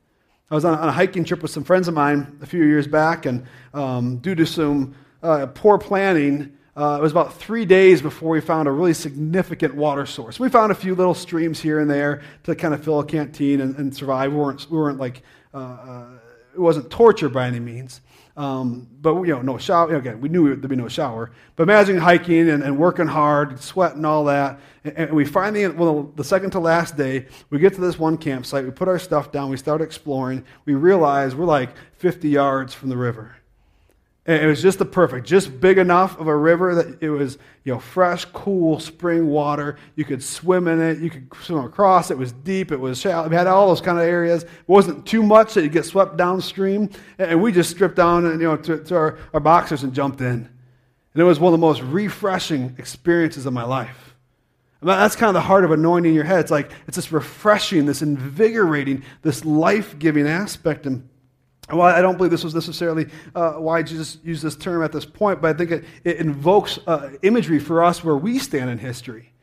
I 0.49 0.55
was 0.55 0.63
on, 0.63 0.75
a 0.75 0.91
hiking 0.91 1.25
trip 1.25 1.41
with 1.41 1.51
some 1.51 1.65
friends 1.65 1.89
of 1.89 1.93
mine 1.93 2.37
a 2.41 2.45
few 2.45 2.63
years 2.63 2.87
back, 2.87 3.25
and 3.25 3.45
um, 3.73 4.17
due 4.17 4.35
to 4.35 4.45
some 4.45 4.95
uh, 5.21 5.47
poor 5.47 5.77
planning, 5.77 6.57
uh, 6.77 6.97
it 6.99 7.01
was 7.01 7.11
about 7.11 7.33
three 7.33 7.65
days 7.65 8.01
before 8.01 8.29
we 8.29 8.39
found 8.39 8.67
a 8.67 8.71
really 8.71 8.93
significant 8.93 9.75
water 9.75 10.05
source. 10.05 10.39
We 10.39 10.47
found 10.47 10.71
a 10.71 10.75
few 10.75 10.95
little 10.95 11.13
streams 11.13 11.59
here 11.59 11.79
and 11.79 11.89
there 11.89 12.21
to 12.43 12.55
kind 12.55 12.73
of 12.73 12.81
fill 12.81 12.99
a 12.99 13.05
canteen 13.05 13.59
and, 13.59 13.75
and 13.75 13.93
survive. 13.93 14.31
We 14.31 14.37
weren't, 14.37 14.69
we 14.69 14.77
weren't 14.77 14.99
like, 14.99 15.21
uh, 15.53 15.57
uh 15.57 16.07
it 16.53 16.59
wasn't 16.59 16.89
torture 16.89 17.29
by 17.29 17.45
any 17.45 17.59
means. 17.59 18.01
Um, 18.37 18.87
but 19.01 19.15
you 19.21 19.33
know, 19.33 19.41
no 19.41 19.57
shower. 19.57 19.95
Again, 19.95 20.21
we 20.21 20.29
knew 20.29 20.47
there'd 20.47 20.69
be 20.69 20.75
no 20.75 20.87
shower. 20.87 21.31
But 21.55 21.63
imagine 21.63 21.97
hiking 21.97 22.49
and, 22.49 22.61
and 22.61 22.77
working 22.77 23.07
hard, 23.07 23.59
sweating 23.59 24.05
all 24.05 24.25
that, 24.25 24.59
and, 24.83 24.95
and, 24.95 25.11
we 25.11 25.25
finally, 25.25 25.67
well, 25.67 26.13
the 26.15 26.23
second 26.23 26.51
to 26.51 26.59
last 26.59 26.95
day, 26.95 27.25
we 27.49 27.57
get 27.57 27.73
to 27.73 27.81
this 27.81 27.97
one 27.97 28.15
campsite. 28.15 28.63
We 28.63 28.69
put 28.69 28.87
our 28.87 28.99
stuff 28.99 29.31
down. 29.31 29.49
We 29.49 29.57
start 29.57 29.81
exploring. 29.81 30.45
We 30.65 30.75
realize 30.75 31.33
we're 31.33 31.45
like 31.45 31.71
50 31.97 32.29
yards 32.29 32.75
from 32.75 32.89
the 32.89 32.97
river. 32.97 33.35
And 34.27 34.43
it 34.43 34.45
was 34.45 34.61
just 34.61 34.77
the 34.77 34.85
perfect, 34.85 35.25
just 35.25 35.61
big 35.61 35.77
enough 35.77 36.19
of 36.19 36.27
a 36.27 36.35
river 36.35 36.75
that 36.75 37.01
it 37.01 37.09
was, 37.09 37.37
you 37.63 37.73
know, 37.73 37.79
fresh, 37.79 38.25
cool 38.25 38.77
spring 38.77 39.27
water. 39.27 39.77
You 39.95 40.03
could 40.03 40.21
swim 40.21 40.67
in 40.67 40.81
it. 40.81 40.97
You 40.99 41.09
could 41.09 41.29
swim 41.43 41.63
across. 41.63 42.11
It 42.11 42.17
was 42.17 42.33
deep. 42.33 42.73
It 42.73 42.79
was 42.81 42.99
shallow. 42.99 43.27
It 43.27 43.31
had 43.31 43.47
all 43.47 43.69
those 43.69 43.79
kind 43.79 43.97
of 43.97 44.03
areas. 44.03 44.43
It 44.43 44.49
wasn't 44.67 45.05
too 45.05 45.23
much 45.23 45.53
that 45.53 45.63
you 45.63 45.69
get 45.69 45.85
swept 45.85 46.17
downstream. 46.17 46.89
And 47.17 47.41
we 47.41 47.53
just 47.53 47.69
stripped 47.69 47.95
down, 47.95 48.25
and, 48.25 48.41
you 48.41 48.47
know, 48.49 48.57
to, 48.57 48.83
to 48.83 48.95
our, 48.97 49.17
our 49.33 49.39
boxers 49.39 49.83
and 49.83 49.93
jumped 49.93 50.19
in. 50.19 50.27
And 50.27 51.21
it 51.21 51.23
was 51.23 51.39
one 51.39 51.53
of 51.53 51.59
the 51.59 51.65
most 51.65 51.81
refreshing 51.81 52.75
experiences 52.77 53.45
of 53.45 53.53
my 53.53 53.63
life. 53.63 54.13
And 54.81 54.89
that's 54.89 55.15
kind 55.15 55.29
of 55.29 55.35
the 55.35 55.41
heart 55.41 55.63
of 55.63 55.71
anointing 55.71 56.13
your 56.13 56.25
head. 56.25 56.41
It's 56.41 56.51
like 56.51 56.71
it's 56.85 56.97
this 56.97 57.13
refreshing, 57.13 57.85
this 57.85 58.01
invigorating, 58.01 59.03
this 59.21 59.45
life-giving 59.45 60.27
aspect. 60.27 60.85
And 60.85 61.07
well, 61.69 61.81
I 61.81 62.01
don't 62.01 62.17
believe 62.17 62.31
this 62.31 62.43
was 62.43 62.55
necessarily 62.55 63.07
uh, 63.35 63.53
why 63.53 63.83
Jesus 63.83 64.19
used 64.23 64.41
this 64.41 64.55
term 64.55 64.83
at 64.83 64.93
this 64.93 65.05
point, 65.05 65.41
but 65.41 65.53
I 65.53 65.57
think 65.57 65.71
it, 65.71 65.85
it 66.05 66.17
invokes 66.17 66.79
uh, 66.87 67.09
imagery 67.23 67.59
for 67.59 67.83
us 67.83 68.03
where 68.03 68.15
we 68.15 68.39
stand 68.39 68.69
in 68.69 68.77
history. 68.77 69.33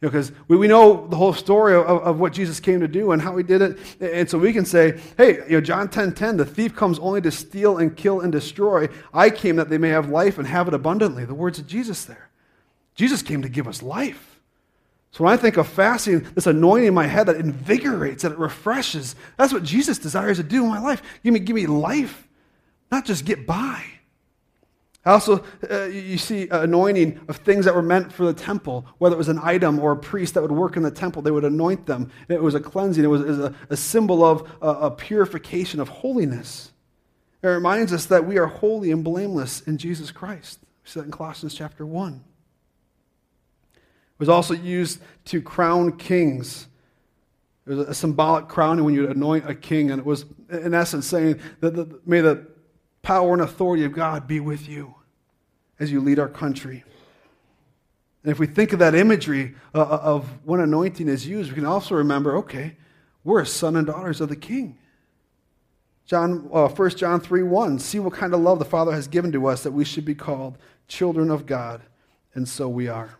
Because 0.00 0.30
you 0.30 0.36
know, 0.36 0.44
we, 0.48 0.56
we 0.56 0.68
know 0.68 1.06
the 1.08 1.16
whole 1.16 1.32
story 1.32 1.74
of, 1.74 1.84
of, 1.84 2.20
what 2.20 2.32
Jesus 2.32 2.60
came 2.60 2.80
to 2.80 2.88
do 2.88 3.10
and 3.10 3.20
how 3.20 3.36
he 3.36 3.42
did 3.42 3.60
it. 3.60 3.78
And 4.00 4.30
so 4.30 4.38
we 4.38 4.52
can 4.52 4.64
say, 4.64 5.00
hey, 5.16 5.38
you 5.48 5.56
know, 5.56 5.60
John 5.60 5.88
10 5.88 6.14
10, 6.14 6.36
the 6.36 6.44
thief 6.44 6.74
comes 6.74 6.98
only 7.00 7.20
to 7.22 7.30
steal 7.30 7.78
and 7.78 7.96
kill 7.96 8.20
and 8.20 8.30
destroy. 8.30 8.88
I 9.12 9.28
came 9.28 9.56
that 9.56 9.68
they 9.68 9.78
may 9.78 9.88
have 9.88 10.08
life 10.08 10.38
and 10.38 10.46
have 10.46 10.68
it 10.68 10.74
abundantly. 10.74 11.24
The 11.24 11.34
words 11.34 11.58
of 11.58 11.66
Jesus 11.66 12.04
there. 12.04 12.30
Jesus 12.94 13.22
came 13.22 13.42
to 13.42 13.48
give 13.48 13.66
us 13.66 13.82
life. 13.82 14.37
So 15.10 15.24
when 15.24 15.32
I 15.32 15.36
think 15.36 15.56
of 15.56 15.66
fasting, 15.66 16.26
this 16.34 16.46
anointing 16.46 16.88
in 16.88 16.94
my 16.94 17.06
head 17.06 17.26
that 17.26 17.36
invigorates, 17.36 18.22
that 18.22 18.32
it 18.32 18.38
refreshes, 18.38 19.16
that's 19.36 19.52
what 19.52 19.62
Jesus 19.62 19.98
desires 19.98 20.36
to 20.36 20.42
do 20.42 20.64
in 20.64 20.70
my 20.70 20.80
life. 20.80 21.02
Give 21.22 21.32
me, 21.32 21.40
give 21.40 21.56
me 21.56 21.66
life, 21.66 22.28
not 22.90 23.04
just 23.04 23.24
get 23.24 23.46
by. 23.46 23.82
Also, 25.06 25.42
uh, 25.70 25.84
you 25.84 26.18
see 26.18 26.48
anointing 26.50 27.20
of 27.28 27.38
things 27.38 27.64
that 27.64 27.74
were 27.74 27.82
meant 27.82 28.12
for 28.12 28.26
the 28.26 28.34
temple, 28.34 28.84
whether 28.98 29.14
it 29.14 29.18
was 29.18 29.28
an 29.28 29.40
item 29.42 29.78
or 29.78 29.92
a 29.92 29.96
priest 29.96 30.34
that 30.34 30.42
would 30.42 30.52
work 30.52 30.76
in 30.76 30.82
the 30.82 30.90
temple, 30.90 31.22
they 31.22 31.30
would 31.30 31.44
anoint 31.44 31.86
them. 31.86 32.10
It 32.28 32.42
was 32.42 32.54
a 32.54 32.60
cleansing, 32.60 33.02
it 33.02 33.06
was, 33.06 33.22
it 33.22 33.28
was 33.28 33.38
a, 33.38 33.54
a, 33.70 33.76
symbol 33.76 34.22
of 34.22 34.50
a, 34.60 34.68
a 34.68 34.90
purification 34.90 35.80
of 35.80 35.88
holiness. 35.88 36.72
It 37.42 37.46
reminds 37.46 37.92
us 37.92 38.04
that 38.06 38.26
we 38.26 38.36
are 38.36 38.46
holy 38.46 38.90
and 38.90 39.02
blameless 39.02 39.62
in 39.62 39.78
Jesus 39.78 40.10
Christ. 40.10 40.58
We 40.84 40.90
see 40.90 41.00
that 41.00 41.06
in 41.06 41.12
Colossians 41.12 41.54
chapter 41.54 41.86
1 41.86 42.22
was 44.18 44.28
also 44.28 44.54
used 44.54 45.00
to 45.26 45.40
crown 45.40 45.96
kings. 45.96 46.66
It 47.66 47.70
was 47.70 47.88
a 47.88 47.94
symbolic 47.94 48.48
crowning 48.48 48.84
when 48.84 48.94
you 48.94 49.08
anoint 49.08 49.48
a 49.48 49.54
king, 49.54 49.90
and 49.90 50.00
it 50.00 50.06
was, 50.06 50.24
in 50.50 50.74
essence, 50.74 51.06
saying 51.06 51.40
that 51.60 51.74
the, 51.74 52.00
may 52.04 52.20
the 52.20 52.46
power 53.02 53.32
and 53.32 53.42
authority 53.42 53.84
of 53.84 53.92
God 53.92 54.26
be 54.26 54.40
with 54.40 54.68
you 54.68 54.94
as 55.78 55.92
you 55.92 56.00
lead 56.00 56.18
our 56.18 56.28
country. 56.28 56.84
And 58.22 58.32
if 58.32 58.38
we 58.38 58.46
think 58.46 58.72
of 58.72 58.80
that 58.80 58.94
imagery 58.94 59.54
uh, 59.74 59.80
uh 59.80 60.00
of 60.02 60.28
when 60.44 60.60
anointing 60.60 61.08
is 61.08 61.26
used, 61.26 61.50
we 61.50 61.54
can 61.54 61.66
also 61.66 61.94
remember 61.94 62.36
okay, 62.38 62.76
we're 63.22 63.44
son 63.44 63.76
and 63.76 63.86
daughters 63.86 64.20
of 64.20 64.28
the 64.28 64.36
king. 64.36 64.78
John, 66.06 66.48
uh, 66.52 66.68
1 66.68 66.90
John 66.96 67.20
3 67.20 67.42
1, 67.42 67.78
see 67.78 67.98
what 67.98 68.14
kind 68.14 68.32
of 68.32 68.40
love 68.40 68.58
the 68.58 68.64
Father 68.64 68.92
has 68.92 69.06
given 69.06 69.30
to 69.32 69.46
us 69.46 69.62
that 69.62 69.72
we 69.72 69.84
should 69.84 70.06
be 70.06 70.14
called 70.14 70.56
children 70.88 71.30
of 71.30 71.44
God, 71.44 71.82
and 72.34 72.48
so 72.48 72.66
we 72.66 72.88
are. 72.88 73.18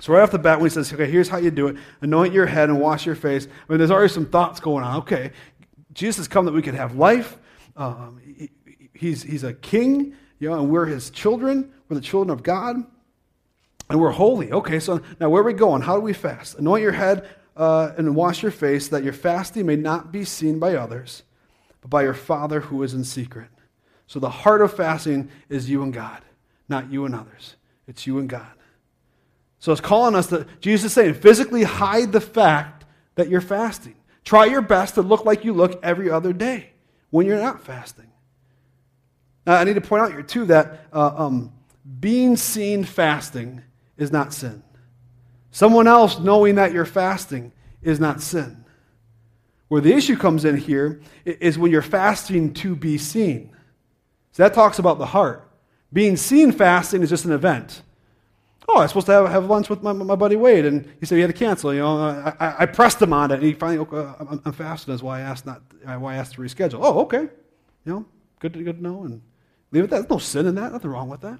So 0.00 0.12
right 0.12 0.22
off 0.22 0.30
the 0.30 0.38
bat, 0.38 0.58
when 0.58 0.70
he 0.70 0.74
says, 0.74 0.92
okay, 0.92 1.10
here's 1.10 1.28
how 1.28 1.38
you 1.38 1.50
do 1.50 1.66
it. 1.68 1.76
Anoint 2.00 2.32
your 2.32 2.46
head 2.46 2.68
and 2.68 2.80
wash 2.80 3.04
your 3.04 3.16
face. 3.16 3.46
I 3.46 3.72
mean, 3.72 3.78
there's 3.78 3.90
already 3.90 4.12
some 4.12 4.26
thoughts 4.26 4.60
going 4.60 4.84
on. 4.84 4.98
Okay, 4.98 5.32
Jesus 5.92 6.18
has 6.18 6.28
come 6.28 6.44
that 6.44 6.52
we 6.52 6.62
could 6.62 6.74
have 6.74 6.94
life. 6.94 7.36
Um, 7.76 8.20
he, 8.24 8.50
he's, 8.94 9.22
he's 9.22 9.42
a 9.42 9.52
king, 9.52 10.14
you 10.38 10.48
know, 10.48 10.60
and 10.60 10.70
we're 10.70 10.86
his 10.86 11.10
children. 11.10 11.72
We're 11.88 11.96
the 11.96 12.00
children 12.00 12.30
of 12.30 12.42
God. 12.44 12.76
And 13.90 14.00
we're 14.00 14.10
holy. 14.10 14.52
Okay, 14.52 14.78
so 14.78 15.00
now 15.18 15.30
where 15.30 15.42
are 15.42 15.46
we 15.46 15.52
going? 15.52 15.82
How 15.82 15.96
do 15.96 16.02
we 16.02 16.12
fast? 16.12 16.58
Anoint 16.58 16.82
your 16.82 16.92
head 16.92 17.28
uh, 17.56 17.92
and 17.96 18.14
wash 18.14 18.42
your 18.42 18.52
face, 18.52 18.88
that 18.88 19.02
your 19.02 19.12
fasting 19.12 19.66
may 19.66 19.76
not 19.76 20.12
be 20.12 20.24
seen 20.24 20.60
by 20.60 20.74
others, 20.74 21.24
but 21.80 21.90
by 21.90 22.02
your 22.02 22.14
Father 22.14 22.60
who 22.60 22.82
is 22.82 22.94
in 22.94 23.02
secret. 23.02 23.48
So 24.06 24.20
the 24.20 24.30
heart 24.30 24.62
of 24.62 24.74
fasting 24.74 25.30
is 25.48 25.68
you 25.68 25.82
and 25.82 25.92
God, 25.92 26.22
not 26.68 26.92
you 26.92 27.04
and 27.04 27.14
others. 27.14 27.56
It's 27.88 28.06
you 28.06 28.18
and 28.18 28.28
God. 28.28 28.46
So 29.58 29.72
it's 29.72 29.80
calling 29.80 30.14
us 30.14 30.28
that 30.28 30.60
Jesus 30.60 30.86
is 30.86 30.92
saying, 30.92 31.14
physically 31.14 31.64
hide 31.64 32.12
the 32.12 32.20
fact 32.20 32.84
that 33.16 33.28
you're 33.28 33.40
fasting. 33.40 33.96
Try 34.24 34.44
your 34.46 34.62
best 34.62 34.94
to 34.94 35.02
look 35.02 35.24
like 35.24 35.44
you 35.44 35.52
look 35.52 35.80
every 35.82 36.10
other 36.10 36.32
day 36.32 36.70
when 37.10 37.26
you're 37.26 37.40
not 37.40 37.64
fasting. 37.64 38.10
Now, 39.46 39.54
I 39.54 39.64
need 39.64 39.74
to 39.74 39.80
point 39.80 40.02
out 40.02 40.12
here, 40.12 40.22
too, 40.22 40.44
that 40.46 40.86
uh, 40.92 41.12
um, 41.16 41.52
being 41.98 42.36
seen 42.36 42.84
fasting 42.84 43.62
is 43.96 44.12
not 44.12 44.32
sin. 44.32 44.62
Someone 45.50 45.86
else 45.86 46.18
knowing 46.18 46.56
that 46.56 46.72
you're 46.72 46.84
fasting 46.84 47.52
is 47.82 47.98
not 47.98 48.20
sin. 48.20 48.64
Where 49.68 49.80
the 49.80 49.94
issue 49.94 50.16
comes 50.16 50.44
in 50.44 50.56
here 50.56 51.00
is 51.24 51.58
when 51.58 51.70
you're 51.70 51.82
fasting 51.82 52.54
to 52.54 52.76
be 52.76 52.98
seen. 52.98 53.56
So 54.32 54.42
that 54.42 54.54
talks 54.54 54.78
about 54.78 54.98
the 54.98 55.06
heart. 55.06 55.50
Being 55.92 56.16
seen 56.16 56.52
fasting 56.52 57.02
is 57.02 57.08
just 57.08 57.24
an 57.24 57.32
event 57.32 57.82
oh, 58.68 58.78
I 58.78 58.82
was 58.82 58.90
supposed 58.90 59.06
to 59.06 59.12
have, 59.12 59.28
have 59.30 59.46
lunch 59.46 59.70
with 59.70 59.82
my, 59.82 59.92
my 59.92 60.14
buddy 60.14 60.36
Wade, 60.36 60.66
and 60.66 60.88
he 61.00 61.06
said 61.06 61.16
he 61.16 61.22
had 61.22 61.28
to 61.28 61.36
cancel. 61.36 61.72
You 61.72 61.80
know, 61.80 61.98
I, 62.38 62.56
I, 62.60 62.66
pressed 62.66 63.00
him 63.00 63.12
on 63.12 63.30
it, 63.30 63.36
and 63.36 63.42
he 63.42 63.54
finally, 63.54 63.78
okay, 63.78 64.12
I'm, 64.20 64.42
I'm, 64.44 64.52
fasting. 64.52 64.92
That's 64.92 65.02
why 65.02 65.18
I 65.18 65.20
asked 65.22 65.46
not, 65.46 65.62
why 65.84 66.14
I 66.14 66.16
asked 66.16 66.34
to 66.34 66.42
reschedule. 66.42 66.80
Oh, 66.82 67.00
okay. 67.00 67.28
You 67.84 67.92
know, 67.92 68.06
good 68.40 68.52
to, 68.52 68.62
good 68.62 68.76
to 68.76 68.82
know, 68.82 69.04
and 69.04 69.22
leave 69.72 69.84
it. 69.84 69.90
That. 69.90 69.96
There's 70.00 70.10
no 70.10 70.18
sin 70.18 70.46
in 70.46 70.54
that. 70.56 70.72
Nothing 70.72 70.90
wrong 70.90 71.08
with 71.08 71.22
that. 71.22 71.38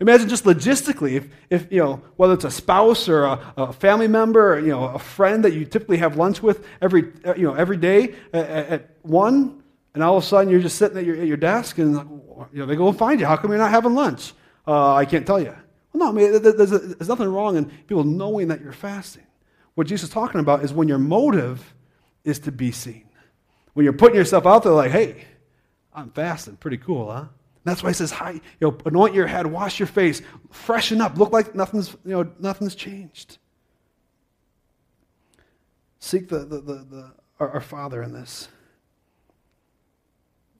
Imagine 0.00 0.28
just 0.28 0.44
logistically, 0.44 1.14
if, 1.14 1.28
if 1.50 1.72
you 1.72 1.82
know, 1.82 2.00
whether 2.16 2.34
it's 2.34 2.44
a 2.44 2.50
spouse 2.50 3.08
or 3.08 3.24
a, 3.24 3.52
a 3.56 3.72
family 3.72 4.06
member, 4.06 4.54
or, 4.54 4.60
you 4.60 4.68
know, 4.68 4.84
a 4.84 4.98
friend 4.98 5.44
that 5.44 5.52
you 5.52 5.64
typically 5.64 5.96
have 5.98 6.16
lunch 6.16 6.42
with 6.42 6.64
every, 6.80 7.12
you 7.36 7.42
know, 7.44 7.54
every 7.54 7.76
day 7.76 8.14
at, 8.32 8.46
at 8.48 8.90
one, 9.02 9.62
and 9.94 10.02
all 10.02 10.16
of 10.16 10.22
a 10.22 10.26
sudden 10.26 10.50
you're 10.50 10.60
just 10.60 10.78
sitting 10.78 10.98
at 10.98 11.04
your, 11.04 11.16
at 11.16 11.26
your 11.26 11.36
desk, 11.36 11.78
and 11.78 11.94
you 12.52 12.60
know, 12.60 12.66
they 12.66 12.76
go 12.76 12.88
and 12.88 12.96
find 12.96 13.18
you. 13.18 13.26
How 13.26 13.36
come 13.36 13.50
you're 13.50 13.58
not 13.58 13.70
having 13.70 13.94
lunch? 13.94 14.34
Uh, 14.66 14.94
I 14.94 15.04
can't 15.04 15.26
tell 15.26 15.40
you. 15.40 15.54
No, 15.98 16.10
I 16.10 16.12
mean, 16.12 16.42
there's, 16.42 16.72
a, 16.72 16.78
there's 16.78 17.08
nothing 17.08 17.28
wrong 17.28 17.56
in 17.56 17.64
people 17.66 18.04
knowing 18.04 18.48
that 18.48 18.60
you're 18.60 18.72
fasting. 18.72 19.26
What 19.74 19.88
Jesus 19.88 20.08
is 20.08 20.14
talking 20.14 20.40
about 20.40 20.64
is 20.64 20.72
when 20.72 20.86
your 20.86 20.98
motive 20.98 21.74
is 22.24 22.38
to 22.40 22.52
be 22.52 22.70
seen. 22.70 23.08
When 23.74 23.84
you're 23.84 23.92
putting 23.92 24.16
yourself 24.16 24.46
out 24.46 24.62
there 24.62 24.72
like, 24.72 24.92
hey, 24.92 25.24
I'm 25.92 26.10
fasting. 26.10 26.56
Pretty 26.56 26.76
cool, 26.76 27.10
huh? 27.10 27.24
That's 27.64 27.82
why 27.82 27.90
he 27.90 27.94
says, 27.94 28.12
Hi, 28.12 28.32
you 28.32 28.40
know, 28.60 28.78
anoint 28.86 29.14
your 29.14 29.26
head, 29.26 29.46
wash 29.46 29.78
your 29.78 29.88
face, 29.88 30.22
freshen 30.50 31.00
up, 31.00 31.18
look 31.18 31.32
like 31.32 31.54
nothing's, 31.54 31.96
you 32.04 32.12
know, 32.12 32.30
nothing's 32.38 32.74
changed. 32.74 33.38
Seek 35.98 36.28
the, 36.28 36.38
the, 36.38 36.60
the, 36.60 36.74
the 36.90 37.12
our, 37.40 37.50
our, 37.50 37.60
Father 37.60 38.02
in 38.02 38.12
this. 38.12 38.48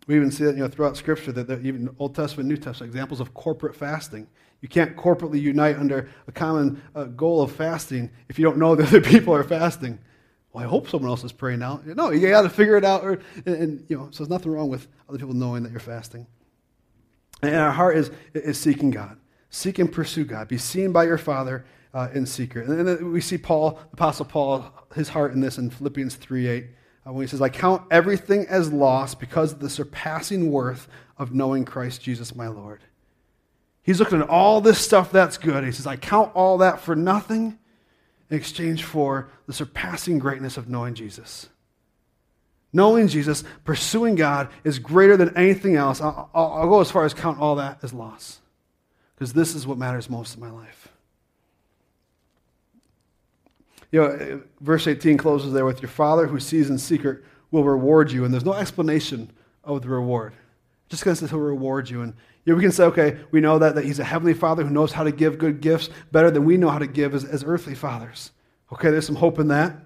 We 0.07 0.17
even 0.17 0.31
see 0.31 0.45
that 0.45 0.57
you 0.57 0.63
know, 0.63 0.69
throughout 0.69 0.97
Scripture 0.97 1.33
that 1.33 1.65
even 1.65 1.95
Old 1.99 2.15
Testament, 2.15 2.49
New 2.49 2.57
Testament, 2.57 2.91
examples 2.91 3.21
of 3.21 3.33
corporate 3.35 3.77
fasting. 3.77 4.27
You 4.61 4.69
can't 4.69 4.97
corporately 4.97 5.41
unite 5.41 5.77
under 5.77 6.09
a 6.27 6.33
common 6.33 6.83
uh, 6.95 7.05
goal 7.05 7.43
of 7.43 7.53
fasting 7.53 8.11
if 8.29 8.39
you 8.39 8.45
don't 8.45 8.59
know 8.59 8.75
that 8.77 8.89
other 8.89 9.01
people 9.01 9.35
are 9.35 9.45
fasting. 9.45 9.99
Well, 10.53 10.65
I 10.65 10.67
hope 10.67 10.89
someone 10.89 11.11
else 11.11 11.25
is 11.25 11.33
praying 11.33 11.61
now. 11.61 11.81
No, 11.85 12.11
you 12.11 12.29
got 12.29 12.43
to 12.43 12.51
figure 12.51 12.77
it 12.77 12.85
out. 12.85 13.05
Or, 13.05 13.21
and, 13.47 13.55
and, 13.55 13.85
you 13.89 13.97
know, 13.97 14.09
so 14.11 14.25
there's 14.25 14.31
nothing 14.31 14.51
wrong 14.51 14.69
with 14.69 14.89
other 15.09 15.19
people 15.19 15.35
knowing 15.35 15.63
that 15.63 15.71
you're 15.71 15.81
fasting. 15.81 16.27
And 17.43 17.55
our 17.55 17.71
heart 17.71 17.97
is, 17.97 18.11
is 18.35 18.59
seeking 18.59 18.91
God. 18.91 19.19
Seek 19.51 19.79
and 19.79 19.91
pursue 19.91 20.25
God. 20.25 20.49
Be 20.49 20.59
seen 20.59 20.93
by 20.93 21.05
your 21.05 21.19
Father 21.19 21.65
uh, 21.95 22.09
in 22.13 22.27
secret. 22.27 22.69
And 22.69 22.87
then 22.87 23.13
we 23.13 23.21
see 23.21 23.39
Paul, 23.39 23.79
Apostle 23.93 24.25
Paul, 24.25 24.73
his 24.95 25.09
heart 25.09 25.33
in 25.33 25.41
this 25.41 25.59
in 25.59 25.71
Philippians 25.71 26.17
3 26.17 26.47
8, 26.47 26.67
uh, 27.07 27.13
when 27.13 27.23
he 27.23 27.29
says, 27.29 27.41
I 27.41 27.49
count 27.49 27.83
everything 27.91 28.47
as 28.49 28.73
loss 28.73 29.15
because 29.15 29.53
of 29.53 29.61
the 29.61 29.71
surpassing 29.71 30.51
worth 30.51 30.89
of 31.17 31.33
knowing 31.33 31.65
Christ 31.65 32.03
Jesus 32.03 32.35
my 32.35 32.49
Lord. 32.49 32.83
He's 33.89 34.01
looking 34.01 34.21
at 34.21 34.29
all 34.29 34.61
this 34.61 34.79
stuff 34.79 35.11
that's 35.11 35.39
good. 35.39 35.65
He 35.65 35.73
says, 35.73 35.87
I 35.87 35.97
count 35.97 36.33
all 36.35 36.59
that 36.59 36.79
for 36.79 36.95
nothing 36.95 37.59
in 38.29 38.37
exchange 38.37 38.85
for 38.85 39.31
the 39.47 39.55
surpassing 39.55 40.19
greatness 40.19 40.59
of 40.59 40.69
knowing 40.69 40.93
Jesus. 40.93 41.49
Knowing 42.71 43.09
Jesus, 43.09 43.45
pursuing 43.65 44.15
God 44.15 44.51
is 44.63 44.79
greater 44.79 45.17
than 45.17 45.35
anything 45.39 45.75
else. 45.75 46.03
I'll, 46.03 46.29
I'll, 46.35 46.69
go 46.69 46.83
as 46.83 46.91
far 46.91 47.07
as 47.07 47.15
count 47.15 47.41
all 47.41 47.57
that 47.57 47.79
as 47.83 47.95
loss. 47.95 48.41
Because 49.15 49.33
this 49.33 49.55
is 49.55 49.67
what 49.67 49.79
matters 49.79 50.11
most 50.11 50.35
in 50.35 50.43
my 50.43 50.51
life. 50.51 50.89
You 53.91 54.01
know, 54.03 54.43
verse 54.61 54.87
18 54.87 55.17
closes 55.17 55.55
there 55.55 55.65
with 55.65 55.81
your 55.81 55.89
Father 55.89 56.27
who 56.27 56.41
sees 56.41 56.69
in 56.69 56.77
secret 56.77 57.25
will 57.51 57.65
reward 57.65 58.13
you. 58.13 58.27
And 58.27 58.35
there's 58.35 58.45
no 58.45 58.53
explanation 58.53 59.31
of 59.65 59.81
the 59.81 59.89
reward. 59.89 60.35
Just 60.91 61.05
because 61.05 61.21
he'll 61.21 61.39
reward 61.39 61.89
you. 61.89 62.03
And 62.03 62.13
know, 62.53 62.57
we 62.57 62.63
can 62.63 62.73
say, 62.73 62.85
okay, 62.85 63.19
we 63.31 63.41
know 63.41 63.59
that, 63.59 63.75
that 63.75 63.85
he's 63.85 63.99
a 63.99 64.05
heavenly 64.05 64.35
father 64.35 64.65
who 64.65 64.71
knows 64.71 64.93
how 64.93 65.05
to 65.05 65.13
give 65.13 65.39
good 65.39 65.61
gifts 65.61 65.91
better 66.13 66.31
than 66.31 66.45
we 66.45 66.57
know 66.57 66.69
how 66.69 66.79
to 66.79 66.87
give 66.87 67.15
as, 67.15 67.25
as 67.25 67.45
earthly 67.45 67.75
fathers. 67.75 68.31
Okay, 68.73 68.91
there's 68.91 69.07
some 69.07 69.17
hope 69.17 69.39
in 69.39 69.49
that. 69.49 69.77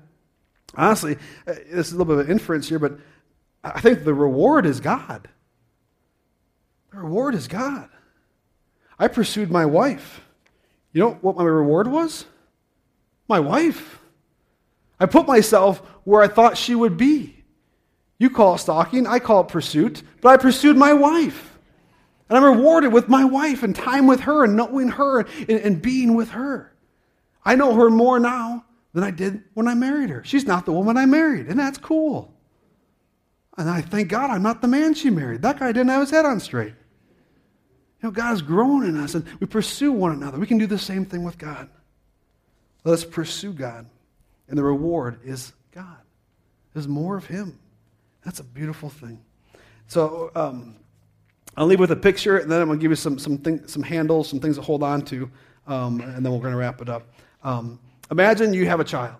Honestly, 0.74 1.16
uh, 1.46 1.54
this 1.70 1.88
is 1.88 1.92
a 1.92 1.96
little 1.96 2.14
bit 2.14 2.20
of 2.20 2.26
an 2.26 2.32
inference 2.32 2.68
here, 2.68 2.78
but 2.78 2.98
I 3.64 3.80
think 3.80 4.04
the 4.04 4.14
reward 4.14 4.66
is 4.66 4.80
God. 4.80 5.28
The 6.90 6.98
reward 6.98 7.34
is 7.34 7.48
God. 7.48 7.88
I 8.98 9.08
pursued 9.08 9.50
my 9.50 9.66
wife. 9.66 10.20
You 10.92 11.00
know 11.00 11.10
what 11.20 11.36
my 11.36 11.44
reward 11.44 11.88
was? 11.88 12.26
My 13.28 13.40
wife. 13.40 13.98
I 15.00 15.06
put 15.06 15.26
myself 15.26 15.80
where 16.04 16.22
I 16.22 16.28
thought 16.28 16.56
she 16.56 16.74
would 16.74 16.96
be. 16.96 17.36
You 18.18 18.30
call 18.30 18.54
it 18.54 18.58
stalking, 18.58 19.06
I 19.06 19.18
call 19.18 19.40
it 19.40 19.48
pursuit, 19.48 20.02
but 20.20 20.28
I 20.28 20.36
pursued 20.36 20.76
my 20.76 20.92
wife. 20.92 21.51
And 22.32 22.42
I'm 22.42 22.56
rewarded 22.56 22.94
with 22.94 23.10
my 23.10 23.26
wife 23.26 23.62
and 23.62 23.76
time 23.76 24.06
with 24.06 24.20
her 24.20 24.42
and 24.42 24.56
knowing 24.56 24.88
her 24.88 25.20
and, 25.20 25.50
and 25.50 25.82
being 25.82 26.14
with 26.14 26.30
her. 26.30 26.72
I 27.44 27.56
know 27.56 27.74
her 27.74 27.90
more 27.90 28.18
now 28.18 28.64
than 28.94 29.04
I 29.04 29.10
did 29.10 29.44
when 29.52 29.68
I 29.68 29.74
married 29.74 30.08
her. 30.08 30.24
She's 30.24 30.46
not 30.46 30.64
the 30.64 30.72
woman 30.72 30.96
I 30.96 31.04
married, 31.04 31.48
and 31.48 31.60
that's 31.60 31.76
cool. 31.76 32.32
And 33.58 33.68
I 33.68 33.82
thank 33.82 34.08
God 34.08 34.30
I'm 34.30 34.42
not 34.42 34.62
the 34.62 34.66
man 34.66 34.94
she 34.94 35.10
married. 35.10 35.42
That 35.42 35.58
guy 35.58 35.72
didn't 35.72 35.90
have 35.90 36.00
his 36.00 36.10
head 36.10 36.24
on 36.24 36.40
straight. 36.40 36.72
You 38.00 38.08
know, 38.08 38.10
God 38.12 38.32
is 38.32 38.40
growing 38.40 38.88
in 38.88 38.96
us, 38.96 39.14
and 39.14 39.26
we 39.38 39.46
pursue 39.46 39.92
one 39.92 40.12
another. 40.12 40.38
We 40.38 40.46
can 40.46 40.56
do 40.56 40.66
the 40.66 40.78
same 40.78 41.04
thing 41.04 41.24
with 41.24 41.36
God. 41.36 41.68
Let 42.82 42.94
us 42.94 43.04
pursue 43.04 43.52
God, 43.52 43.84
and 44.48 44.56
the 44.56 44.64
reward 44.64 45.20
is 45.22 45.52
God. 45.70 45.98
There's 46.72 46.88
more 46.88 47.18
of 47.18 47.26
Him. 47.26 47.58
That's 48.24 48.40
a 48.40 48.44
beautiful 48.44 48.88
thing. 48.88 49.22
So 49.86 50.30
um, 50.34 50.76
I'll 51.56 51.66
leave 51.66 51.80
with 51.80 51.90
a 51.90 51.96
picture, 51.96 52.38
and 52.38 52.50
then 52.50 52.60
I'm 52.60 52.68
going 52.68 52.78
to 52.78 52.82
give 52.82 52.90
you 52.90 52.96
some 52.96 53.18
some, 53.18 53.38
thing, 53.38 53.66
some 53.66 53.82
handles, 53.82 54.28
some 54.28 54.40
things 54.40 54.56
to 54.56 54.62
hold 54.62 54.82
on 54.82 55.02
to, 55.02 55.30
um, 55.66 56.00
and 56.00 56.24
then 56.24 56.32
we're 56.32 56.40
going 56.40 56.52
to 56.52 56.58
wrap 56.58 56.80
it 56.80 56.88
up. 56.88 57.06
Um, 57.42 57.78
Imagine 58.12 58.52
you 58.52 58.66
have 58.66 58.78
a 58.78 58.84
child. 58.84 59.16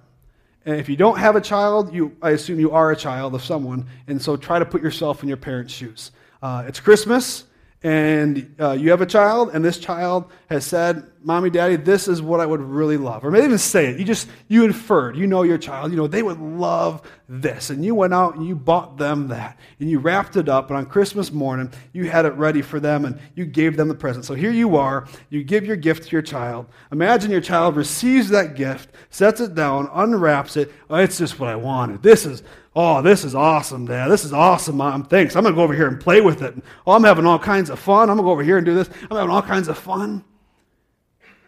And 0.66 0.76
if 0.76 0.86
you 0.86 0.96
don't 0.96 1.18
have 1.18 1.34
a 1.34 1.40
child, 1.40 1.94
you, 1.94 2.14
I 2.20 2.30
assume 2.30 2.60
you 2.60 2.72
are 2.72 2.90
a 2.90 2.96
child 2.96 3.34
of 3.34 3.42
someone. 3.42 3.86
And 4.06 4.20
so 4.20 4.36
try 4.36 4.58
to 4.58 4.66
put 4.66 4.82
yourself 4.82 5.22
in 5.22 5.28
your 5.28 5.38
parents' 5.38 5.72
shoes. 5.72 6.12
Uh, 6.42 6.64
it's 6.68 6.78
Christmas 6.78 7.44
and 7.82 8.54
uh, 8.60 8.72
you 8.72 8.90
have 8.90 9.00
a 9.00 9.06
child, 9.06 9.50
and 9.52 9.64
this 9.64 9.78
child 9.78 10.30
has 10.48 10.64
said, 10.64 11.04
Mommy, 11.24 11.50
Daddy, 11.50 11.76
this 11.76 12.08
is 12.08 12.20
what 12.20 12.40
I 12.40 12.46
would 12.46 12.60
really 12.60 12.96
love. 12.96 13.24
Or 13.24 13.30
maybe 13.30 13.44
even 13.46 13.58
say 13.58 13.86
it. 13.86 13.98
You 13.98 14.04
just, 14.04 14.28
you 14.48 14.64
inferred. 14.64 15.16
You 15.16 15.26
know 15.26 15.42
your 15.42 15.58
child. 15.58 15.90
You 15.90 15.96
know, 15.96 16.06
they 16.06 16.22
would 16.22 16.40
love 16.40 17.02
this. 17.28 17.70
And 17.70 17.84
you 17.84 17.94
went 17.94 18.12
out 18.12 18.34
and 18.34 18.46
you 18.46 18.56
bought 18.56 18.98
them 18.98 19.28
that. 19.28 19.58
And 19.78 19.88
you 19.88 19.98
wrapped 20.00 20.36
it 20.36 20.48
up. 20.48 20.68
And 20.68 20.76
on 20.76 20.86
Christmas 20.86 21.32
morning, 21.32 21.70
you 21.92 22.10
had 22.10 22.24
it 22.24 22.34
ready 22.34 22.60
for 22.60 22.80
them 22.80 23.04
and 23.04 23.20
you 23.34 23.44
gave 23.44 23.76
them 23.76 23.88
the 23.88 23.94
present. 23.94 24.24
So 24.24 24.34
here 24.34 24.50
you 24.50 24.76
are. 24.76 25.06
You 25.30 25.44
give 25.44 25.64
your 25.64 25.76
gift 25.76 26.04
to 26.04 26.10
your 26.10 26.22
child. 26.22 26.66
Imagine 26.90 27.30
your 27.30 27.40
child 27.40 27.76
receives 27.76 28.28
that 28.30 28.56
gift, 28.56 28.90
sets 29.10 29.40
it 29.40 29.54
down, 29.54 29.88
unwraps 29.92 30.56
it. 30.56 30.72
Oh, 30.90 30.96
it's 30.96 31.18
just 31.18 31.38
what 31.38 31.48
I 31.48 31.56
wanted. 31.56 32.02
This 32.02 32.26
is, 32.26 32.42
Oh, 32.74 33.02
this 33.02 33.24
is 33.24 33.34
awesome, 33.34 33.84
Dad. 33.84 34.08
This 34.08 34.24
is 34.24 34.32
awesome, 34.32 34.78
Mom. 34.78 35.04
Thanks. 35.04 35.36
I'm 35.36 35.42
going 35.42 35.54
to 35.54 35.56
go 35.56 35.62
over 35.62 35.74
here 35.74 35.88
and 35.88 36.00
play 36.00 36.22
with 36.22 36.42
it. 36.42 36.54
Oh, 36.86 36.92
I'm 36.92 37.04
having 37.04 37.26
all 37.26 37.38
kinds 37.38 37.68
of 37.68 37.78
fun. 37.78 38.08
I'm 38.08 38.16
going 38.16 38.18
to 38.18 38.22
go 38.24 38.30
over 38.30 38.42
here 38.42 38.56
and 38.56 38.64
do 38.64 38.74
this. 38.74 38.88
I'm 39.10 39.16
having 39.16 39.30
all 39.30 39.42
kinds 39.42 39.68
of 39.68 39.76
fun. 39.76 40.24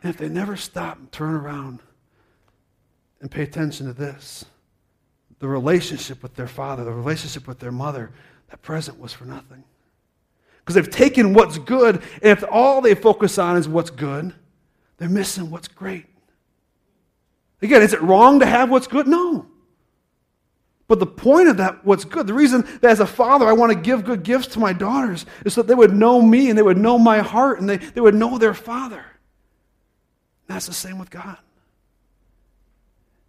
And 0.02 0.10
if 0.10 0.18
they 0.18 0.28
never 0.28 0.54
stop 0.54 0.98
and 0.98 1.10
turn 1.10 1.34
around 1.34 1.80
and 3.22 3.30
pay 3.30 3.42
attention 3.42 3.86
to 3.86 3.94
this, 3.94 4.44
the 5.38 5.48
relationship 5.48 6.22
with 6.22 6.34
their 6.34 6.46
father, 6.46 6.84
the 6.84 6.92
relationship 6.92 7.48
with 7.48 7.58
their 7.58 7.72
mother, 7.72 8.10
that 8.50 8.60
present 8.60 9.00
was 9.00 9.14
for 9.14 9.24
nothing. 9.24 9.64
Because 10.58 10.74
they've 10.74 10.90
taken 10.90 11.32
what's 11.32 11.56
good, 11.56 12.02
and 12.22 12.38
if 12.38 12.44
all 12.50 12.82
they 12.82 12.94
focus 12.94 13.38
on 13.38 13.56
is 13.56 13.66
what's 13.66 13.90
good, 13.90 14.34
they're 14.98 15.08
missing 15.08 15.50
what's 15.50 15.68
great. 15.68 16.06
Again, 17.62 17.80
is 17.80 17.94
it 17.94 18.02
wrong 18.02 18.40
to 18.40 18.46
have 18.46 18.68
what's 18.68 18.86
good? 18.86 19.06
No. 19.06 19.46
But 20.86 20.98
the 20.98 21.06
point 21.06 21.48
of 21.48 21.56
that, 21.56 21.84
what's 21.84 22.04
good, 22.04 22.26
the 22.26 22.34
reason 22.34 22.62
that 22.82 22.90
as 22.90 23.00
a 23.00 23.06
father 23.06 23.46
I 23.46 23.52
want 23.52 23.72
to 23.72 23.78
give 23.78 24.04
good 24.04 24.22
gifts 24.22 24.48
to 24.48 24.58
my 24.58 24.72
daughters 24.72 25.24
is 25.44 25.54
so 25.54 25.62
that 25.62 25.68
they 25.68 25.74
would 25.74 25.94
know 25.94 26.20
me 26.20 26.50
and 26.50 26.58
they 26.58 26.62
would 26.62 26.76
know 26.76 26.98
my 26.98 27.18
heart 27.20 27.60
and 27.60 27.68
they, 27.68 27.78
they 27.78 28.00
would 28.00 28.14
know 28.14 28.36
their 28.36 28.54
father. 28.54 29.04
And 30.46 30.54
that's 30.54 30.66
the 30.66 30.74
same 30.74 30.98
with 30.98 31.10
God. 31.10 31.38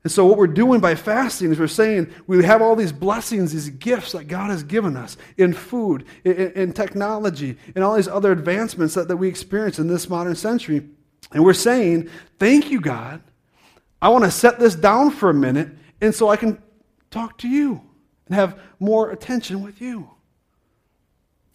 And 0.03 0.11
so, 0.11 0.23
what 0.23 0.37
we're 0.37 0.45
doing 0.45 0.81
by 0.81 0.93
fasting 0.93 1.51
is 1.51 1.57
we're 1.57 1.65
saying 1.65 2.13
we 2.27 2.43
have 2.45 2.61
all 2.61 2.75
these 2.75 2.91
blessings, 2.91 3.53
these 3.53 3.69
gifts 3.69 4.11
that 4.11 4.25
God 4.25 4.51
has 4.51 4.61
given 4.61 4.95
us 4.95 5.17
in 5.35 5.51
food, 5.51 6.05
in, 6.23 6.51
in 6.51 6.73
technology, 6.73 7.57
and 7.73 7.83
all 7.83 7.95
these 7.95 8.07
other 8.07 8.31
advancements 8.31 8.93
that, 8.93 9.07
that 9.07 9.17
we 9.17 9.27
experience 9.27 9.79
in 9.79 9.87
this 9.87 10.07
modern 10.07 10.35
century. 10.35 10.87
And 11.31 11.43
we're 11.43 11.53
saying, 11.53 12.07
Thank 12.37 12.69
you, 12.69 12.81
God. 12.81 13.23
I 13.99 14.09
want 14.09 14.25
to 14.25 14.31
set 14.31 14.59
this 14.59 14.75
down 14.75 15.09
for 15.09 15.31
a 15.31 15.33
minute, 15.33 15.69
and 16.01 16.13
so 16.13 16.29
I 16.29 16.35
can 16.35 16.61
talk 17.15 17.37
to 17.39 17.47
you 17.47 17.81
and 18.27 18.35
have 18.35 18.59
more 18.79 19.11
attention 19.11 19.63
with 19.63 19.81
you. 19.81 20.09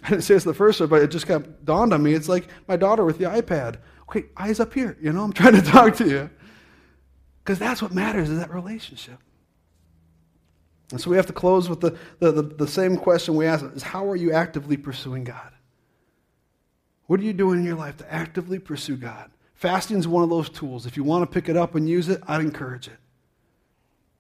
I 0.03 0.11
didn't 0.11 0.25
say 0.25 0.35
this 0.35 0.45
the 0.45 0.55
first 0.55 0.79
time, 0.79 0.89
but 0.89 1.03
it 1.03 1.11
just 1.11 1.27
kind 1.27 1.45
of 1.45 1.65
dawned 1.65 1.93
on 1.93 2.03
me. 2.03 2.15
It's 2.15 2.29
like 2.29 2.49
my 2.67 2.77
daughter 2.77 3.05
with 3.05 3.19
the 3.19 3.25
iPad. 3.25 3.77
Okay, 4.09 4.25
eyes 4.37 4.59
up 4.59 4.73
here. 4.73 4.97
You 5.01 5.13
know, 5.13 5.23
I'm 5.23 5.33
trying 5.41 5.55
to 5.55 5.63
talk 5.63 5.97
to 5.97 6.09
you. 6.09 6.31
Because 7.45 7.59
that's 7.59 7.83
what 7.83 7.93
matters 7.93 8.31
is 8.31 8.39
that 8.39 8.53
relationship. 8.53 9.19
And 10.91 11.01
so 11.01 11.11
we 11.11 11.17
have 11.17 11.27
to 11.27 11.33
close 11.33 11.69
with 11.69 11.81
the, 11.81 11.97
the, 12.19 12.33
the, 12.33 12.43
the 12.43 12.67
same 12.67 12.97
question 12.97 13.37
we 13.37 13.47
ask 13.47 13.65
is 13.75 13.83
how 13.83 14.09
are 14.09 14.17
you 14.17 14.33
actively 14.33 14.77
pursuing 14.77 15.25
God? 15.25 15.53
What 17.07 17.21
are 17.21 17.25
you 17.25 17.33
doing 17.33 17.61
in 17.61 17.67
your 17.67 17.77
life 17.77 17.97
to 17.99 18.13
actively 18.13 18.59
pursue 18.59 18.97
God? 18.97 19.31
Fasting 19.55 19.99
is 19.99 20.09
one 20.09 20.25
of 20.25 20.31
those 20.31 20.49
tools. 20.49 20.87
If 20.87 20.97
you 20.97 21.05
want 21.05 21.23
to 21.23 21.33
pick 21.33 21.49
it 21.49 21.57
up 21.57 21.75
and 21.75 21.89
use 21.89 22.09
it, 22.09 22.23
I'd 22.27 22.41
encourage 22.41 22.89
it. 22.89 22.97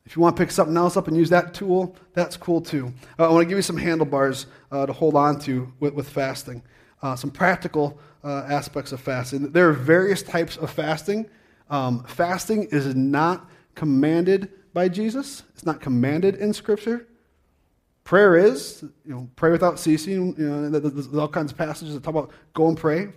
If 0.04 0.16
you 0.16 0.22
want 0.22 0.36
to 0.36 0.42
pick 0.42 0.50
something 0.50 0.76
else 0.76 0.96
up 0.96 1.08
and 1.08 1.16
use 1.16 1.30
that 1.30 1.54
tool, 1.54 1.94
that's 2.14 2.36
cool 2.36 2.60
too. 2.60 2.92
Uh, 3.18 3.28
I 3.28 3.32
want 3.32 3.42
to 3.42 3.48
give 3.48 3.58
you 3.58 3.62
some 3.62 3.76
handlebars 3.76 4.46
uh, 4.72 4.86
to 4.86 4.92
hold 4.92 5.14
on 5.14 5.38
to 5.40 5.72
with, 5.78 5.94
with 5.94 6.08
fasting, 6.08 6.62
uh, 7.02 7.14
some 7.16 7.30
practical 7.30 7.98
uh, 8.24 8.44
aspects 8.48 8.92
of 8.92 9.00
fasting. 9.00 9.52
There 9.52 9.68
are 9.68 9.72
various 9.72 10.22
types 10.22 10.56
of 10.56 10.70
fasting. 10.70 11.28
Um, 11.68 12.04
fasting 12.04 12.64
is 12.70 12.94
not 12.94 13.48
commanded 13.74 14.50
by 14.72 14.88
Jesus, 14.88 15.42
it's 15.52 15.66
not 15.66 15.80
commanded 15.80 16.36
in 16.36 16.52
Scripture. 16.52 17.06
Prayer 18.04 18.36
is, 18.36 18.82
you 19.04 19.12
know, 19.12 19.28
pray 19.36 19.50
without 19.50 19.78
ceasing. 19.78 20.34
You 20.36 20.48
know, 20.48 20.70
there's 20.70 21.14
all 21.14 21.28
kinds 21.28 21.52
of 21.52 21.58
passages 21.58 21.94
that 21.94 22.02
talk 22.02 22.14
about 22.14 22.30
go 22.54 22.68
and 22.68 22.76
pray. 22.76 23.08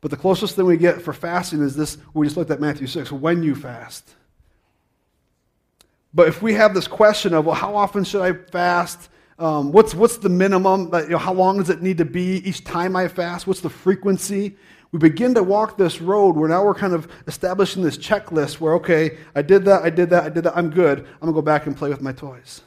But 0.00 0.10
the 0.10 0.16
closest 0.16 0.56
thing 0.56 0.64
we 0.64 0.76
get 0.76 1.02
for 1.02 1.12
fasting 1.12 1.60
is 1.60 1.76
this 1.76 1.98
we 2.14 2.26
just 2.26 2.36
looked 2.36 2.50
at 2.50 2.60
Matthew 2.60 2.86
6 2.86 3.12
when 3.12 3.42
you 3.42 3.54
fast. 3.54 4.14
But 6.12 6.28
if 6.28 6.42
we 6.42 6.54
have 6.54 6.74
this 6.74 6.88
question 6.88 7.34
of, 7.34 7.46
well, 7.46 7.54
how 7.54 7.76
often 7.76 8.04
should 8.04 8.22
I 8.22 8.32
fast? 8.32 9.08
Um, 9.38 9.72
what's, 9.72 9.94
what's 9.94 10.18
the 10.18 10.28
minimum? 10.28 10.90
you 10.92 11.08
know, 11.08 11.18
how 11.18 11.32
long 11.32 11.58
does 11.58 11.70
it 11.70 11.82
need 11.82 11.98
to 11.98 12.04
be 12.04 12.46
each 12.48 12.64
time 12.64 12.96
I 12.96 13.08
fast? 13.08 13.46
What's 13.46 13.60
the 13.60 13.70
frequency? 13.70 14.56
We 14.92 14.98
begin 14.98 15.34
to 15.34 15.42
walk 15.42 15.78
this 15.78 16.00
road 16.00 16.36
where 16.36 16.48
now 16.48 16.64
we're 16.64 16.74
kind 16.74 16.94
of 16.94 17.08
establishing 17.28 17.82
this 17.82 17.96
checklist 17.96 18.58
where, 18.58 18.74
okay, 18.74 19.18
I 19.36 19.42
did 19.42 19.64
that, 19.66 19.82
I 19.82 19.90
did 19.90 20.10
that, 20.10 20.24
I 20.24 20.28
did 20.30 20.44
that, 20.44 20.56
I'm 20.56 20.70
good. 20.70 20.98
I'm 20.98 21.04
going 21.04 21.32
to 21.32 21.32
go 21.32 21.42
back 21.42 21.66
and 21.66 21.76
play 21.76 21.90
with 21.90 22.02
my 22.02 22.12
toys. 22.12 22.62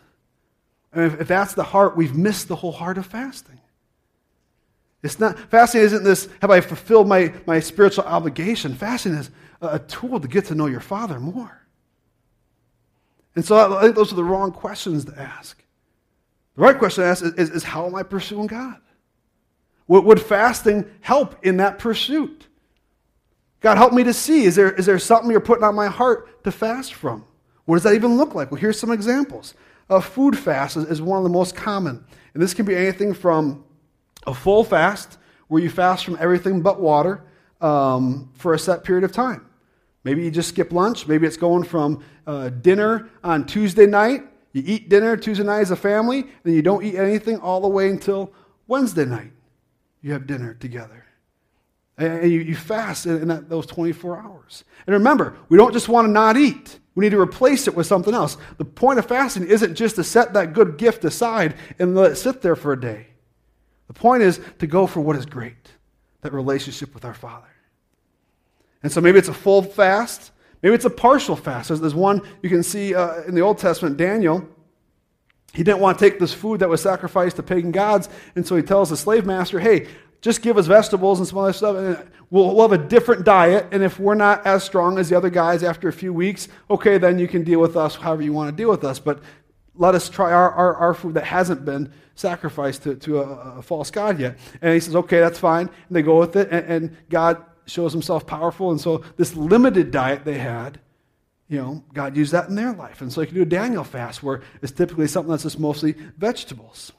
And 0.93 1.05
if, 1.05 1.21
if 1.21 1.27
that's 1.27 1.53
the 1.53 1.63
heart, 1.63 1.97
we've 1.97 2.15
missed 2.15 2.47
the 2.47 2.55
whole 2.55 2.71
heart 2.71 2.97
of 2.97 3.05
fasting. 3.05 3.59
It's 5.01 5.19
not, 5.19 5.37
fasting 5.37 5.81
isn't 5.81 6.05
this, 6.05 6.29
have 6.41 6.49
I 6.49 6.61
fulfilled 6.61 7.09
my, 7.09 7.33
my 7.45 7.59
spiritual 7.59 8.05
obligation? 8.05 8.73
Fasting 8.73 9.15
is 9.15 9.29
a, 9.59 9.67
a 9.67 9.79
tool 9.79 10.17
to 10.21 10.27
get 10.29 10.45
to 10.45 10.55
know 10.55 10.67
your 10.67 10.79
Father 10.79 11.19
more. 11.19 11.62
And 13.35 13.43
so 13.43 13.77
I 13.77 13.81
think 13.81 13.95
those 13.95 14.11
are 14.11 14.15
the 14.15 14.23
wrong 14.23 14.51
questions 14.51 15.05
to 15.05 15.19
ask. 15.19 15.63
The 16.55 16.61
right 16.61 16.77
question 16.77 17.03
to 17.03 17.09
ask 17.09 17.23
is, 17.23 17.33
is, 17.33 17.49
is 17.49 17.63
how 17.63 17.85
am 17.85 17.95
I 17.95 18.03
pursuing 18.03 18.47
God? 18.47 18.79
Would, 19.87 20.05
would 20.05 20.21
fasting 20.21 20.85
help 21.01 21.43
in 21.45 21.57
that 21.57 21.79
pursuit? 21.79 22.47
God, 23.59 23.77
help 23.77 23.93
me 23.93 24.03
to 24.03 24.13
see. 24.13 24.43
Is 24.43 24.55
there, 24.55 24.71
is 24.71 24.85
there 24.85 24.99
something 24.99 25.31
you're 25.31 25.39
putting 25.39 25.63
on 25.63 25.73
my 25.73 25.87
heart 25.87 26.43
to 26.43 26.51
fast 26.51 26.93
from? 26.93 27.25
What 27.65 27.75
does 27.75 27.83
that 27.83 27.93
even 27.93 28.17
look 28.17 28.35
like? 28.35 28.51
Well, 28.51 28.59
here's 28.59 28.79
some 28.79 28.91
examples. 28.91 29.55
A 29.89 30.01
food 30.01 30.37
fast 30.37 30.77
is, 30.77 30.85
is 30.85 31.01
one 31.01 31.17
of 31.17 31.23
the 31.23 31.29
most 31.29 31.55
common. 31.55 32.03
And 32.33 32.43
this 32.43 32.53
can 32.53 32.65
be 32.65 32.75
anything 32.75 33.13
from 33.13 33.63
a 34.27 34.33
full 34.33 34.63
fast, 34.63 35.17
where 35.47 35.61
you 35.61 35.69
fast 35.69 36.05
from 36.05 36.17
everything 36.19 36.61
but 36.61 36.79
water 36.79 37.23
um, 37.61 38.31
for 38.35 38.53
a 38.53 38.59
set 38.59 38.83
period 38.83 39.03
of 39.03 39.11
time. 39.11 39.47
Maybe 40.03 40.23
you 40.23 40.31
just 40.31 40.49
skip 40.49 40.71
lunch. 40.71 41.07
Maybe 41.07 41.25
it's 41.25 41.37
going 41.37 41.63
from 41.63 42.03
uh, 42.27 42.49
dinner 42.49 43.09
on 43.23 43.45
Tuesday 43.45 43.85
night 43.85 44.23
You 44.53 44.61
eat 44.65 44.87
dinner 44.87 45.17
Tuesday 45.17 45.43
night 45.43 45.61
as 45.61 45.71
a 45.71 45.75
family, 45.75 46.27
then 46.43 46.53
you 46.53 46.61
don't 46.61 46.83
eat 46.83 46.95
anything 46.95 47.39
all 47.39 47.59
the 47.59 47.67
way 47.67 47.89
until 47.89 48.31
Wednesday 48.67 49.05
night. 49.05 49.31
You 50.01 50.13
have 50.13 50.27
dinner 50.27 50.53
together. 50.53 51.05
And 51.97 52.31
you, 52.31 52.39
you 52.39 52.55
fast 52.55 53.05
in, 53.05 53.27
that, 53.27 53.49
those 53.49 53.65
24 53.65 54.19
hours. 54.19 54.63
And 54.85 54.93
remember, 54.93 55.35
we 55.49 55.57
don't 55.57 55.73
just 55.73 55.89
want 55.89 56.07
to 56.07 56.11
not 56.11 56.37
eat. 56.37 56.79
We 56.95 57.03
need 57.03 57.11
to 57.11 57.19
replace 57.19 57.67
it 57.67 57.75
with 57.75 57.87
something 57.87 58.13
else. 58.13 58.37
The 58.57 58.65
point 58.65 58.99
of 58.99 59.07
fasting 59.07 59.47
isn't 59.47 59.75
just 59.75 59.95
to 59.95 60.03
set 60.03 60.33
that 60.33 60.53
good 60.53 60.77
gift 60.77 61.03
aside 61.03 61.55
and 61.79 61.95
let 61.95 62.11
it 62.11 62.15
sit 62.15 62.41
there 62.41 62.55
for 62.55 62.73
a 62.73 62.79
day. 62.79 63.07
The 63.87 63.93
point 63.93 64.23
is 64.23 64.39
to 64.59 64.67
go 64.67 64.87
for 64.87 65.01
what 65.01 65.15
is 65.15 65.25
great 65.25 65.71
that 66.21 66.31
relationship 66.31 66.93
with 66.93 67.03
our 67.03 67.13
Father. 67.13 67.52
And 68.83 68.91
so 68.91 69.01
maybe 69.01 69.17
it's 69.17 69.29
a 69.29 69.33
full 69.33 69.63
fast, 69.63 70.31
maybe 70.61 70.75
it's 70.75 70.85
a 70.85 70.89
partial 70.89 71.35
fast. 71.35 71.69
There's, 71.69 71.79
there's 71.79 71.95
one 71.95 72.21
you 72.41 72.49
can 72.49 72.63
see 72.63 72.93
uh, 72.93 73.23
in 73.23 73.33
the 73.33 73.41
Old 73.41 73.57
Testament, 73.57 73.97
Daniel. 73.97 74.47
He 75.53 75.63
didn't 75.63 75.79
want 75.79 75.97
to 75.99 76.09
take 76.09 76.19
this 76.19 76.33
food 76.33 76.59
that 76.59 76.69
was 76.69 76.81
sacrificed 76.81 77.37
to 77.37 77.43
pagan 77.43 77.71
gods, 77.71 78.09
and 78.35 78.45
so 78.45 78.55
he 78.55 78.63
tells 78.63 78.89
the 78.89 78.97
slave 78.97 79.25
master, 79.25 79.59
hey, 79.59 79.87
just 80.23 80.41
give 80.41 80.57
us 80.57 80.67
vegetables 80.67 81.19
and 81.19 81.27
some 81.27 81.37
other 81.37 81.53
stuff, 81.53 81.75
and 81.75 82.11
we'll, 82.29 82.55
we'll 82.55 82.67
have 82.67 82.79
a 82.79 82.83
different 82.83 83.25
diet. 83.25 83.67
And 83.71 83.83
if 83.83 83.99
we're 83.99 84.15
not 84.15 84.45
as 84.47 84.63
strong 84.63 84.97
as 84.97 85.09
the 85.09 85.17
other 85.17 85.29
guys 85.29 85.63
after 85.63 85.89
a 85.89 85.93
few 85.93 86.13
weeks, 86.13 86.47
okay, 86.69 86.97
then 86.97 87.19
you 87.19 87.27
can 87.27 87.43
deal 87.43 87.59
with 87.59 87.75
us 87.75 87.95
however 87.95 88.21
you 88.21 88.31
want 88.31 88.49
to 88.49 88.55
deal 88.55 88.69
with 88.69 88.85
us. 88.85 88.99
But 88.99 89.19
let 89.75 89.95
us 89.95 90.09
try 90.09 90.31
our, 90.31 90.49
our, 90.51 90.75
our 90.75 90.93
food 90.93 91.15
that 91.15 91.25
hasn't 91.25 91.65
been 91.65 91.91
sacrificed 92.15 92.83
to, 92.83 92.95
to 92.95 93.19
a, 93.19 93.57
a, 93.57 93.61
false 93.61 93.91
God 93.91 94.19
yet. 94.19 94.37
And 94.61 94.73
he 94.73 94.79
says, 94.79 94.95
okay, 94.95 95.19
that's 95.19 95.39
fine. 95.39 95.67
And 95.87 95.95
they 95.95 96.01
go 96.01 96.19
with 96.19 96.35
it, 96.35 96.47
and, 96.51 96.65
and 96.67 96.97
God 97.09 97.43
shows 97.65 97.91
himself 97.91 98.25
powerful. 98.25 98.71
And 98.71 98.79
so 98.79 99.03
this 99.17 99.35
limited 99.35 99.91
diet 99.91 100.25
they 100.25 100.37
had, 100.37 100.79
you 101.47 101.57
know, 101.57 101.83
God 101.93 102.17
used 102.17 102.31
that 102.31 102.49
in 102.49 102.55
their 102.55 102.73
life. 102.73 103.01
And 103.01 103.11
so 103.11 103.21
you 103.21 103.27
can 103.27 103.35
do 103.35 103.41
a 103.43 103.45
Daniel 103.45 103.83
fast 103.83 104.23
where 104.23 104.41
it's 104.61 104.71
typically 104.71 105.07
something 105.07 105.31
that's 105.31 105.43
just 105.43 105.59
mostly 105.59 105.93
vegetables. 106.17 106.91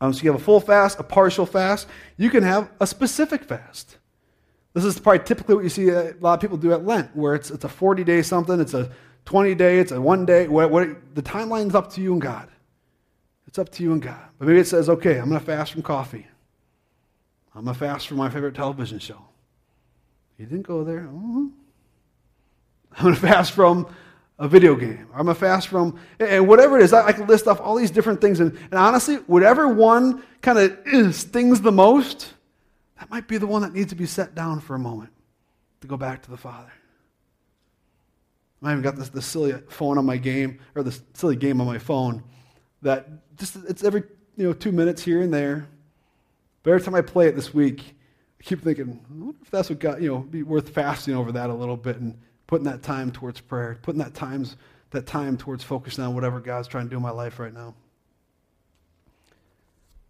Um, 0.00 0.12
so 0.12 0.22
you 0.22 0.32
have 0.32 0.40
a 0.40 0.44
full 0.44 0.60
fast, 0.60 0.98
a 0.98 1.02
partial 1.02 1.46
fast. 1.46 1.86
You 2.16 2.30
can 2.30 2.42
have 2.42 2.70
a 2.80 2.86
specific 2.86 3.44
fast. 3.44 3.98
This 4.72 4.84
is 4.84 4.98
probably 4.98 5.24
typically 5.24 5.54
what 5.56 5.64
you 5.64 5.70
see 5.70 5.88
a 5.88 6.14
lot 6.20 6.34
of 6.34 6.40
people 6.40 6.56
do 6.56 6.72
at 6.72 6.86
Lent, 6.86 7.14
where 7.14 7.34
it's, 7.34 7.50
it's 7.50 7.64
a 7.64 7.68
40 7.68 8.04
day 8.04 8.22
something, 8.22 8.60
it's 8.60 8.74
a 8.74 8.90
20 9.26 9.54
day, 9.54 9.78
it's 9.78 9.92
a 9.92 10.00
one 10.00 10.24
day. 10.24 10.48
What, 10.48 10.70
what, 10.70 11.14
the 11.14 11.22
timeline's 11.22 11.74
up 11.74 11.92
to 11.94 12.00
you 12.00 12.12
and 12.12 12.22
God. 12.22 12.48
It's 13.46 13.58
up 13.58 13.68
to 13.70 13.82
you 13.82 13.92
and 13.92 14.00
God. 14.00 14.22
But 14.38 14.46
maybe 14.46 14.60
it 14.60 14.68
says, 14.68 14.88
okay, 14.88 15.18
I'm 15.18 15.28
going 15.28 15.40
to 15.40 15.44
fast 15.44 15.72
from 15.72 15.82
coffee. 15.82 16.26
I'm 17.54 17.64
going 17.64 17.74
to 17.74 17.78
fast 17.78 18.06
from 18.06 18.16
my 18.16 18.30
favorite 18.30 18.54
television 18.54 19.00
show. 19.00 19.24
You 20.40 20.46
didn't 20.46 20.66
go 20.66 20.84
there. 20.84 21.00
Mm-hmm. 21.00 21.48
I'm 22.96 23.02
going 23.02 23.14
to 23.14 23.20
fast 23.20 23.52
from 23.52 23.86
a 24.38 24.48
video 24.48 24.74
game. 24.74 25.06
I'm 25.14 25.28
a 25.28 25.34
fast 25.34 25.68
from, 25.68 26.00
and 26.18 26.48
whatever 26.48 26.78
it 26.78 26.82
is, 26.82 26.94
I, 26.94 27.08
I 27.08 27.12
can 27.12 27.26
list 27.26 27.46
off 27.46 27.60
all 27.60 27.76
these 27.76 27.90
different 27.90 28.22
things. 28.22 28.40
And, 28.40 28.56
and 28.56 28.74
honestly, 28.74 29.16
whatever 29.16 29.68
one 29.68 30.22
kind 30.40 30.58
of 30.58 31.14
stings 31.14 31.60
the 31.60 31.70
most, 31.70 32.32
that 32.98 33.10
might 33.10 33.28
be 33.28 33.36
the 33.36 33.46
one 33.46 33.60
that 33.60 33.74
needs 33.74 33.90
to 33.90 33.94
be 33.94 34.06
set 34.06 34.34
down 34.34 34.60
for 34.60 34.74
a 34.74 34.78
moment 34.78 35.12
to 35.82 35.86
go 35.86 35.98
back 35.98 36.22
to 36.22 36.30
the 36.30 36.38
Father. 36.38 36.72
I 38.62 38.72
even 38.72 38.82
got 38.82 38.96
this, 38.96 39.10
this 39.10 39.26
silly 39.26 39.52
phone 39.68 39.98
on 39.98 40.06
my 40.06 40.16
game, 40.16 40.58
or 40.74 40.82
this 40.82 41.02
silly 41.12 41.36
game 41.36 41.60
on 41.60 41.66
my 41.66 41.78
phone 41.78 42.22
that 42.80 43.36
just, 43.36 43.56
it's 43.68 43.84
every, 43.84 44.04
you 44.38 44.46
know, 44.46 44.54
two 44.54 44.72
minutes 44.72 45.02
here 45.04 45.20
and 45.20 45.32
there. 45.32 45.68
But 46.62 46.70
every 46.70 46.82
time 46.82 46.94
I 46.94 47.02
play 47.02 47.28
it 47.28 47.36
this 47.36 47.52
week, 47.52 47.94
I 48.40 48.42
keep 48.42 48.62
thinking, 48.62 48.98
I 49.10 49.12
wonder 49.12 49.38
if 49.42 49.50
that's 49.50 49.68
what 49.68 49.78
God, 49.78 50.02
you 50.02 50.08
know, 50.08 50.20
be 50.20 50.42
worth 50.42 50.70
fasting 50.70 51.14
over 51.14 51.30
that 51.32 51.50
a 51.50 51.54
little 51.54 51.76
bit 51.76 51.96
and 51.96 52.18
putting 52.46 52.64
that 52.64 52.82
time 52.82 53.12
towards 53.12 53.40
prayer, 53.40 53.78
putting 53.82 54.00
that 54.00 54.14
times 54.14 54.56
that 54.90 55.06
time 55.06 55.36
towards 55.36 55.62
focusing 55.62 56.02
on 56.02 56.14
whatever 56.14 56.40
God's 56.40 56.66
trying 56.66 56.86
to 56.86 56.90
do 56.90 56.96
in 56.96 57.02
my 57.02 57.10
life 57.10 57.38
right 57.38 57.54
now. 57.54 57.74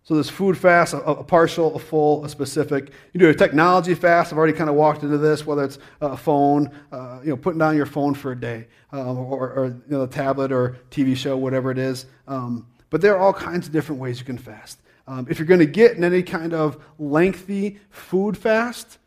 So 0.04 0.14
this 0.14 0.30
food 0.30 0.56
fast, 0.56 0.94
a, 0.94 1.02
a, 1.04 1.22
partial, 1.22 1.76
a 1.76 1.78
full, 1.78 2.24
a 2.24 2.28
specific. 2.28 2.90
You 3.12 3.20
do 3.20 3.28
a 3.28 3.34
technology 3.34 3.94
fast. 3.94 4.32
I've 4.32 4.38
already 4.38 4.54
kind 4.54 4.70
of 4.70 4.76
walked 4.76 5.02
into 5.02 5.18
this, 5.18 5.46
whether 5.46 5.62
it's 5.62 5.78
a 6.00 6.16
phone, 6.16 6.70
uh, 6.90 7.20
you 7.22 7.30
know, 7.30 7.36
putting 7.36 7.58
down 7.58 7.76
your 7.76 7.86
phone 7.86 8.14
for 8.14 8.32
a 8.32 8.36
day, 8.40 8.66
um, 8.92 9.18
or, 9.18 9.52
or, 9.52 9.66
you 9.66 9.82
know, 9.88 10.02
a 10.02 10.08
tablet 10.08 10.50
or 10.50 10.78
TV 10.90 11.14
show, 11.14 11.36
whatever 11.36 11.70
it 11.70 11.78
is. 11.78 12.06
Um, 12.26 12.66
but 12.88 13.02
there 13.02 13.14
are 13.14 13.18
all 13.18 13.34
kinds 13.34 13.66
of 13.66 13.72
different 13.72 14.00
ways 14.00 14.18
you 14.18 14.24
can 14.24 14.38
fast. 14.38 14.80
Um, 15.06 15.26
if 15.28 15.38
you're 15.38 15.46
going 15.46 15.60
to 15.60 15.66
get 15.66 15.96
in 15.96 16.04
any 16.04 16.22
kind 16.22 16.54
of 16.54 16.82
lengthy 16.98 17.80
food 17.90 18.36
fast, 18.36 18.98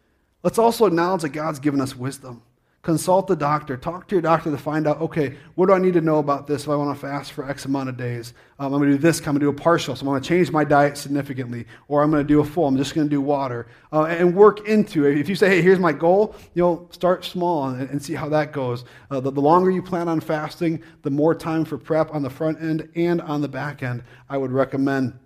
let's 0.44 0.58
also 0.58 0.86
acknowledge 0.86 1.22
that 1.22 1.30
God's 1.30 1.60
given 1.60 1.80
us 1.80 1.96
wisdom. 1.96 2.42
Consult 2.84 3.28
the 3.28 3.36
doctor. 3.38 3.78
Talk 3.78 4.10
to 4.10 4.16
your 4.16 4.22
doctor 4.22 4.52
to 4.52 4.58
find 4.58 4.88
out, 4.88 5.00
okay, 5.00 5.38
what 5.56 5.68
do 5.68 5.74
I 5.74 5.80
need 5.80 5.94
to 5.94 6.02
know 6.02 6.18
about 6.18 6.48
this 6.48 6.64
if 6.64 6.70
I 6.70 6.76
want 6.76 6.94
to 6.94 7.00
fast 7.00 7.32
for 7.32 7.50
X 7.50 7.64
amount 7.64 7.88
of 7.88 7.96
days? 7.96 8.34
Um, 8.60 8.74
I'm 8.74 8.82
going 8.82 8.92
to 8.92 8.98
do 8.98 9.02
this, 9.02 9.20
I'm 9.20 9.24
going 9.24 9.36
to 9.36 9.40
do 9.40 9.50
a 9.50 9.54
partial, 9.54 9.96
so 9.96 10.02
I'm 10.02 10.08
going 10.08 10.22
to 10.22 10.28
change 10.28 10.52
my 10.52 10.66
diet 10.66 10.98
significantly, 10.98 11.66
or 11.88 12.04
I'm 12.04 12.12
going 12.12 12.28
to 12.28 12.28
do 12.28 12.42
a 12.42 12.44
full, 12.44 12.68
I'm 12.68 12.76
just 12.76 12.94
going 12.94 13.08
to 13.08 13.10
do 13.10 13.22
water. 13.22 13.68
Uh, 13.94 14.04
and 14.04 14.36
work 14.36 14.68
into 14.68 15.06
it. 15.06 15.18
If 15.18 15.30
you 15.30 15.36
say, 15.36 15.48
hey, 15.48 15.62
here's 15.62 15.80
my 15.80 15.94
goal, 15.94 16.36
you 16.56 16.62
know, 16.62 16.90
start 16.92 17.24
small 17.24 17.70
and, 17.70 17.90
and 17.90 18.04
see 18.04 18.16
how 18.16 18.28
that 18.28 18.52
goes. 18.52 18.84
Uh, 19.10 19.22
the, 19.22 19.32
the 19.32 19.40
longer 19.40 19.72
you 19.72 19.82
plan 19.82 20.10
on 20.10 20.20
fasting, 20.20 20.84
the 21.04 21.10
more 21.10 21.34
time 21.34 21.64
for 21.64 21.78
prep 21.78 22.14
on 22.14 22.22
the 22.22 22.30
front 22.30 22.62
end 22.62 22.90
and 22.96 23.22
on 23.22 23.40
the 23.40 23.48
back 23.48 23.82
end, 23.82 24.04
I 24.30 24.36
would 24.36 24.52
recommend. 24.52 25.18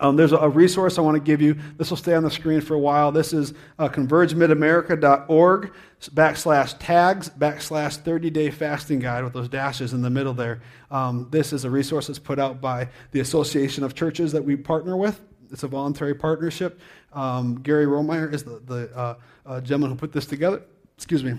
Um, 0.00 0.16
there's 0.16 0.32
a 0.32 0.48
resource 0.48 0.98
I 0.98 1.00
want 1.00 1.16
to 1.16 1.22
give 1.22 1.42
you. 1.42 1.56
This 1.76 1.90
will 1.90 1.96
stay 1.96 2.14
on 2.14 2.22
the 2.22 2.30
screen 2.30 2.60
for 2.60 2.74
a 2.74 2.78
while. 2.78 3.10
This 3.10 3.32
is 3.32 3.52
uh, 3.78 3.88
convergemidamerica.org 3.88 5.72
backslash 6.14 6.76
tags 6.78 7.28
backslash 7.28 7.96
30 7.96 8.30
day 8.30 8.50
fasting 8.50 9.00
guide 9.00 9.24
with 9.24 9.32
those 9.32 9.48
dashes 9.48 9.92
in 9.92 10.02
the 10.02 10.10
middle 10.10 10.34
there. 10.34 10.60
Um, 10.90 11.26
this 11.30 11.52
is 11.52 11.64
a 11.64 11.70
resource 11.70 12.06
that's 12.06 12.18
put 12.18 12.38
out 12.38 12.60
by 12.60 12.88
the 13.10 13.20
Association 13.20 13.82
of 13.82 13.94
Churches 13.94 14.32
that 14.32 14.44
we 14.44 14.56
partner 14.56 14.96
with. 14.96 15.20
It's 15.50 15.62
a 15.62 15.68
voluntary 15.68 16.14
partnership. 16.14 16.80
Um, 17.12 17.56
Gary 17.62 17.86
Rohrmayer 17.86 18.32
is 18.32 18.44
the, 18.44 18.60
the 18.66 18.96
uh, 18.96 19.14
uh, 19.46 19.60
gentleman 19.60 19.90
who 19.90 19.96
put 19.96 20.12
this 20.12 20.26
together. 20.26 20.62
Excuse 20.96 21.24
me. 21.24 21.34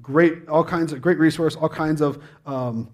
Great, 0.00 0.48
all 0.48 0.64
kinds 0.64 0.92
of 0.92 1.02
great 1.02 1.18
resource, 1.18 1.56
all 1.56 1.68
kinds 1.68 2.00
of 2.00 2.22
um, 2.46 2.90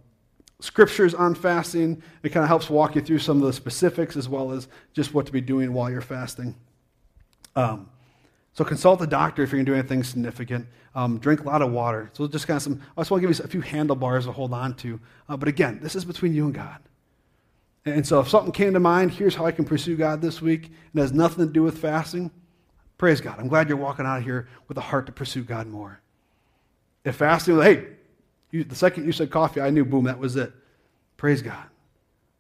scriptures 0.61 1.15
on 1.15 1.35
fasting. 1.35 2.03
It 2.23 2.31
kind 2.31 2.43
of 2.45 2.49
helps 2.49 2.71
walk 2.71 2.95
you 2.95 3.03
through 3.03 3.19
some 3.19 3.39
of 3.39 3.47
the 3.47 3.53
specifics 3.53 4.17
as 4.17 4.29
well 4.29 4.53
as 4.53 4.69
just 4.95 5.15
what 5.15 5.27
to 5.27 5.33
be 5.33 5.41
doing 5.41 5.73
while 5.73 5.91
you're 5.91 6.01
fasting. 6.01 6.55
Um, 7.55 7.89
so 8.53 8.65
consult 8.65 9.03
a 9.03 9.07
doctor 9.07 9.43
if 9.43 9.53
you're 9.53 9.59
going 9.59 9.67
to 9.67 9.73
do 9.73 9.79
anything 9.79 10.03
significant. 10.03 10.67
Um, 10.95 11.19
drink 11.19 11.41
a 11.41 11.45
lot 11.45 11.61
of 11.61 11.73
water. 11.73 12.11
So 12.15 12.27
just 12.27 12.47
kind 12.47 12.57
of 12.57 12.63
some. 12.63 12.83
I 12.97 13.03
just 13.03 13.11
want 13.11 13.23
to 13.23 13.29
give 13.29 13.39
you 13.39 13.45
a 13.45 13.49
few 13.49 13.61
handlebars 13.61 14.25
to 14.25 14.33
hold 14.33 14.55
on 14.55 14.75
to. 14.77 14.99
Uh, 15.29 15.37
but 15.37 15.47
again, 15.47 15.79
this 15.83 15.95
is 15.95 16.07
between 16.07 16.35
you 16.35 16.47
and 16.47 16.55
God. 16.55 16.79
And 17.85 18.07
so 18.07 18.19
if 18.21 18.29
something 18.29 18.53
came 18.53 18.73
to 18.73 18.81
mind, 18.81 19.13
here's 19.13 19.35
how 19.35 19.45
I 19.45 19.53
can 19.53 19.67
pursue 19.67 19.95
God 19.95 20.23
this 20.23 20.41
week, 20.41 20.71
and 20.93 21.01
has 21.01 21.13
nothing 21.13 21.47
to 21.47 21.53
do 21.53 21.63
with 21.63 21.79
fasting. 21.79 22.31
Praise 22.99 23.21
God. 23.21 23.39
I'm 23.39 23.49
glad 23.49 23.69
you're 23.69 23.77
walking 23.77 24.07
out 24.07 24.19
of 24.19 24.25
here 24.25 24.49
with 24.69 24.79
a 24.79 24.81
heart 24.81 25.05
to 25.07 25.13
pursue 25.13 25.45
God 25.45 25.67
more. 25.67 26.01
If 27.05 27.17
fasting, 27.17 27.61
hey, 27.61 27.89
you, 28.51 28.65
the 28.65 28.75
second 28.75 29.05
you 29.07 29.13
said 29.13 29.31
coffee, 29.31 29.61
I 29.61 29.71
knew, 29.71 29.85
boom, 29.85 30.05
that 30.05 30.19
was 30.19 30.37
it. 30.37 30.53
Praise 31.17 31.43
God. 31.43 31.65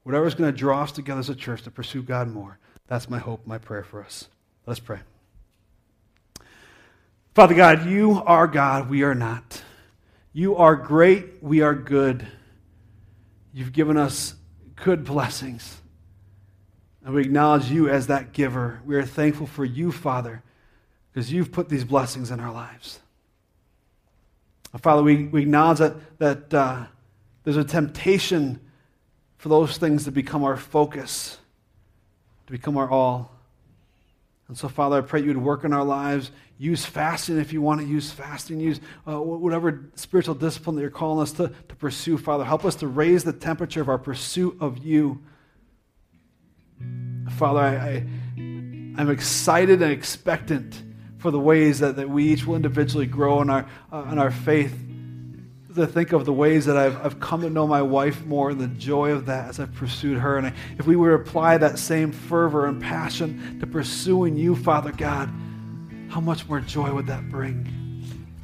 Whatever's 0.02 0.34
going 0.34 0.52
to 0.52 0.56
draw 0.56 0.82
us 0.82 0.92
together 0.92 1.20
as 1.20 1.28
a 1.28 1.34
church 1.34 1.62
to 1.62 1.70
pursue 1.70 2.02
God 2.02 2.28
more, 2.28 2.58
that's 2.86 3.10
my 3.10 3.18
hope, 3.18 3.46
my 3.46 3.58
prayer 3.58 3.82
for 3.82 4.04
us. 4.04 4.28
Let's 4.66 4.80
pray. 4.80 5.00
Father 7.34 7.54
God, 7.54 7.86
you 7.86 8.22
are 8.24 8.46
God, 8.46 8.88
we 8.88 9.02
are 9.02 9.14
not. 9.14 9.62
You 10.32 10.56
are 10.56 10.76
great, 10.76 11.42
we 11.42 11.60
are 11.60 11.74
good. 11.74 12.26
You've 13.52 13.72
given 13.72 13.96
us 13.96 14.34
good 14.76 15.04
blessings. 15.04 15.80
And 17.04 17.14
we 17.14 17.22
acknowledge 17.22 17.70
you 17.70 17.88
as 17.88 18.06
that 18.08 18.32
giver. 18.32 18.80
We 18.84 18.96
are 18.96 19.04
thankful 19.04 19.46
for 19.46 19.64
you, 19.64 19.92
Father, 19.92 20.42
because 21.12 21.32
you've 21.32 21.52
put 21.52 21.68
these 21.68 21.84
blessings 21.84 22.30
in 22.30 22.40
our 22.40 22.52
lives. 22.52 23.00
Father, 24.80 25.02
we, 25.02 25.24
we 25.24 25.42
acknowledge 25.42 25.78
that, 25.78 26.18
that 26.18 26.54
uh, 26.54 26.84
there's 27.44 27.56
a 27.56 27.64
temptation 27.64 28.60
for 29.38 29.48
those 29.48 29.78
things 29.78 30.04
to 30.04 30.10
become 30.10 30.44
our 30.44 30.56
focus, 30.56 31.38
to 32.46 32.52
become 32.52 32.76
our 32.76 32.90
all. 32.90 33.32
And 34.48 34.56
so, 34.56 34.68
Father, 34.68 34.98
I 34.98 35.00
pray 35.00 35.20
you 35.20 35.28
would 35.28 35.38
work 35.38 35.64
in 35.64 35.72
our 35.72 35.84
lives. 35.84 36.30
Use 36.58 36.84
fasting 36.84 37.38
if 37.38 37.52
you 37.52 37.60
want 37.60 37.80
to 37.80 37.86
use 37.86 38.10
fasting. 38.10 38.60
Use 38.60 38.80
uh, 39.06 39.20
whatever 39.20 39.90
spiritual 39.94 40.34
discipline 40.34 40.76
that 40.76 40.82
you're 40.82 40.90
calling 40.90 41.22
us 41.22 41.32
to, 41.32 41.52
to 41.68 41.76
pursue, 41.76 42.16
Father. 42.16 42.44
Help 42.44 42.64
us 42.64 42.76
to 42.76 42.86
raise 42.86 43.24
the 43.24 43.32
temperature 43.32 43.80
of 43.80 43.88
our 43.88 43.98
pursuit 43.98 44.56
of 44.60 44.78
you. 44.78 45.22
Father, 47.30 47.60
I, 47.60 47.74
I, 47.74 47.92
I'm 48.98 49.10
excited 49.10 49.82
and 49.82 49.90
expectant 49.90 50.82
for 51.18 51.30
the 51.30 51.40
ways 51.40 51.80
that, 51.80 51.96
that 51.96 52.08
we 52.08 52.24
each 52.24 52.46
will 52.46 52.56
individually 52.56 53.06
grow 53.06 53.40
in 53.42 53.50
our, 53.50 53.66
uh, 53.92 54.06
in 54.10 54.18
our 54.18 54.30
faith. 54.30 54.74
To 55.74 55.86
think 55.86 56.12
of 56.12 56.24
the 56.24 56.32
ways 56.32 56.64
that 56.66 56.76
I've, 56.78 57.04
I've 57.04 57.20
come 57.20 57.42
to 57.42 57.50
know 57.50 57.66
my 57.66 57.82
wife 57.82 58.24
more 58.24 58.50
and 58.50 58.58
the 58.58 58.68
joy 58.68 59.10
of 59.10 59.26
that 59.26 59.50
as 59.50 59.60
I've 59.60 59.74
pursued 59.74 60.18
her. 60.18 60.38
And 60.38 60.54
if 60.78 60.86
we 60.86 60.96
were 60.96 61.16
to 61.16 61.22
apply 61.22 61.58
that 61.58 61.78
same 61.78 62.12
fervor 62.12 62.66
and 62.66 62.80
passion 62.80 63.60
to 63.60 63.66
pursuing 63.66 64.36
you, 64.38 64.56
Father 64.56 64.92
God, 64.92 65.30
how 66.08 66.20
much 66.20 66.48
more 66.48 66.60
joy 66.60 66.94
would 66.94 67.06
that 67.08 67.28
bring? 67.28 67.70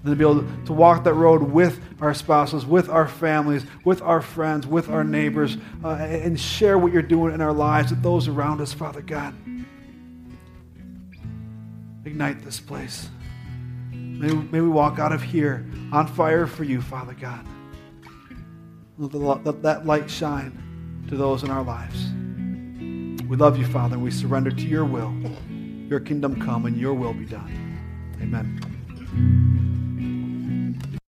And 0.04 0.10
to 0.10 0.16
be 0.16 0.24
able 0.24 0.44
to 0.66 0.72
walk 0.72 1.04
that 1.04 1.14
road 1.14 1.42
with 1.42 1.80
our 2.02 2.12
spouses, 2.12 2.66
with 2.66 2.90
our 2.90 3.08
families, 3.08 3.64
with 3.84 4.02
our 4.02 4.20
friends, 4.20 4.66
with 4.66 4.90
our 4.90 5.04
neighbors, 5.04 5.56
uh, 5.84 5.90
and 5.90 6.38
share 6.38 6.76
what 6.76 6.92
you're 6.92 7.02
doing 7.02 7.32
in 7.32 7.40
our 7.40 7.52
lives 7.52 7.90
with 7.90 8.02
those 8.02 8.28
around 8.28 8.60
us, 8.60 8.74
Father 8.74 9.00
God. 9.00 9.34
Ignite 12.04 12.44
this 12.44 12.58
place. 12.60 13.08
May, 13.92 14.32
may 14.32 14.60
we 14.60 14.68
walk 14.68 14.98
out 14.98 15.12
of 15.12 15.22
here 15.22 15.66
on 15.92 16.06
fire 16.06 16.46
for 16.46 16.64
you, 16.64 16.80
Father 16.80 17.14
God. 17.14 17.46
Let 18.98 19.62
that 19.62 19.86
light 19.86 20.10
shine 20.10 21.04
to 21.08 21.16
those 21.16 21.42
in 21.42 21.50
our 21.50 21.62
lives. 21.62 22.10
We 23.28 23.36
love 23.36 23.56
you, 23.56 23.66
Father, 23.66 23.94
and 23.94 24.02
we 24.02 24.10
surrender 24.10 24.50
to 24.50 24.62
your 24.62 24.84
will. 24.84 25.12
Your 25.88 26.00
kingdom 26.00 26.40
come 26.40 26.66
and 26.66 26.76
your 26.76 26.94
will 26.94 27.14
be 27.14 27.24
done. 27.24 27.78
Amen. 28.20 28.71